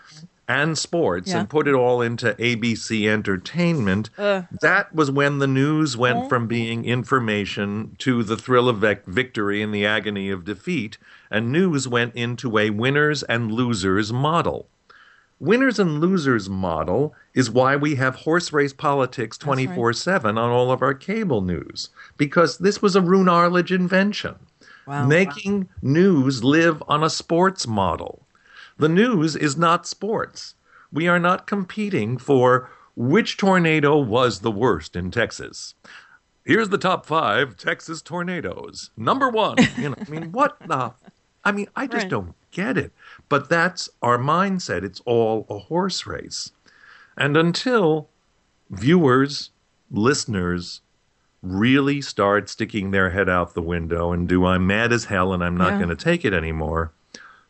And 0.47 0.77
Sports 0.77 1.31
Yeah. 1.31 1.39
and 1.39 1.49
put 1.49 1.67
it 1.67 1.73
all 1.73 2.01
into 2.01 2.35
ABC 2.39 3.07
Entertainment, 3.09 4.09
Uh. 4.17 4.43
that 4.61 4.93
was 4.93 5.09
when 5.09 5.39
the 5.39 5.47
news 5.47 5.97
went 5.97 6.25
Oh. 6.25 6.29
from 6.29 6.45
being 6.47 6.85
information 6.85 7.95
to 7.99 8.21
the 8.23 8.37
thrill 8.37 8.69
of 8.69 8.77
victory 9.07 9.61
and 9.63 9.73
the 9.73 9.85
agony 9.85 10.29
of 10.29 10.45
defeat, 10.45 10.97
and 11.31 11.51
news 11.51 11.87
went 11.87 12.13
into 12.15 12.57
a 12.59 12.69
winners 12.69 13.23
and 13.23 13.51
losers 13.51 14.13
model. 14.13 14.67
Winners 15.39 15.79
and 15.79 15.99
losers 15.99 16.47
model 16.49 17.13
is 17.33 17.49
why 17.49 17.75
we 17.75 17.95
have 17.95 18.15
horse 18.17 18.53
race 18.53 18.71
politics 18.71 19.37
24 19.37 19.91
7 19.93 20.37
on 20.37 20.49
all 20.49 20.71
of 20.71 20.81
our 20.81 20.93
cable 20.93 21.41
news, 21.41 21.89
because 22.17 22.59
this 22.59 22.81
was 22.81 22.95
a 22.95 23.01
Roone 23.01 23.27
Arledge 23.27 23.71
invention. 23.71 24.35
Wow. 24.87 25.07
Making 25.07 25.67
news 25.81 26.43
live 26.43 26.81
on 26.87 27.03
a 27.03 27.09
sports 27.09 27.67
model. 27.67 28.21
The 28.77 28.89
news 28.89 29.35
is 29.35 29.57
not 29.57 29.87
sports. 29.87 30.55
We 30.91 31.07
are 31.07 31.19
not 31.19 31.47
competing 31.47 32.17
for 32.17 32.69
which 32.95 33.37
tornado 33.37 33.97
was 33.97 34.39
the 34.39 34.51
worst 34.51 34.95
in 34.95 35.11
Texas. 35.11 35.75
Here's 36.45 36.69
the 36.69 36.77
top 36.77 37.05
five 37.05 37.57
Texas 37.57 38.01
tornadoes. 38.01 38.91
Number 38.97 39.29
one. 39.29 39.57
You 39.77 39.89
know, 39.89 39.95
I 40.05 40.09
mean, 40.09 40.31
what 40.31 40.57
the? 40.67 40.93
I 41.43 41.51
mean, 41.51 41.67
I 41.75 41.87
just 41.87 42.03
Right. 42.03 42.09
don't 42.11 42.35
get 42.51 42.77
it. 42.77 42.91
But 43.29 43.49
that's 43.49 43.89
our 44.01 44.17
mindset. 44.17 44.83
It's 44.83 45.01
all 45.05 45.45
a 45.49 45.57
horse 45.59 46.05
race. 46.05 46.51
And 47.17 47.35
until 47.37 48.09
viewers, 48.69 49.51
listeners, 49.91 50.81
really 51.41 52.01
start 52.01 52.49
sticking 52.49 52.91
their 52.91 53.11
head 53.11 53.29
out 53.29 53.53
the 53.53 53.61
window 53.61 54.11
and 54.11 54.27
do 54.27 54.45
I'm 54.45 54.65
mad 54.67 54.91
as 54.91 55.05
hell 55.05 55.33
and 55.33 55.43
I'm 55.43 55.57
not 55.57 55.73
Yeah. 55.73 55.77
going 55.77 55.89
to 55.89 55.95
take 55.95 56.25
it 56.25 56.33
anymore, 56.33 56.91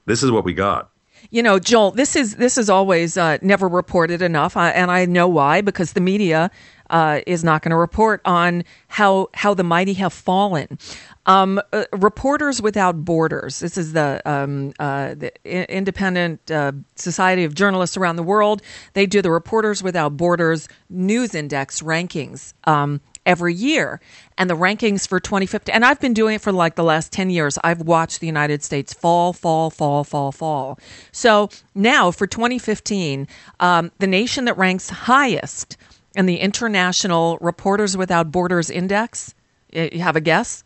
this 0.05 0.21
is 0.23 0.32
what 0.32 0.43
we 0.45 0.53
got. 0.53 0.89
You 1.32 1.43
know, 1.43 1.59
Joel, 1.59 1.91
this 1.91 2.15
is 2.15 2.36
this 2.36 2.57
is 2.57 2.69
always 2.69 3.17
uh, 3.17 3.38
never 3.41 3.67
reported 3.67 4.21
enough, 4.21 4.55
uh, 4.55 4.71
and 4.73 4.91
I 4.91 5.05
know 5.05 5.28
why 5.28 5.61
because 5.61 5.93
the 5.93 6.01
media 6.01 6.51
uh, 6.89 7.21
is 7.26 7.43
not 7.43 7.61
going 7.61 7.71
to 7.71 7.78
report 7.78 8.21
on 8.26 8.63
how 8.88 9.30
how 9.34 9.53
the 9.53 9.63
mighty 9.63 9.93
have 9.93 10.13
fallen. 10.13 10.78
Um, 11.26 11.59
uh, 11.73 11.86
Reporters 11.91 12.61
Without 12.61 13.03
Borders. 13.03 13.59
This 13.59 13.78
is 13.78 13.93
the, 13.93 14.21
um, 14.26 14.73
uh, 14.80 15.15
the 15.15 15.32
I- 15.43 15.65
independent 15.65 16.51
uh, 16.51 16.73
Society 16.95 17.43
of 17.43 17.55
Journalists 17.55 17.97
around 17.97 18.17
the 18.17 18.23
world. 18.23 18.61
They 18.93 19.07
do 19.07 19.23
the 19.23 19.32
Reporters 19.32 19.82
Without 19.82 20.15
Borders 20.17 20.69
News 20.89 21.34
Index 21.34 21.82
rankings. 21.82 22.53
Um, 22.65 23.01
every 23.26 23.53
year. 23.53 23.99
And 24.38 24.49
the 24.49 24.55
rankings 24.55 25.07
for 25.07 25.19
2015 25.19 25.73
and 25.73 25.86
i've 25.86 25.99
been 25.99 26.13
doing 26.13 26.36
it 26.36 26.41
for 26.41 26.51
like 26.51 26.76
the 26.76 26.84
last 26.84 27.11
10 27.11 27.30
years. 27.30 27.57
I've 27.63 27.82
watched 27.82 28.19
the 28.19 28.28
united 28.28 28.63
states 28.63 28.93
fall 28.93 29.34
fall 29.34 29.69
fall 29.69 30.03
fall 30.03 30.32
fall. 30.32 30.80
So 31.11 31.49
now 31.73 32.11
for 32.11 32.28
2015 32.28 33.28
um, 33.59 33.91
the 33.99 34.07
nation 34.07 34.45
that 34.45 34.57
ranks 34.57 34.89
highest 34.89 35.78
in 36.15 36.26
the 36.26 36.38
international 36.38 37.38
reporters 37.41 37.97
without 37.97 38.32
borders 38.32 38.69
index 38.69 39.34
you 39.71 39.99
have 39.99 40.15
a 40.15 40.21
guess? 40.21 40.63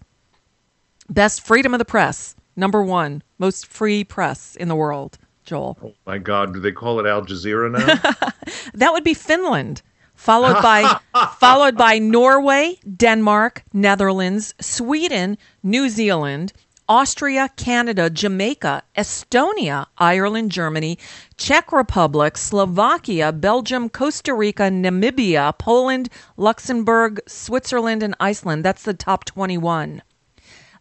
Best 1.10 1.46
freedom 1.46 1.74
of 1.74 1.80
the 1.80 1.86
press 1.86 2.36
number 2.56 2.84
one 2.84 3.24
most 3.38 3.66
free 3.66 4.04
press 4.04 4.56
in 4.58 4.68
the 4.68 4.76
world 4.76 5.18
joel. 5.50 5.96
My 6.06 6.20
God, 6.20 6.54
do 6.54 6.60
they 6.60 6.72
call 6.72 7.00
it 7.00 7.08
Al 7.08 7.24
Jazeera 7.24 7.72
now? 7.72 8.32
that 8.76 8.94
would 8.94 9.04
be 9.04 9.16
Finland, 9.16 9.82
followed 10.20 10.62
by 10.62 11.00
followed 11.38 11.78
by 11.78 11.98
Norway, 11.98 12.78
Denmark, 12.84 13.64
Netherlands, 13.72 14.54
Sweden, 14.60 15.38
New 15.64 15.88
Zealand, 15.90 16.52
Austria, 16.90 17.50
Canada, 17.56 18.10
Jamaica, 18.10 18.84
Estonia, 18.98 19.86
Ireland, 19.98 20.52
Germany, 20.52 20.98
Czech 21.38 21.72
Republic, 21.72 22.38
Slovakia, 22.38 23.32
Belgium, 23.32 23.90
Costa 23.90 24.34
Rica, 24.34 24.64
Namibia, 24.64 25.58
Poland, 25.58 26.10
Luxembourg, 26.36 27.22
Switzerland, 27.26 28.04
and 28.04 28.16
Iceland. 28.20 28.66
That's 28.66 28.84
the 28.84 28.94
top 28.94 29.24
21. 29.24 30.02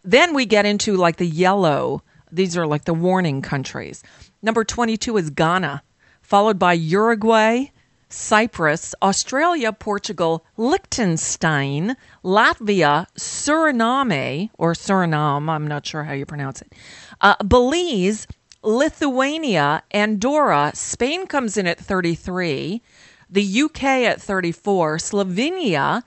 Then 0.02 0.34
we 0.34 0.46
get 0.46 0.66
into 0.66 0.96
like 0.96 1.16
the 1.16 1.26
yellow. 1.26 2.02
These 2.32 2.56
are 2.56 2.66
like 2.66 2.86
the 2.86 2.94
warning 2.94 3.40
countries. 3.42 4.02
Number 4.42 4.64
22 4.64 5.16
is 5.16 5.30
Ghana, 5.30 5.82
followed 6.22 6.58
by 6.58 6.72
Uruguay, 6.72 7.66
Cyprus, 8.08 8.94
Australia, 9.02 9.72
Portugal, 9.72 10.44
Liechtenstein, 10.56 11.96
Latvia, 12.24 13.06
Suriname, 13.18 14.50
or 14.58 14.72
Suriname, 14.72 15.50
I'm 15.50 15.66
not 15.66 15.86
sure 15.86 16.04
how 16.04 16.14
you 16.14 16.26
pronounce 16.26 16.62
it, 16.62 16.72
uh, 17.20 17.36
Belize, 17.44 18.26
Lithuania, 18.62 19.82
Andorra, 19.92 20.72
Spain 20.74 21.26
comes 21.26 21.56
in 21.56 21.66
at 21.66 21.78
33, 21.78 22.82
the 23.30 23.62
UK 23.62 23.84
at 23.84 24.20
34, 24.20 24.96
Slovenia, 24.96 26.02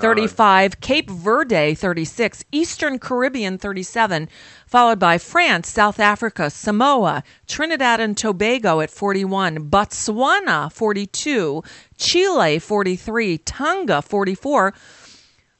35, 0.00 0.80
Cape 0.80 1.10
Verde 1.10 1.74
36, 1.74 2.44
Eastern 2.50 2.98
Caribbean 2.98 3.58
37, 3.58 4.28
followed 4.66 4.98
by 4.98 5.18
France, 5.18 5.68
South 5.68 6.00
Africa, 6.00 6.48
Samoa, 6.48 7.22
Trinidad 7.46 8.00
and 8.00 8.16
Tobago 8.16 8.80
at 8.80 8.90
41, 8.90 9.70
Botswana 9.70 10.72
42, 10.72 11.62
Chile 11.98 12.58
43, 12.58 13.38
Tonga 13.38 14.00
44. 14.00 14.72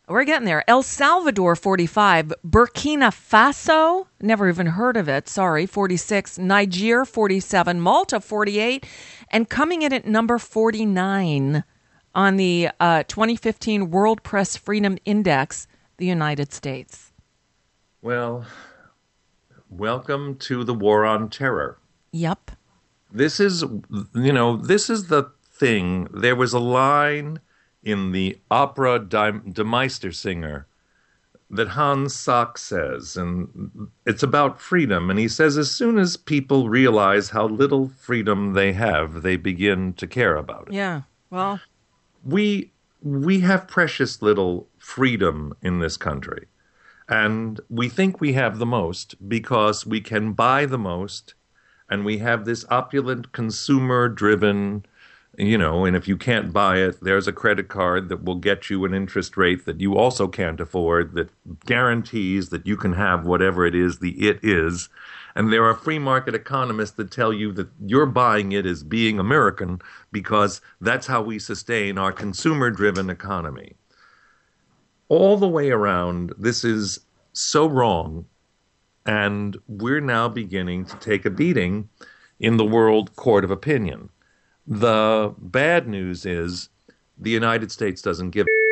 We're 0.09 0.25
getting 0.25 0.47
there. 0.47 0.69
El 0.69 0.83
Salvador 0.83 1.55
45, 1.55 2.35
Burkina 2.47 3.11
Faso, 3.11 4.07
never 4.21 4.49
even 4.49 4.67
heard 4.67 4.97
of 4.97 5.09
it, 5.09 5.29
sorry, 5.29 5.67
46, 5.67 6.39
Niger 6.39 7.05
47, 7.05 7.81
Malta 7.81 8.21
48, 8.21 8.85
and 9.31 9.49
coming 9.49 9.83
in 9.83 9.93
at 9.93 10.07
number 10.07 10.39
49 10.39 11.65
on 12.15 12.37
the 12.37 12.69
uh, 12.81 13.03
2015 13.05 13.91
World 13.91 14.23
Press 14.23 14.57
Freedom 14.57 14.99
Index, 15.05 15.67
the 15.97 16.07
United 16.07 16.53
States. 16.53 17.13
well, 18.03 18.45
welcome 19.71 20.37
to 20.37 20.65
the 20.65 20.75
war 20.75 21.05
on 21.05 21.31
terror. 21.31 21.79
Yep. 22.13 22.51
This 23.11 23.41
is, 23.41 23.65
you 24.15 24.33
know, 24.33 24.57
this 24.57 24.91
is 24.91 25.09
the 25.09 25.31
thing. 25.51 26.09
There 26.13 26.37
was 26.37 26.53
a 26.53 26.59
line 26.59 27.41
in 27.83 28.13
the 28.13 28.39
opera 28.51 28.99
Die 28.99 29.31
Meistersinger 29.31 30.65
that 31.51 31.69
Hans 31.69 32.15
Sachs 32.15 32.63
says, 32.63 33.17
and 33.17 33.91
it's 34.07 34.23
about 34.23 34.61
freedom. 34.61 35.11
And 35.11 35.19
he 35.19 35.29
says, 35.29 35.59
as 35.59 35.71
soon 35.71 35.99
as 35.99 36.17
people 36.17 36.71
realize 36.71 37.31
how 37.31 37.47
little 37.47 37.89
freedom 37.89 38.55
they 38.55 38.73
have, 38.73 39.23
they 39.23 39.37
begin 39.37 39.93
to 39.95 40.07
care 40.07 40.37
about 40.37 40.69
it. 40.69 40.75
Yeah. 40.75 41.03
Well, 41.29 41.61
we 42.25 42.71
we 43.03 43.41
have 43.41 43.67
precious 43.67 44.23
little 44.23 44.69
freedom 44.79 45.55
in 45.61 45.81
this 45.81 45.97
country. 45.97 46.47
And 47.09 47.61
we 47.69 47.89
think 47.89 48.21
we 48.21 48.35
have 48.35 48.59
the 48.59 48.67
most 48.67 49.29
because 49.29 49.85
we 49.85 50.01
can 50.01 50.33
buy 50.33 50.67
the 50.67 50.79
most. 50.79 51.35
And 51.91 52.05
we 52.05 52.19
have 52.19 52.45
this 52.45 52.65
opulent 52.71 53.33
consumer 53.33 54.09
driven 54.09 54.87
you 55.39 55.57
know 55.57 55.85
and 55.85 55.97
if 55.97 56.07
you 56.07 56.17
can't 56.17 56.53
buy 56.53 56.77
it 56.77 57.01
there's 57.01 57.27
a 57.27 57.33
credit 57.33 57.69
card 57.69 58.09
that 58.09 58.23
will 58.25 58.35
get 58.35 58.69
you 58.69 58.85
an 58.85 58.93
interest 58.93 59.37
rate 59.37 59.65
that 59.65 59.81
you 59.81 59.97
also 59.97 60.29
can't 60.29 60.61
afford 60.61 61.15
that 61.15 61.31
guarantees 61.65 62.51
that 62.51 62.67
you 62.67 62.77
can 62.77 62.93
have 62.93 63.25
whatever 63.25 63.65
it 63.65 63.75
is 63.75 63.99
the 64.01 64.11
it 64.21 64.39
is 64.43 64.89
and 65.35 65.53
there 65.53 65.65
are 65.65 65.75
free 65.75 65.99
market 65.99 66.35
economists 66.35 66.93
that 66.93 67.11
tell 67.11 67.33
you 67.33 67.53
that 67.53 67.69
you're 67.85 68.07
buying 68.07 68.53
it 68.53 68.67
as 68.67 68.83
being 68.83 69.19
American 69.19 69.81
because 70.11 70.61
that's 70.81 71.07
how 71.07 71.23
we 71.23 71.39
sustain 71.39 71.99
our 71.99 72.13
consumer 72.13 72.71
driven 72.71 73.11
economy. 73.11 73.75
All 75.09 75.37
the 75.37 75.49
way 75.49 75.71
around, 75.71 76.33
this 76.39 76.65
is 76.65 77.01
so 77.33 77.67
wrong. 77.67 78.27
And 79.05 79.57
we're 79.67 80.01
now 80.01 80.29
beginning 80.29 80.85
to 80.87 80.97
take 80.99 81.25
a 81.25 81.31
beating 81.31 81.89
in 82.39 82.57
the 82.57 82.65
world 82.65 83.17
court 83.17 83.45
of 83.45 83.51
opinion. 83.51 84.11
The 84.67 85.35
bad 85.39 85.89
news 85.89 86.25
is 86.25 86.69
the 87.19 87.31
United 87.31 87.73
States 87.73 88.01
doesn't 88.01 88.31
give 88.31 88.47
a 88.47 88.63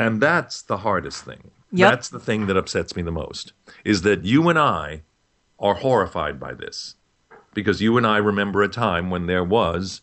and 0.00 0.18
that's 0.18 0.62
the 0.62 0.78
hardest 0.78 1.24
thing. 1.26 1.50
Yep. 1.72 1.90
That's 1.90 2.08
the 2.08 2.18
thing 2.18 2.46
that 2.46 2.56
upsets 2.56 2.96
me 2.96 3.02
the 3.02 3.12
most 3.12 3.52
is 3.84 4.02
that 4.02 4.24
you 4.24 4.48
and 4.48 4.58
I 4.58 5.02
are 5.60 5.74
horrified 5.74 6.40
by 6.40 6.54
this 6.54 6.96
because 7.54 7.80
you 7.82 7.96
and 7.96 8.06
I 8.06 8.16
remember 8.18 8.62
a 8.62 8.68
time 8.68 9.10
when 9.10 9.26
there 9.26 9.44
was 9.44 10.00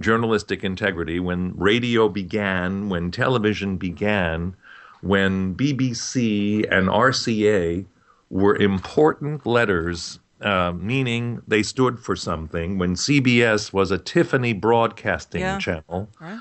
journalistic 0.00 0.64
integrity, 0.64 1.20
when 1.20 1.54
radio 1.56 2.08
began, 2.08 2.88
when 2.88 3.10
television 3.10 3.76
began, 3.76 4.56
when 5.02 5.54
BBC 5.54 6.66
and 6.70 6.88
RCA 6.88 7.84
were 8.30 8.56
important 8.56 9.44
letters, 9.46 10.18
uh, 10.40 10.72
meaning 10.72 11.42
they 11.46 11.62
stood 11.62 11.98
for 12.00 12.16
something, 12.16 12.78
when 12.78 12.94
CBS 12.94 13.72
was 13.72 13.90
a 13.90 13.98
Tiffany 13.98 14.52
broadcasting 14.52 15.42
Yeah. 15.42 15.58
channel. 15.58 16.08
Right. 16.20 16.40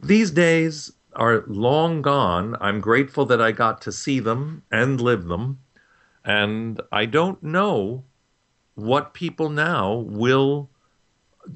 These 0.00 0.30
days 0.30 0.92
are 1.14 1.44
long 1.46 2.02
gone. 2.02 2.56
I'm 2.60 2.80
grateful 2.80 3.26
that 3.26 3.40
I 3.40 3.52
got 3.52 3.80
to 3.82 3.92
see 3.92 4.20
them 4.20 4.62
and 4.70 5.00
live 5.00 5.26
them. 5.26 5.58
And 6.28 6.78
I 6.92 7.06
don't 7.06 7.42
know 7.42 8.04
what 8.74 9.14
people 9.14 9.48
now 9.48 9.94
will, 9.94 10.68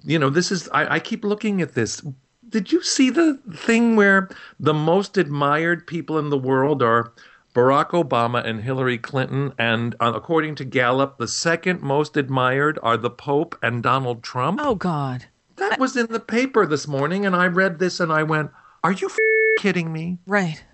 you 0.03 0.19
know, 0.19 0.31
this 0.31 0.51
is, 0.51 0.67
I, 0.71 0.95
I 0.95 0.99
keep 0.99 1.25
looking 1.25 1.61
at 1.61 1.75
this. 1.75 2.03
Did 2.49 2.73
you 2.73 2.83
see 2.83 3.11
the 3.11 3.39
thing 3.55 3.97
where 3.97 4.31
the 4.59 4.73
most 4.73 5.19
admired 5.19 5.87
people 5.87 6.19
in 6.19 6.31
the 6.31 6.39
world 6.39 6.83
are 6.83 7.13
Barack 7.55 7.91
Obama 7.91 8.43
and 8.45 8.63
Hillary 8.63 8.97
Clinton? 8.97 9.53
And 9.59 9.95
uh, 10.01 10.13
according 10.15 10.55
to 10.57 10.65
Gallup, 10.65 11.19
the 11.19 11.29
second 11.29 11.83
most 11.83 12.17
admired 12.17 12.79
are 12.83 12.97
the 12.97 13.11
Pope 13.11 13.59
and 13.63 13.83
Donald 13.83 14.23
Trump? 14.23 14.59
Oh, 14.63 14.75
God. 14.75 15.27
That 15.57 15.79
was 15.79 15.99
in 15.99 16.07
the 16.07 16.19
paper 16.19 16.65
this 16.65 16.89
morning, 16.89 17.27
and 17.27 17.37
I 17.37 17.47
read 17.47 17.79
this 17.79 18.01
and 18.01 18.11
I 18.11 18.23
went, 18.23 18.51
Are 18.83 18.93
you 18.93 19.09
f- 19.09 19.19
kidding 19.59 19.93
me? 19.93 20.19
Right. 20.27 20.65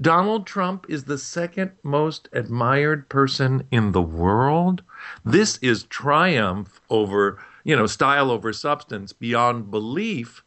Donald 0.00 0.46
Trump 0.46 0.86
is 0.88 1.04
the 1.04 1.18
second 1.18 1.72
most 1.82 2.28
admired 2.32 3.08
person 3.08 3.66
in 3.70 3.92
the 3.92 4.02
world. 4.02 4.82
This 5.24 5.56
is 5.58 5.84
triumph 5.84 6.80
over, 6.90 7.38
you 7.62 7.76
know, 7.76 7.86
style 7.86 8.30
over 8.30 8.52
substance 8.52 9.12
beyond 9.12 9.70
belief. 9.70 10.42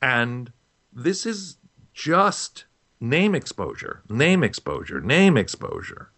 And 0.00 0.52
this 0.92 1.26
is 1.26 1.56
just 1.92 2.64
name 3.00 3.34
exposure, 3.34 4.02
name 4.08 4.44
exposure, 4.44 5.00
name 5.00 5.36
exposure. 5.36 6.11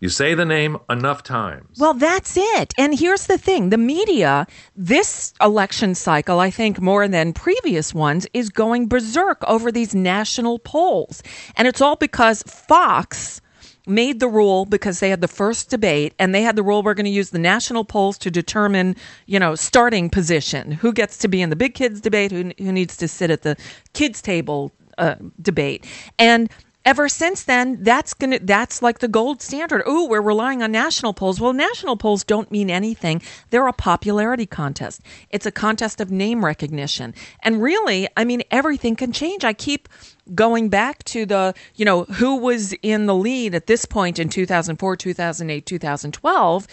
You 0.00 0.08
say 0.08 0.32
the 0.32 0.46
name 0.46 0.78
enough 0.88 1.22
times. 1.22 1.78
Well, 1.78 1.92
that's 1.92 2.34
it. 2.36 2.72
And 2.78 2.98
here's 2.98 3.26
the 3.26 3.36
thing 3.36 3.68
the 3.68 3.76
media, 3.76 4.46
this 4.74 5.34
election 5.42 5.94
cycle, 5.94 6.40
I 6.40 6.50
think 6.50 6.80
more 6.80 7.06
than 7.06 7.34
previous 7.34 7.92
ones, 7.92 8.26
is 8.32 8.48
going 8.48 8.88
berserk 8.88 9.44
over 9.46 9.70
these 9.70 9.94
national 9.94 10.58
polls. 10.58 11.22
And 11.54 11.68
it's 11.68 11.82
all 11.82 11.96
because 11.96 12.42
Fox 12.44 13.42
made 13.86 14.20
the 14.20 14.28
rule 14.28 14.64
because 14.64 15.00
they 15.00 15.10
had 15.10 15.20
the 15.20 15.28
first 15.28 15.68
debate 15.68 16.14
and 16.18 16.34
they 16.34 16.42
had 16.42 16.56
the 16.56 16.62
rule 16.62 16.82
we're 16.82 16.94
going 16.94 17.04
to 17.04 17.10
use 17.10 17.30
the 17.30 17.38
national 17.38 17.84
polls 17.84 18.16
to 18.18 18.30
determine, 18.30 18.96
you 19.26 19.38
know, 19.38 19.54
starting 19.54 20.08
position. 20.08 20.72
Who 20.72 20.94
gets 20.94 21.18
to 21.18 21.28
be 21.28 21.42
in 21.42 21.50
the 21.50 21.56
big 21.56 21.74
kids 21.74 22.00
debate, 22.00 22.32
who, 22.32 22.52
who 22.58 22.72
needs 22.72 22.96
to 22.98 23.08
sit 23.08 23.30
at 23.30 23.42
the 23.42 23.56
kids 23.92 24.22
table 24.22 24.72
uh, 24.96 25.16
debate. 25.40 25.84
And 26.18 26.50
ever 26.84 27.08
since 27.08 27.44
then 27.44 27.82
that's 27.82 28.14
to 28.14 28.38
that's 28.42 28.82
like 28.82 29.00
the 29.00 29.08
gold 29.08 29.42
standard. 29.42 29.82
Oh 29.86 30.08
we're 30.08 30.20
relying 30.20 30.62
on 30.62 30.72
national 30.72 31.12
polls. 31.12 31.40
Well 31.40 31.52
national 31.52 31.96
polls 31.96 32.24
don't 32.24 32.50
mean 32.50 32.70
anything. 32.70 33.22
They're 33.50 33.66
a 33.66 33.72
popularity 33.72 34.46
contest. 34.46 35.02
It's 35.30 35.46
a 35.46 35.52
contest 35.52 36.00
of 36.00 36.10
name 36.10 36.44
recognition. 36.44 37.14
And 37.42 37.62
really 37.62 38.08
i 38.16 38.24
mean 38.24 38.42
everything 38.50 38.96
can 38.96 39.12
change. 39.12 39.44
I 39.44 39.52
keep 39.52 39.88
going 40.34 40.68
back 40.68 41.04
to 41.04 41.26
the 41.26 41.54
you 41.74 41.84
know 41.84 42.04
who 42.04 42.36
was 42.36 42.72
in 42.82 43.06
the 43.06 43.14
lead 43.14 43.54
at 43.54 43.66
this 43.66 43.84
point 43.84 44.18
in 44.18 44.28
2004 44.28 44.96
2008 44.96 45.66
2012 45.66 46.66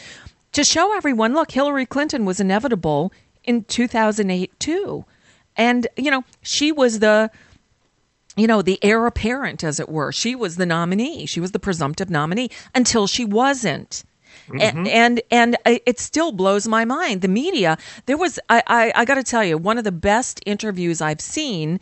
to 0.52 0.64
show 0.64 0.96
everyone 0.96 1.34
look 1.34 1.52
hillary 1.52 1.86
clinton 1.86 2.24
was 2.24 2.40
inevitable 2.40 3.12
in 3.44 3.64
2008 3.64 4.60
too. 4.60 5.06
And 5.56 5.88
you 5.98 6.12
know 6.12 6.24
she 6.44 6.72
was 6.72 7.00
the 7.00 7.32
you 8.38 8.48
know, 8.48 8.62
the 8.62 8.80
heir 8.84 9.06
apparent, 9.06 9.64
as 9.64 9.80
it 9.80 9.90
were. 9.90 10.12
She 10.12 10.36
was 10.36 10.56
the 10.56 10.66
nominee. 10.66 11.26
She 11.26 11.40
was 11.40 11.52
the 11.52 11.60
presumptive 11.60 12.10
nominee 12.10 12.50
until 12.74 13.08
she 13.08 13.26
wasn't. 13.26 14.04
And, 14.62 14.88
and 14.88 15.22
and 15.30 15.58
it 15.66 16.00
still 16.00 16.32
blows 16.32 16.68
my 16.68 16.86
mind. 16.86 17.22
The 17.22 17.28
media. 17.28 17.78
There 18.06 18.16
was 18.16 18.40
I 18.48 18.64
I, 18.68 18.92
I 18.96 19.06
got 19.06 19.16
to 19.16 19.24
tell 19.24 19.44
you 19.44 19.58
one 19.58 19.78
of 19.78 19.84
the 19.84 19.92
best 19.92 20.40
interviews 20.46 21.02
I've 21.02 21.20
seen 21.20 21.82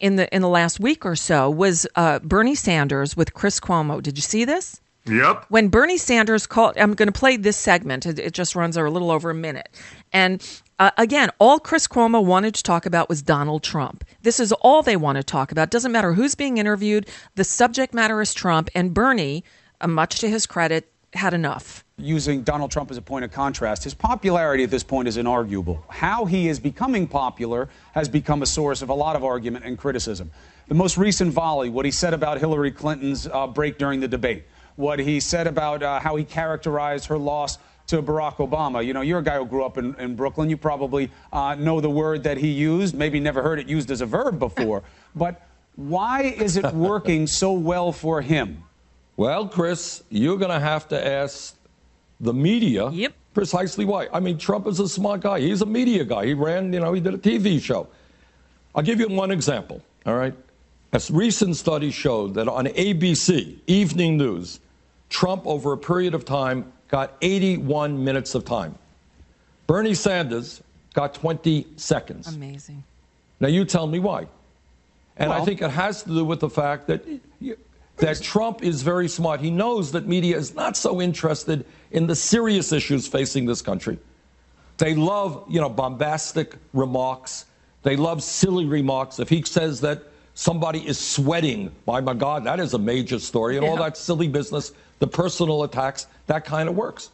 in 0.00 0.16
the 0.16 0.34
in 0.34 0.40
the 0.40 0.48
last 0.48 0.80
week 0.80 1.04
or 1.04 1.16
so 1.16 1.50
was 1.50 1.86
uh, 1.94 2.20
Bernie 2.20 2.54
Sanders 2.54 3.16
with 3.16 3.34
Chris 3.34 3.60
Cuomo. 3.60 4.02
Did 4.02 4.16
you 4.16 4.22
see 4.22 4.46
this? 4.46 4.80
Yep. 5.06 5.46
When 5.50 5.68
Bernie 5.68 5.98
Sanders 5.98 6.46
called, 6.46 6.76
I'm 6.76 6.94
going 6.94 7.06
to 7.06 7.18
play 7.18 7.36
this 7.36 7.56
segment. 7.56 8.06
It, 8.06 8.18
it 8.18 8.32
just 8.32 8.56
runs 8.56 8.76
a 8.76 8.82
little 8.88 9.10
over 9.10 9.30
a 9.30 9.34
minute. 9.34 9.68
And 10.12 10.42
uh, 10.78 10.90
again, 10.98 11.30
all 11.38 11.58
Chris 11.58 11.88
Cuomo 11.88 12.24
wanted 12.24 12.54
to 12.54 12.62
talk 12.62 12.86
about 12.86 13.08
was 13.08 13.22
Donald 13.22 13.62
Trump. 13.62 14.04
This 14.22 14.38
is 14.38 14.52
all 14.52 14.82
they 14.82 14.96
want 14.96 15.16
to 15.16 15.24
talk 15.24 15.50
about. 15.52 15.70
Doesn't 15.70 15.92
matter 15.92 16.12
who's 16.12 16.34
being 16.34 16.58
interviewed. 16.58 17.08
The 17.34 17.44
subject 17.44 17.94
matter 17.94 18.20
is 18.20 18.34
Trump. 18.34 18.68
And 18.74 18.92
Bernie, 18.92 19.44
uh, 19.80 19.86
much 19.86 20.18
to 20.20 20.28
his 20.28 20.46
credit, 20.46 20.90
had 21.14 21.32
enough. 21.32 21.82
using 21.98 22.42
Donald 22.42 22.70
Trump 22.70 22.90
as 22.90 22.98
a 22.98 23.02
point 23.02 23.24
of 23.24 23.32
contrast, 23.32 23.84
his 23.84 23.94
popularity 23.94 24.64
at 24.64 24.70
this 24.70 24.82
point 24.82 25.08
is 25.08 25.16
inarguable. 25.16 25.80
How 25.88 26.26
he 26.26 26.48
is 26.48 26.60
becoming 26.60 27.06
popular 27.06 27.70
has 27.92 28.06
become 28.06 28.42
a 28.42 28.46
source 28.46 28.82
of 28.82 28.90
a 28.90 28.94
lot 28.94 29.16
of 29.16 29.24
argument 29.24 29.64
and 29.64 29.78
criticism. 29.78 30.30
The 30.68 30.74
most 30.74 30.98
recent 30.98 31.32
volley, 31.32 31.70
what 31.70 31.86
he 31.86 31.90
said 31.90 32.12
about 32.12 32.38
Hillary 32.38 32.70
Clinton's 32.70 33.26
uh, 33.26 33.46
break 33.46 33.78
during 33.78 34.00
the 34.00 34.08
debate, 34.08 34.44
what 34.74 34.98
he 34.98 35.20
said 35.20 35.46
about 35.46 35.82
uh, 35.82 36.00
how 36.00 36.16
he 36.16 36.24
characterized 36.24 37.06
her 37.06 37.16
loss 37.16 37.56
to 37.88 38.02
Barack 38.02 38.36
Obama. 38.36 38.84
You 38.84 38.92
know, 38.92 39.00
you're 39.00 39.20
a 39.20 39.24
guy 39.24 39.38
who 39.38 39.46
grew 39.46 39.64
up 39.64 39.78
in, 39.78 39.94
in 39.96 40.16
Brooklyn. 40.16 40.50
You 40.50 40.56
probably 40.56 41.10
uh, 41.32 41.54
know 41.54 41.80
the 41.80 41.90
word 41.90 42.24
that 42.24 42.36
he 42.36 42.48
used, 42.48 42.94
maybe 42.94 43.20
never 43.20 43.42
heard 43.42 43.58
it 43.58 43.68
used 43.68 43.90
as 43.90 44.00
a 44.00 44.06
verb 44.06 44.38
before. 44.38 44.82
But 45.14 45.48
why 45.76 46.24
is 46.24 46.58
it 46.58 46.74
working 46.74 47.26
so 47.26 47.54
well 47.54 47.90
for 47.90 48.20
him? 48.20 48.62
Well, 49.16 49.48
Chris, 49.48 50.02
you're 50.10 50.36
going 50.36 50.50
to 50.50 50.60
have 50.60 50.88
to 50.88 51.06
ask 51.06 51.56
the 52.20 52.34
media 52.34 52.90
precisely 53.32 53.84
why. 53.84 54.08
I 54.12 54.20
mean, 54.20 54.36
Trump 54.36 54.66
is 54.66 54.78
a 54.78 54.88
smart 54.88 55.20
guy. 55.22 55.40
He's 55.40 55.62
a 55.62 55.66
media 55.66 56.04
guy. 56.04 56.26
He 56.26 56.34
ran, 56.34 56.72
you 56.72 56.80
know, 56.80 56.92
he 56.92 57.00
did 57.00 57.14
a 57.14 57.18
TV 57.18 57.62
show. 57.62 57.88
I'll 58.74 58.82
give 58.82 59.00
you 59.00 59.08
one 59.08 59.30
example, 59.30 59.82
all 60.04 60.16
right? 60.16 60.34
A 60.92 61.00
recent 61.10 61.56
study 61.56 61.90
showed 61.90 62.34
that 62.34 62.48
on 62.48 62.66
ABC, 62.66 63.58
evening 63.66 64.16
news, 64.18 64.60
Trump, 65.08 65.46
over 65.46 65.72
a 65.72 65.78
period 65.78 66.14
of 66.14 66.24
time, 66.24 66.72
got 66.88 67.16
81 67.20 68.02
minutes 68.02 68.34
of 68.34 68.44
time. 68.44 68.76
Bernie 69.66 69.94
Sanders 69.94 70.62
got 70.94 71.14
20 71.14 71.66
seconds. 71.76 72.28
Amazing. 72.28 72.82
Now, 73.40 73.48
you 73.48 73.64
tell 73.64 73.86
me 73.86 73.98
why. 73.98 74.26
And 75.16 75.32
I 75.32 75.44
think 75.44 75.62
it 75.62 75.70
has 75.70 76.02
to 76.02 76.10
do 76.10 76.24
with 76.24 76.40
the 76.40 76.50
fact 76.50 76.86
that 76.88 77.04
that 77.96 78.20
Trump 78.22 78.62
is 78.62 78.82
very 78.82 79.08
smart. 79.08 79.40
He 79.40 79.50
knows 79.50 79.92
that 79.92 80.06
media 80.06 80.36
is 80.36 80.54
not 80.54 80.76
so 80.76 81.00
interested 81.00 81.64
in 81.90 82.06
the 82.06 82.14
serious 82.14 82.72
issues 82.72 83.06
facing 83.06 83.46
this 83.46 83.62
country. 83.62 83.98
They 84.76 84.94
love, 84.94 85.44
you 85.48 85.60
know, 85.60 85.70
bombastic 85.70 86.56
remarks. 86.74 87.46
They 87.82 87.96
love 87.96 88.22
silly 88.22 88.66
remarks. 88.66 89.18
If 89.18 89.30
he 89.30 89.42
says 89.42 89.80
that 89.80 90.02
somebody 90.34 90.86
is 90.86 90.98
sweating, 90.98 91.72
my, 91.86 92.00
my 92.00 92.12
God, 92.12 92.44
that 92.44 92.60
is 92.60 92.74
a 92.74 92.78
major 92.78 93.18
story. 93.18 93.56
And 93.56 93.64
all 93.64 93.76
that 93.78 93.96
silly 93.96 94.28
business, 94.28 94.72
the 94.98 95.06
personal 95.06 95.62
attacks, 95.64 96.06
that 96.26 96.44
kind 96.44 96.68
of 96.68 96.76
works. 96.76 97.10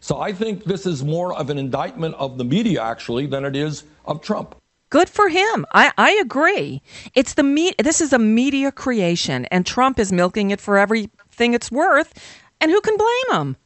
So 0.00 0.18
I 0.18 0.32
think 0.32 0.64
this 0.64 0.86
is 0.86 1.04
more 1.04 1.34
of 1.34 1.50
an 1.50 1.58
indictment 1.58 2.14
of 2.16 2.38
the 2.38 2.44
media, 2.44 2.82
actually, 2.82 3.26
than 3.26 3.44
it 3.44 3.54
is 3.54 3.84
of 4.06 4.20
Trump. 4.22 4.54
Good 4.88 5.08
for 5.08 5.28
him. 5.28 5.66
I, 5.72 5.92
I 5.98 6.12
agree. 6.12 6.82
It's 7.14 7.34
the 7.34 7.42
me- 7.44 7.74
This 7.78 8.00
is 8.00 8.12
a 8.12 8.18
media 8.18 8.72
creation, 8.72 9.44
and 9.46 9.64
Trump 9.64 9.98
is 9.98 10.10
milking 10.10 10.50
it 10.50 10.60
for 10.60 10.78
everything 10.78 11.54
it's 11.54 11.70
worth. 11.70 12.12
And 12.60 12.70
who 12.70 12.80
can 12.80 12.96
blame 12.96 13.40
him? 13.40 13.56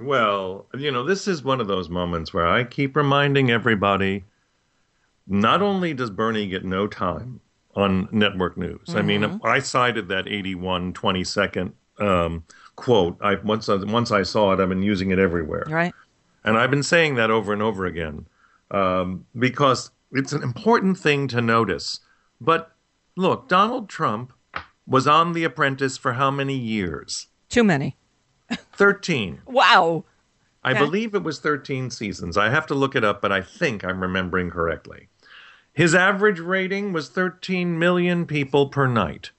Well, 0.00 0.66
you 0.74 0.90
know, 0.90 1.04
this 1.04 1.28
is 1.28 1.44
one 1.44 1.60
of 1.60 1.68
those 1.68 1.88
moments 1.88 2.34
where 2.34 2.46
I 2.48 2.64
keep 2.64 2.96
reminding 2.96 3.50
everybody 3.50 4.24
not 5.26 5.62
only 5.62 5.94
does 5.94 6.10
Bernie 6.10 6.48
get 6.48 6.64
no 6.64 6.86
time 6.88 7.40
on 7.76 8.08
network 8.10 8.56
news, 8.56 8.94
I 8.96 9.02
mean, 9.02 9.22
Mhm. 9.22 9.40
I 9.44 9.60
cited 9.60 10.08
that 10.08 10.26
81 10.26 10.92
20 10.92 11.22
second 11.24 11.72
um, 11.98 12.42
quote. 12.76 13.16
I, 13.20 13.34
once, 13.36 13.68
I, 13.68 13.76
once 13.76 14.10
I 14.10 14.22
saw 14.22 14.52
it, 14.52 14.60
I've 14.60 14.68
been 14.68 14.82
using 14.82 15.10
it 15.10 15.18
everywhere. 15.18 15.64
Right. 15.68 15.94
And 16.44 16.56
I've 16.58 16.70
been 16.70 16.82
saying 16.82 17.14
that 17.16 17.30
over 17.30 17.52
and 17.52 17.62
over 17.62 17.86
again 17.86 18.26
um, 18.70 19.26
because 19.38 19.90
it's 20.12 20.32
an 20.32 20.42
important 20.42 20.98
thing 20.98 21.28
to 21.28 21.40
notice. 21.40 22.00
But 22.40 22.72
look, 23.16 23.48
Donald 23.48 23.88
Trump 23.88 24.32
was 24.86 25.06
on 25.06 25.32
The 25.32 25.44
Apprentice 25.44 25.96
for 25.96 26.14
how 26.14 26.30
many 26.30 26.56
years? 26.56 27.28
Too 27.48 27.64
many. 27.64 27.96
13. 28.72 29.42
Wow. 29.46 30.04
I 30.64 30.70
Okay. 30.72 30.78
believe 30.80 31.14
it 31.14 31.24
was 31.24 31.40
13 31.40 31.90
seasons. 31.90 32.36
I 32.36 32.48
have 32.50 32.66
to 32.68 32.74
look 32.74 32.94
it 32.94 33.02
up, 33.02 33.20
but 33.20 33.32
I 33.32 33.40
think 33.40 33.84
I'm 33.84 34.00
remembering 34.00 34.48
correctly. 34.48 35.08
His 35.72 35.92
average 35.94 36.38
rating 36.38 36.92
was 36.92 37.08
13 37.08 37.78
million 37.78 38.26
people 38.26 38.68
per 38.68 38.86
night. 38.86 39.32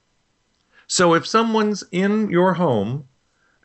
So 0.86 1.14
if 1.14 1.26
someone's 1.26 1.82
in 1.90 2.28
your 2.28 2.54
home 2.54 3.08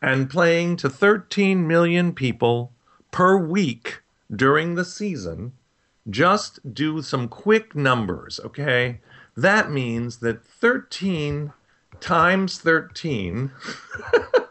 and 0.02 0.30
playing 0.30 0.76
to 0.76 0.88
13 0.88 1.66
million 1.66 2.12
people 2.14 2.72
per 3.10 3.36
week 3.36 4.00
during 4.34 4.74
the 4.74 4.84
season, 4.84 5.52
just 6.08 6.74
do 6.74 7.02
some 7.02 7.28
quick 7.28 7.74
numbers, 7.74 8.40
okay? 8.44 9.00
That 9.36 9.70
means 9.70 10.18
that 10.18 10.44
13 10.44 11.52
times 12.00 12.58
13 12.58 13.50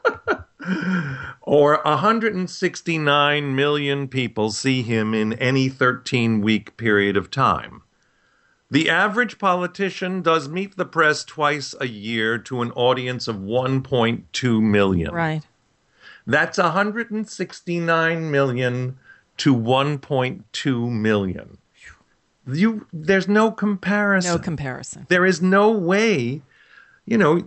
or 1.41 1.81
169 1.83 3.55
million 3.55 4.07
people 4.07 4.51
see 4.51 4.81
him 4.83 5.13
in 5.13 5.33
any 5.33 5.69
13 5.69 6.41
week 6.41 6.77
period 6.77 7.17
of 7.17 7.31
time. 7.31 7.81
The 8.71 8.89
average 8.89 9.39
politician 9.39 10.21
does 10.21 10.47
meet 10.47 10.77
the 10.77 10.85
press 10.85 11.23
twice 11.23 11.73
a 11.79 11.87
year 11.87 12.37
to 12.39 12.61
an 12.61 12.71
audience 12.71 13.27
of 13.27 13.37
1.2 13.37 14.61
million. 14.61 15.13
Right. 15.13 15.41
That's 16.27 16.59
169 16.59 18.31
million 18.31 18.99
to 19.37 19.55
1.2 19.55 20.91
million. 20.91 21.57
You 22.45 22.85
there's 22.93 23.27
no 23.27 23.51
comparison. 23.51 24.33
No 24.33 24.39
comparison. 24.39 25.05
There 25.09 25.25
is 25.25 25.41
no 25.41 25.71
way, 25.71 26.41
you 27.05 27.17
know, 27.17 27.43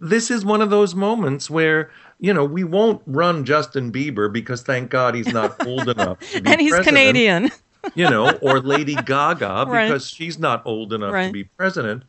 this 0.00 0.30
is 0.30 0.44
one 0.44 0.60
of 0.60 0.70
those 0.70 0.94
moments 0.94 1.48
where, 1.48 1.90
you 2.20 2.32
know, 2.32 2.44
we 2.44 2.64
won't 2.64 3.02
run 3.06 3.44
Justin 3.44 3.90
Bieber 3.90 4.30
because 4.30 4.62
thank 4.62 4.90
God 4.90 5.14
he's 5.14 5.32
not 5.32 5.66
old 5.66 5.88
enough 5.88 6.20
to 6.32 6.40
be 6.42 6.50
And 6.50 6.60
he's 6.60 6.72
president, 6.72 6.84
Canadian. 6.86 7.50
You 7.94 8.08
know, 8.08 8.30
or 8.42 8.60
Lady 8.60 8.94
Gaga 8.94 9.64
Right. 9.68 9.86
because 9.88 10.08
she's 10.08 10.38
not 10.38 10.62
old 10.64 10.92
enough 10.92 11.12
to 11.14 11.32
be 11.32 11.44
president. 11.44 12.04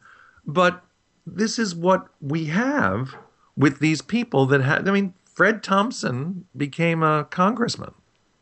But 0.45 0.83
this 1.25 1.59
is 1.59 1.75
what 1.75 2.07
we 2.21 2.45
have 2.45 3.15
with 3.55 3.79
these 3.79 4.01
people 4.01 4.45
that 4.47 4.61
had 4.61 4.87
I 4.87 4.91
mean, 4.91 5.13
Fred 5.25 5.61
Thompson 5.63 6.45
became 6.55 7.03
a 7.03 7.25
congressman. 7.29 7.93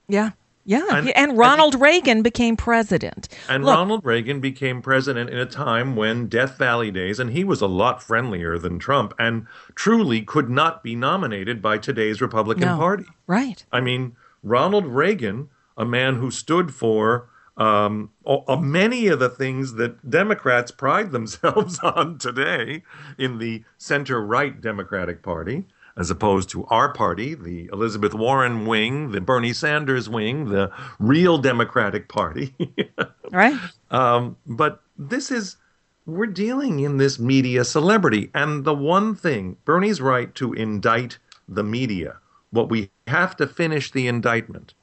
Yeah. 0.08 0.32
Yeah. 0.68 0.84
And- 0.90 1.10
And, 1.16 1.38
Ronald 1.38 1.80
Reagan 1.80 2.22
became 2.24 2.56
president. 2.58 3.28
And 3.48 3.64
Look, 3.66 3.76
Ronald 3.76 4.02
Reagan 4.04 4.40
became 4.40 4.82
president 4.82 5.30
in 5.30 5.38
a 5.38 5.46
time 5.46 5.96
when 5.96 6.28
Death 6.28 6.58
Valley 6.58 6.90
days, 6.90 7.20
and 7.20 7.32
he 7.32 7.44
was 7.44 7.62
a 7.62 7.68
lot 7.68 8.02
friendlier 8.02 8.58
than 8.58 8.80
Trump, 8.80 9.14
and 9.20 9.46
truly 9.76 10.22
could 10.24 10.50
not 10.50 10.82
be 10.82 10.96
nominated 10.96 11.62
by 11.62 11.78
today's 11.78 12.20
Republican 12.20 12.68
No. 12.68 12.78
Party. 12.78 13.06
Right. 13.28 13.64
I 13.72 13.80
mean, 13.82 14.16
Ronald 14.42 14.88
Reagan, 14.88 15.50
a 15.78 15.86
man 15.86 16.16
who 16.16 16.32
stood 16.32 16.74
for 16.74 17.30
um, 17.58 18.12
many 18.60 19.08
of 19.08 19.20
the 19.20 19.30
things 19.30 19.74
that 19.76 20.10
Democrats 20.10 20.72
pride 20.72 21.12
themselves 21.12 21.80
on 21.84 22.18
today 22.18 22.84
in 23.18 23.38
the 23.38 23.64
center 23.78 24.22
right 24.22 24.60
Democratic 24.60 25.24
Party, 25.24 25.64
as 25.98 26.12
opposed 26.12 26.50
to 26.50 26.66
our 26.66 26.92
party, 26.92 27.34
the 27.34 27.70
Elizabeth 27.72 28.14
Warren 28.14 28.66
wing, 28.66 29.12
the 29.12 29.22
Bernie 29.22 29.54
Sanders 29.54 30.10
wing, 30.10 30.50
the 30.50 30.70
real 31.00 31.38
Democratic 31.38 32.08
Party. 32.10 32.54
Right. 33.32 33.60
Um, 33.90 34.38
but 34.46 34.84
this 34.98 35.32
is, 35.32 35.58
we're 36.06 36.28
dealing 36.28 36.80
in 36.80 36.98
this 36.98 37.18
media 37.18 37.66
celebrity. 37.66 38.30
And 38.36 38.64
the 38.64 38.74
one 38.74 39.16
thing, 39.16 39.58
Bernie's 39.66 40.00
right 40.00 40.34
to 40.36 40.54
indict 40.54 41.18
the 41.48 41.64
media. 41.64 42.18
What 42.52 42.70
we 42.70 42.92
have 43.08 43.36
to 43.38 43.48
finish 43.48 43.92
the 43.92 44.08
indictment. 44.08 44.76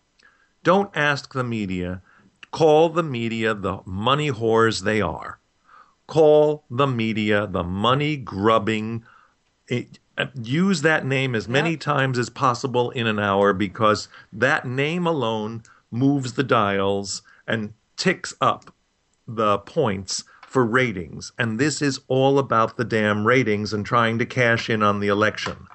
Don't 0.63 0.91
ask 0.95 1.33
the 1.33 1.45
media, 1.45 2.03
call 2.51 2.89
the 2.89 3.03
media 3.03 3.55
the 3.55 3.81
money 3.85 4.31
whores 4.31 4.83
they 4.83 5.01
are. 5.01 5.39
Call 6.07 6.65
the 6.71 6.87
media 6.87 7.47
the 7.47 7.65
money 7.65 8.17
grubbing. 8.17 9.05
It, 9.69 9.99
uh, 10.19 10.27
use 10.41 10.83
that 10.83 11.07
name 11.07 11.35
as 11.35 11.49
many 11.49 11.77
times 11.77 12.19
as 12.19 12.29
possible 12.29 12.91
in 12.91 13.07
an 13.07 13.19
hour 13.19 13.53
because 13.53 14.09
that 14.33 14.67
name 14.67 15.07
alone 15.07 15.63
moves 15.91 16.35
the 16.35 16.43
dials 16.43 17.23
and 17.47 17.73
ticks 17.97 18.35
up 18.41 18.75
the 19.27 19.59
points 19.59 20.25
for 20.47 20.67
ratings. 20.67 21.33
And 21.39 21.59
this 21.59 21.81
is 21.81 22.01
all 22.09 22.39
about 22.39 22.77
the 22.77 22.85
damn 22.85 23.27
ratings 23.27 23.73
and 23.73 23.87
trying 23.87 24.19
to 24.19 24.27
cash 24.27 24.69
in 24.69 24.83
on 24.83 25.01
the 25.01 25.09
election. 25.09 25.67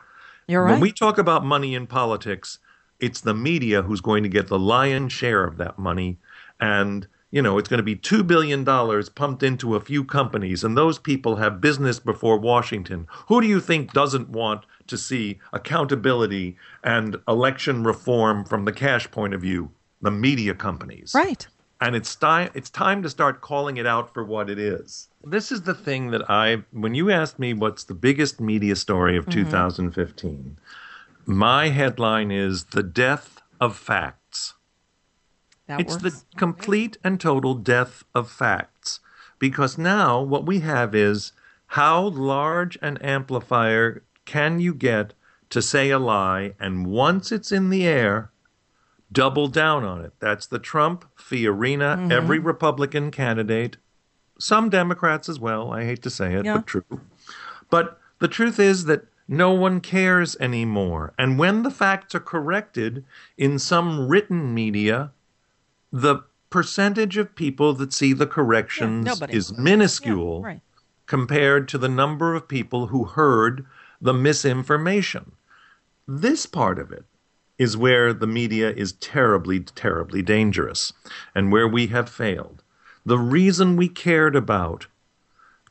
You're 0.47 0.63
right. 0.63 0.73
When 0.73 0.81
we 0.81 0.91
talk 0.91 1.17
about 1.17 1.43
money 1.43 1.73
in 1.73 1.88
politics, 1.88 2.59
it's 2.99 3.21
the 3.21 3.33
media 3.33 3.81
who's 3.81 4.01
going 4.01 4.23
to 4.23 4.29
get 4.29 4.47
the 4.47 4.59
lion's 4.59 5.13
share 5.13 5.43
of 5.43 5.57
that 5.57 5.77
money. 5.77 6.17
And, 6.59 7.07
you 7.31 7.41
know, 7.41 7.57
it's 7.57 7.69
going 7.69 7.77
to 7.77 7.83
be 7.83 7.95
$2 7.95 8.25
billion 8.25 8.65
pumped 9.13 9.43
into 9.43 9.75
a 9.75 9.79
few 9.79 10.03
companies, 10.03 10.63
and 10.63 10.77
those 10.77 10.97
people 10.97 11.35
have 11.35 11.61
business 11.61 11.99
before 11.99 12.37
Washington. 12.37 13.07
Who 13.27 13.41
do 13.41 13.47
you 13.47 13.59
think 13.59 13.93
doesn't 13.93 14.29
want 14.29 14.65
to 14.87 14.97
see 14.97 15.39
accountability 15.53 16.57
and 16.83 17.17
election 17.27 17.83
reform 17.83 18.45
from 18.45 18.65
the 18.65 18.71
cash 18.71 19.09
point 19.11 19.33
of 19.33 19.41
view? 19.41 19.71
The 20.01 20.11
media 20.11 20.53
companies. 20.53 21.13
Right. 21.15 21.47
And 21.79 21.95
it's 21.95 22.15
time 22.15 22.49
it's 22.55 22.69
time 22.71 23.03
to 23.03 23.09
start 23.09 23.41
calling 23.41 23.77
it 23.77 23.85
out 23.85 24.11
for 24.13 24.23
what 24.23 24.49
it 24.49 24.57
is. 24.57 25.09
This 25.23 25.51
is 25.51 25.61
the 25.61 25.73
thing 25.75 26.09
that 26.11 26.27
I 26.29 26.63
when 26.71 26.95
you 26.95 27.11
asked 27.11 27.37
me 27.37 27.53
what's 27.53 27.83
the 27.83 27.93
biggest 27.93 28.39
media 28.41 28.75
story 28.75 29.15
of 29.17 29.25
Mhm. 29.27 29.31
2015, 29.31 30.57
my 31.28 31.67
headline 31.69 32.32
is 32.32 32.65
The 32.65 32.84
Death 32.84 33.41
of 33.59 33.75
Facts. 33.75 34.53
That 35.67 35.82
it's 35.82 36.01
works. 36.01 36.03
the 36.03 36.38
complete 36.38 36.97
and 37.03 37.19
total 37.19 37.53
death 37.53 38.05
of 38.15 38.32
facts. 38.32 39.01
Because 39.38 39.78
now 39.78 40.21
what 40.21 40.45
we 40.45 40.61
have 40.61 40.95
is 40.95 41.34
how 41.67 42.07
large 42.07 42.78
an 42.82 42.97
amplifier 42.99 44.03
can 44.25 44.59
you 44.59 44.73
get 44.73 45.13
to 45.49 45.61
say 45.61 45.89
a 45.89 45.99
lie, 45.99 46.53
and 46.59 46.88
once 46.88 47.32
it's 47.32 47.51
in 47.51 47.69
the 47.69 47.86
air, 47.86 48.32
double 49.11 49.47
down 49.47 49.84
on 49.84 50.01
it. 50.03 50.13
That's 50.19 50.47
the 50.47 50.59
Trump, 50.59 51.05
Fiorina, 51.17 51.97
Mhm. 51.97 52.11
every 52.11 52.39
Republican 52.39 53.11
candidate, 53.11 53.78
some 54.39 54.69
Democrats 54.69 55.30
as 55.30 55.39
well. 55.39 55.71
I 55.71 55.84
hate 55.86 56.01
to 56.03 56.09
say 56.09 56.34
it, 56.34 56.45
Yeah. 56.45 56.55
but 56.57 56.67
true. 56.67 57.01
But 57.69 57.99
the 58.19 58.28
truth 58.28 58.59
is 58.59 58.86
that 58.86 59.05
no 59.28 59.51
one 59.51 59.82
cares 59.82 60.38
anymore. 60.39 61.13
And 61.17 61.38
when 61.38 61.63
the 61.63 61.71
facts 61.71 62.15
are 62.15 62.19
corrected 62.19 63.03
in 63.38 63.59
some 63.59 64.07
written 64.07 64.53
media, 64.53 65.11
the 65.91 66.23
percentage 66.49 67.17
of 67.17 67.36
people 67.36 67.73
that 67.73 67.93
see 67.93 68.13
the 68.13 68.28
corrections 68.28 69.05
nobody. 69.05 69.34
is 69.36 69.57
minuscule 69.57 70.43
right. 70.43 70.61
compared 71.05 71.67
to 71.69 71.78
the 71.78 71.89
number 71.89 72.34
of 72.34 72.47
people 72.47 72.88
who 72.88 73.03
heard 73.03 73.65
the 73.99 74.13
misinformation. 74.13 75.34
This 76.07 76.45
part 76.45 76.80
of 76.80 76.91
it 76.91 77.05
is 77.57 77.75
where 77.75 78.13
the 78.13 78.28
media 78.28 78.71
is 78.71 78.93
terribly, 78.93 79.59
terribly 79.59 80.21
dangerous 80.21 80.93
and 81.36 81.51
where 81.51 81.67
we 81.67 81.88
have 81.88 82.07
failed. 82.07 82.63
The 83.05 83.17
reason 83.17 83.75
we 83.75 83.89
cared 83.89 84.36
about 84.36 84.88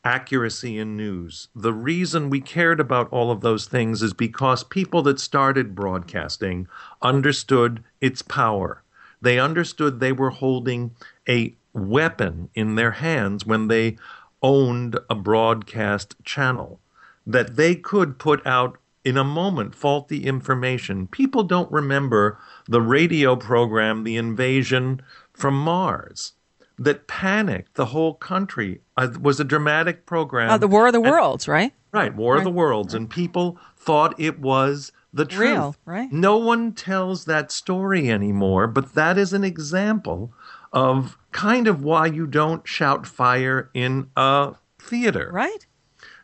accuracy 0.03 0.77
in 0.77 0.95
news, 0.95 1.47
the 1.55 1.73
reason 1.73 2.29
we 2.29 2.41
cared 2.41 2.79
about 2.79 3.11
all 3.11 3.31
of 3.31 3.41
those 3.41 3.65
things 3.65 4.01
is 4.01 4.13
because 4.13 4.63
people 4.63 5.01
that 5.03 5.19
started 5.19 5.75
broadcasting 5.75 6.67
understood 7.01 7.83
its 8.01 8.21
power. 8.21 8.83
They 9.21 9.39
understood 9.39 9.99
they 9.99 10.11
were 10.11 10.29
holding 10.29 10.91
a 11.27 11.55
weapon 11.73 12.49
in 12.53 12.75
their 12.75 12.91
hands 12.91 13.45
when 13.45 13.67
they 13.67 13.97
owned 14.41 14.99
a 15.09 15.15
broadcast 15.15 16.15
channel, 16.23 16.79
that 17.25 17.55
they 17.55 17.75
could 17.75 18.19
put 18.19 18.45
out 18.45 18.77
in 19.03 19.17
a 19.17 19.23
moment 19.23 19.73
faulty 19.73 20.25
information. 20.25 21.07
People 21.07 21.43
don't 21.43 21.71
remember 21.71 22.39
the 22.67 22.81
radio 22.81 23.35
program, 23.35 24.03
The 24.03 24.17
Invasion 24.17 25.01
from 25.33 25.57
Mars, 25.57 26.33
that 26.79 27.07
panicked 27.07 27.73
the 27.75 27.85
whole 27.87 28.13
country. 28.13 28.81
Uh, 28.95 29.09
was 29.21 29.39
a 29.39 29.43
dramatic 29.43 30.05
program. 30.05 30.49
Uh, 30.49 30.57
the 30.57 30.67
War 30.67 30.87
of 30.87 30.93
the 30.93 31.01
And- 31.01 31.09
Worlds, 31.11 31.47
right? 31.47 31.73
Right, 31.91 32.13
War 32.15 32.37
of 32.37 32.43
the 32.43 32.49
Right. 32.51 32.55
Worlds. 32.57 32.93
And 32.93 33.09
people 33.09 33.57
thought 33.77 34.13
it 34.19 34.39
was 34.39 34.91
the 35.13 35.25
truth. 35.25 35.49
Real, 35.49 35.75
right? 35.85 36.11
No 36.11 36.37
one 36.37 36.73
tells 36.73 37.25
that 37.25 37.51
story 37.51 38.11
anymore, 38.11 38.67
but 38.67 38.93
that 38.93 39.17
is 39.17 39.33
an 39.33 39.43
example 39.43 40.31
of 40.73 41.17
kind 41.31 41.67
of 41.67 41.81
why 41.81 42.05
you 42.07 42.27
don't 42.27 42.67
shout 42.67 43.07
fire 43.07 43.69
in 43.73 44.09
a 44.15 44.53
theater. 44.79 45.29
Right. 45.33 45.65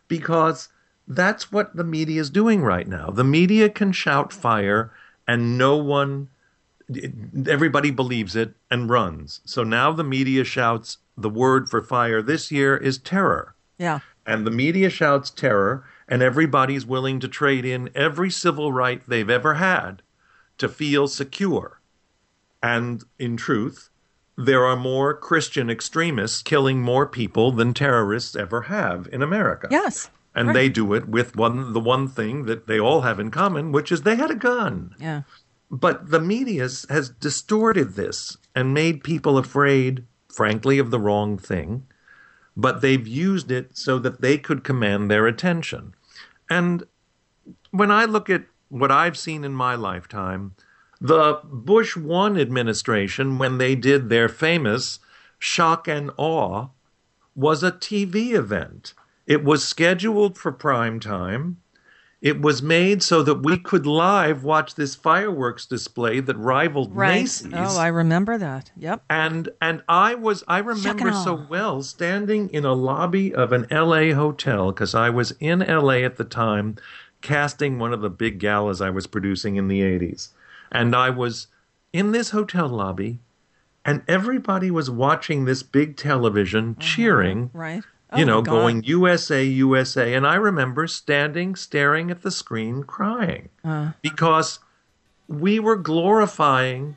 Because 0.07 0.69
that's 1.07 1.51
what 1.51 1.75
the 1.75 1.83
media 1.83 2.21
is 2.21 2.29
doing 2.29 2.61
right 2.61 2.87
now. 2.87 3.09
The 3.09 3.23
media 3.23 3.69
can 3.69 3.91
shout 3.93 4.31
fire 4.33 4.91
and 5.27 5.57
no 5.57 5.77
one 5.77 6.27
everybody 7.47 7.91
believes 7.91 8.35
it 8.35 8.53
and 8.69 8.89
runs. 8.89 9.41
So 9.45 9.63
now 9.63 9.91
the 9.91 10.03
media 10.03 10.43
shouts 10.43 10.97
the 11.17 11.29
word 11.29 11.69
for 11.69 11.81
fire 11.81 12.21
this 12.21 12.51
year 12.51 12.75
is 12.75 12.97
terror. 12.97 13.55
Yeah. 13.77 13.99
And 14.25 14.47
the 14.47 14.51
media 14.51 14.89
shouts 14.89 15.29
terror 15.29 15.85
and 16.07 16.21
everybody's 16.21 16.85
willing 16.85 17.19
to 17.19 17.27
trade 17.27 17.65
in 17.65 17.89
every 17.95 18.29
civil 18.29 18.71
right 18.71 19.01
they've 19.07 19.29
ever 19.29 19.55
had 19.55 20.01
to 20.57 20.69
feel 20.69 21.07
secure. 21.07 21.79
And 22.61 23.03
in 23.19 23.35
truth, 23.35 23.89
there 24.37 24.65
are 24.65 24.75
more 24.75 25.13
Christian 25.13 25.69
extremists 25.69 26.41
killing 26.41 26.81
more 26.81 27.05
people 27.05 27.51
than 27.51 27.73
terrorists 27.73 28.35
ever 28.35 28.63
have 28.63 29.07
in 29.11 29.21
America. 29.21 29.67
Yes. 29.69 30.09
And 30.35 30.47
right. 30.47 30.53
they 30.53 30.69
do 30.69 30.93
it 30.93 31.07
with 31.07 31.35
one 31.35 31.73
the 31.73 31.79
one 31.79 32.07
thing 32.07 32.45
that 32.45 32.65
they 32.65 32.79
all 32.79 33.01
have 33.01 33.19
in 33.19 33.29
common, 33.29 33.71
which 33.71 33.91
is 33.91 34.01
they 34.01 34.15
had 34.15 34.31
a 34.31 34.35
gun. 34.35 34.95
Yeah. 34.99 35.23
But 35.73 36.11
the 36.11 36.19
media 36.19 36.61
has 36.61 37.09
distorted 37.19 37.95
this 37.95 38.37
and 38.53 38.75
made 38.75 39.03
people 39.03 39.39
afraid, 39.39 40.05
frankly, 40.31 40.77
of 40.77 40.91
the 40.91 40.99
wrong 40.99 41.35
thing. 41.35 41.87
But 42.55 42.81
they've 42.81 43.07
used 43.07 43.49
it 43.49 43.75
so 43.75 43.97
that 43.97 44.21
they 44.21 44.37
could 44.37 44.63
command 44.63 45.09
their 45.09 45.25
attention. 45.25 45.95
And 46.47 46.83
when 47.71 47.89
I 47.89 48.05
look 48.05 48.29
at 48.29 48.43
what 48.69 48.91
I've 48.91 49.17
seen 49.17 49.43
in 49.43 49.53
my 49.53 49.73
lifetime, 49.73 50.53
the 51.01 51.39
Bush 51.43 51.97
1 51.97 52.39
administration, 52.39 53.39
when 53.39 53.57
they 53.57 53.73
did 53.73 54.09
their 54.09 54.29
famous 54.29 54.99
shock 55.39 55.87
and 55.87 56.11
awe, 56.17 56.67
was 57.33 57.63
a 57.63 57.71
TV 57.71 58.33
event. 58.35 58.93
It 59.25 59.43
was 59.43 59.67
scheduled 59.67 60.37
for 60.37 60.51
prime 60.51 60.99
time. 60.99 61.62
It 62.23 62.39
was 62.39 62.61
made 62.61 63.03
so 63.03 63.21
that 63.21 63.43
we 63.43 63.57
could 63.57 63.85
live 63.85 64.45
watch 64.45 64.75
this 64.75 64.95
fireworks 64.95 65.65
display 65.65 66.21
that 66.21 66.37
rivaled 66.37 66.95
right. 66.95 67.19
Macy's. 67.19 67.51
Oh, 67.53 67.77
I 67.77 67.87
remember 67.87 68.37
that. 68.37 68.71
Yep. 68.77 69.03
And 69.09 69.49
and 69.61 69.83
I 69.89 70.15
was 70.15 70.41
I 70.47 70.59
remember 70.59 71.11
so 71.11 71.45
well 71.49 71.83
standing 71.83 72.49
in 72.51 72.63
a 72.63 72.71
lobby 72.71 73.35
of 73.35 73.51
an 73.51 73.67
LA 73.69 74.13
hotel 74.13 74.71
because 74.71 74.95
I 74.95 75.09
was 75.09 75.31
in 75.41 75.59
LA 75.59 75.95
at 75.95 76.15
the 76.15 76.23
time 76.23 76.77
casting 77.19 77.77
one 77.77 77.91
of 77.91 77.99
the 77.99 78.09
big 78.09 78.39
galas 78.39 78.79
I 78.79 78.89
was 78.89 79.05
producing 79.05 79.57
in 79.57 79.67
the 79.67 79.81
80s. 79.81 80.29
And 80.71 80.95
I 80.95 81.09
was 81.09 81.47
in 81.91 82.13
this 82.13 82.29
hotel 82.29 82.69
lobby 82.69 83.19
and 83.83 84.01
everybody 84.07 84.71
was 84.71 84.89
watching 84.89 85.43
this 85.43 85.61
big 85.61 85.97
television 85.97 86.71
mm-hmm. 86.71 86.79
cheering 86.79 87.49
Right. 87.51 87.83
You 88.15 88.23
Oh, 88.23 88.27
know, 88.27 88.41
God. 88.41 88.51
going 88.51 88.83
USA, 88.83 89.43
USA. 89.43 90.13
And 90.13 90.25
I 90.27 90.35
remember 90.35 90.87
standing, 90.87 91.55
staring 91.55 92.11
at 92.11 92.21
the 92.21 92.31
screen, 92.31 92.83
crying 92.83 93.49
Uh, 93.63 93.91
because 94.01 94.59
we 95.27 95.59
were 95.59 95.75
glorifying 95.75 96.95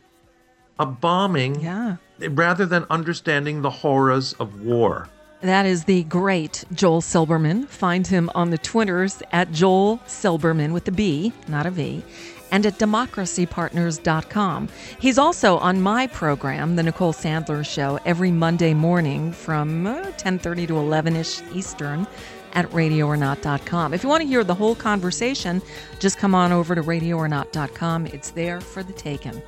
a 0.78 0.86
bombing 0.86 1.60
yeah. 1.60 1.96
rather 2.20 2.66
than 2.66 2.84
understanding 2.90 3.62
the 3.62 3.70
horrors 3.70 4.32
of 4.34 4.60
war. 4.60 5.08
That 5.42 5.66
is 5.66 5.84
the 5.84 6.02
great 6.04 6.64
Joel 6.72 7.00
Silberman. 7.02 7.68
Find 7.68 8.06
him 8.06 8.30
on 8.34 8.50
the 8.50 8.58
Twitters 8.58 9.22
at 9.32 9.52
Joel 9.52 9.98
Silberman 10.06 10.72
with 10.72 10.88
a 10.88 10.92
B, 10.92 11.32
not 11.46 11.66
a 11.66 11.70
V, 11.70 12.02
and 12.50 12.66
at 12.66 12.78
democracypartners.com. 12.78 14.68
He's 14.98 15.18
also 15.18 15.58
on 15.58 15.80
my 15.80 16.06
program, 16.06 16.76
The 16.76 16.82
Nicole 16.82 17.12
Sandler 17.12 17.64
Show, 17.64 17.98
every 18.04 18.30
Monday 18.30 18.74
morning 18.74 19.32
from 19.32 19.86
uh, 19.86 20.12
10:30 20.12 20.68
to 20.68 20.74
11ish 20.74 21.54
Eastern 21.54 22.06
at 22.56 22.68
radioornot.com. 22.70 23.92
If 23.92 24.02
you 24.02 24.08
want 24.08 24.22
to 24.22 24.26
hear 24.26 24.42
the 24.42 24.54
whole 24.54 24.74
conversation, 24.74 25.60
just 25.98 26.18
come 26.18 26.34
on 26.34 26.52
over 26.52 26.74
to 26.74 26.82
radioornot.com. 26.82 28.06
It's 28.06 28.30
there 28.30 28.60
for 28.60 28.82
the 28.82 28.94
taking. 28.94 29.40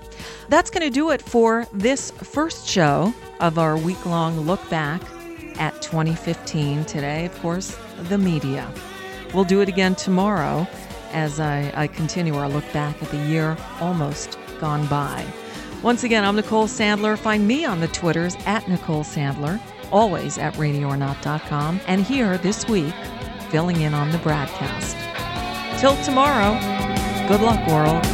That's 0.50 0.70
going 0.70 0.86
to 0.86 0.90
do 0.90 1.10
it 1.10 1.22
for 1.22 1.66
this 1.72 2.10
first 2.10 2.68
show 2.68 3.12
of 3.40 3.58
our 3.58 3.78
week-long 3.78 4.40
look 4.40 4.68
back 4.68 5.00
at 5.58 5.80
2015. 5.80 6.84
Today, 6.84 7.24
of 7.24 7.40
course, 7.40 7.76
the 8.04 8.18
media. 8.18 8.70
We'll 9.32 9.44
do 9.44 9.60
it 9.62 9.68
again 9.68 9.94
tomorrow 9.94 10.66
as 11.12 11.40
I, 11.40 11.72
I 11.74 11.86
continue 11.86 12.34
our 12.36 12.48
look 12.48 12.70
back 12.72 13.02
at 13.02 13.10
the 13.10 13.16
year 13.16 13.56
almost 13.80 14.38
gone 14.60 14.86
by. 14.86 15.24
Once 15.82 16.02
again, 16.02 16.24
I'm 16.24 16.36
Nicole 16.36 16.66
Sandler. 16.66 17.16
Find 17.16 17.46
me 17.46 17.64
on 17.64 17.80
the 17.80 17.88
Twitters 17.88 18.36
at 18.46 18.68
Nicole 18.68 19.04
Sandler, 19.04 19.60
always 19.92 20.36
at 20.38 20.54
radioornot.com, 20.54 21.80
and 21.86 22.02
here 22.02 22.36
this 22.38 22.66
week, 22.68 22.94
filling 23.50 23.80
in 23.80 23.94
on 23.94 24.10
the 24.10 24.18
BradCast. 24.18 24.96
Till 25.78 25.96
tomorrow, 26.02 26.58
good 27.28 27.40
luck, 27.40 27.64
world. 27.68 28.04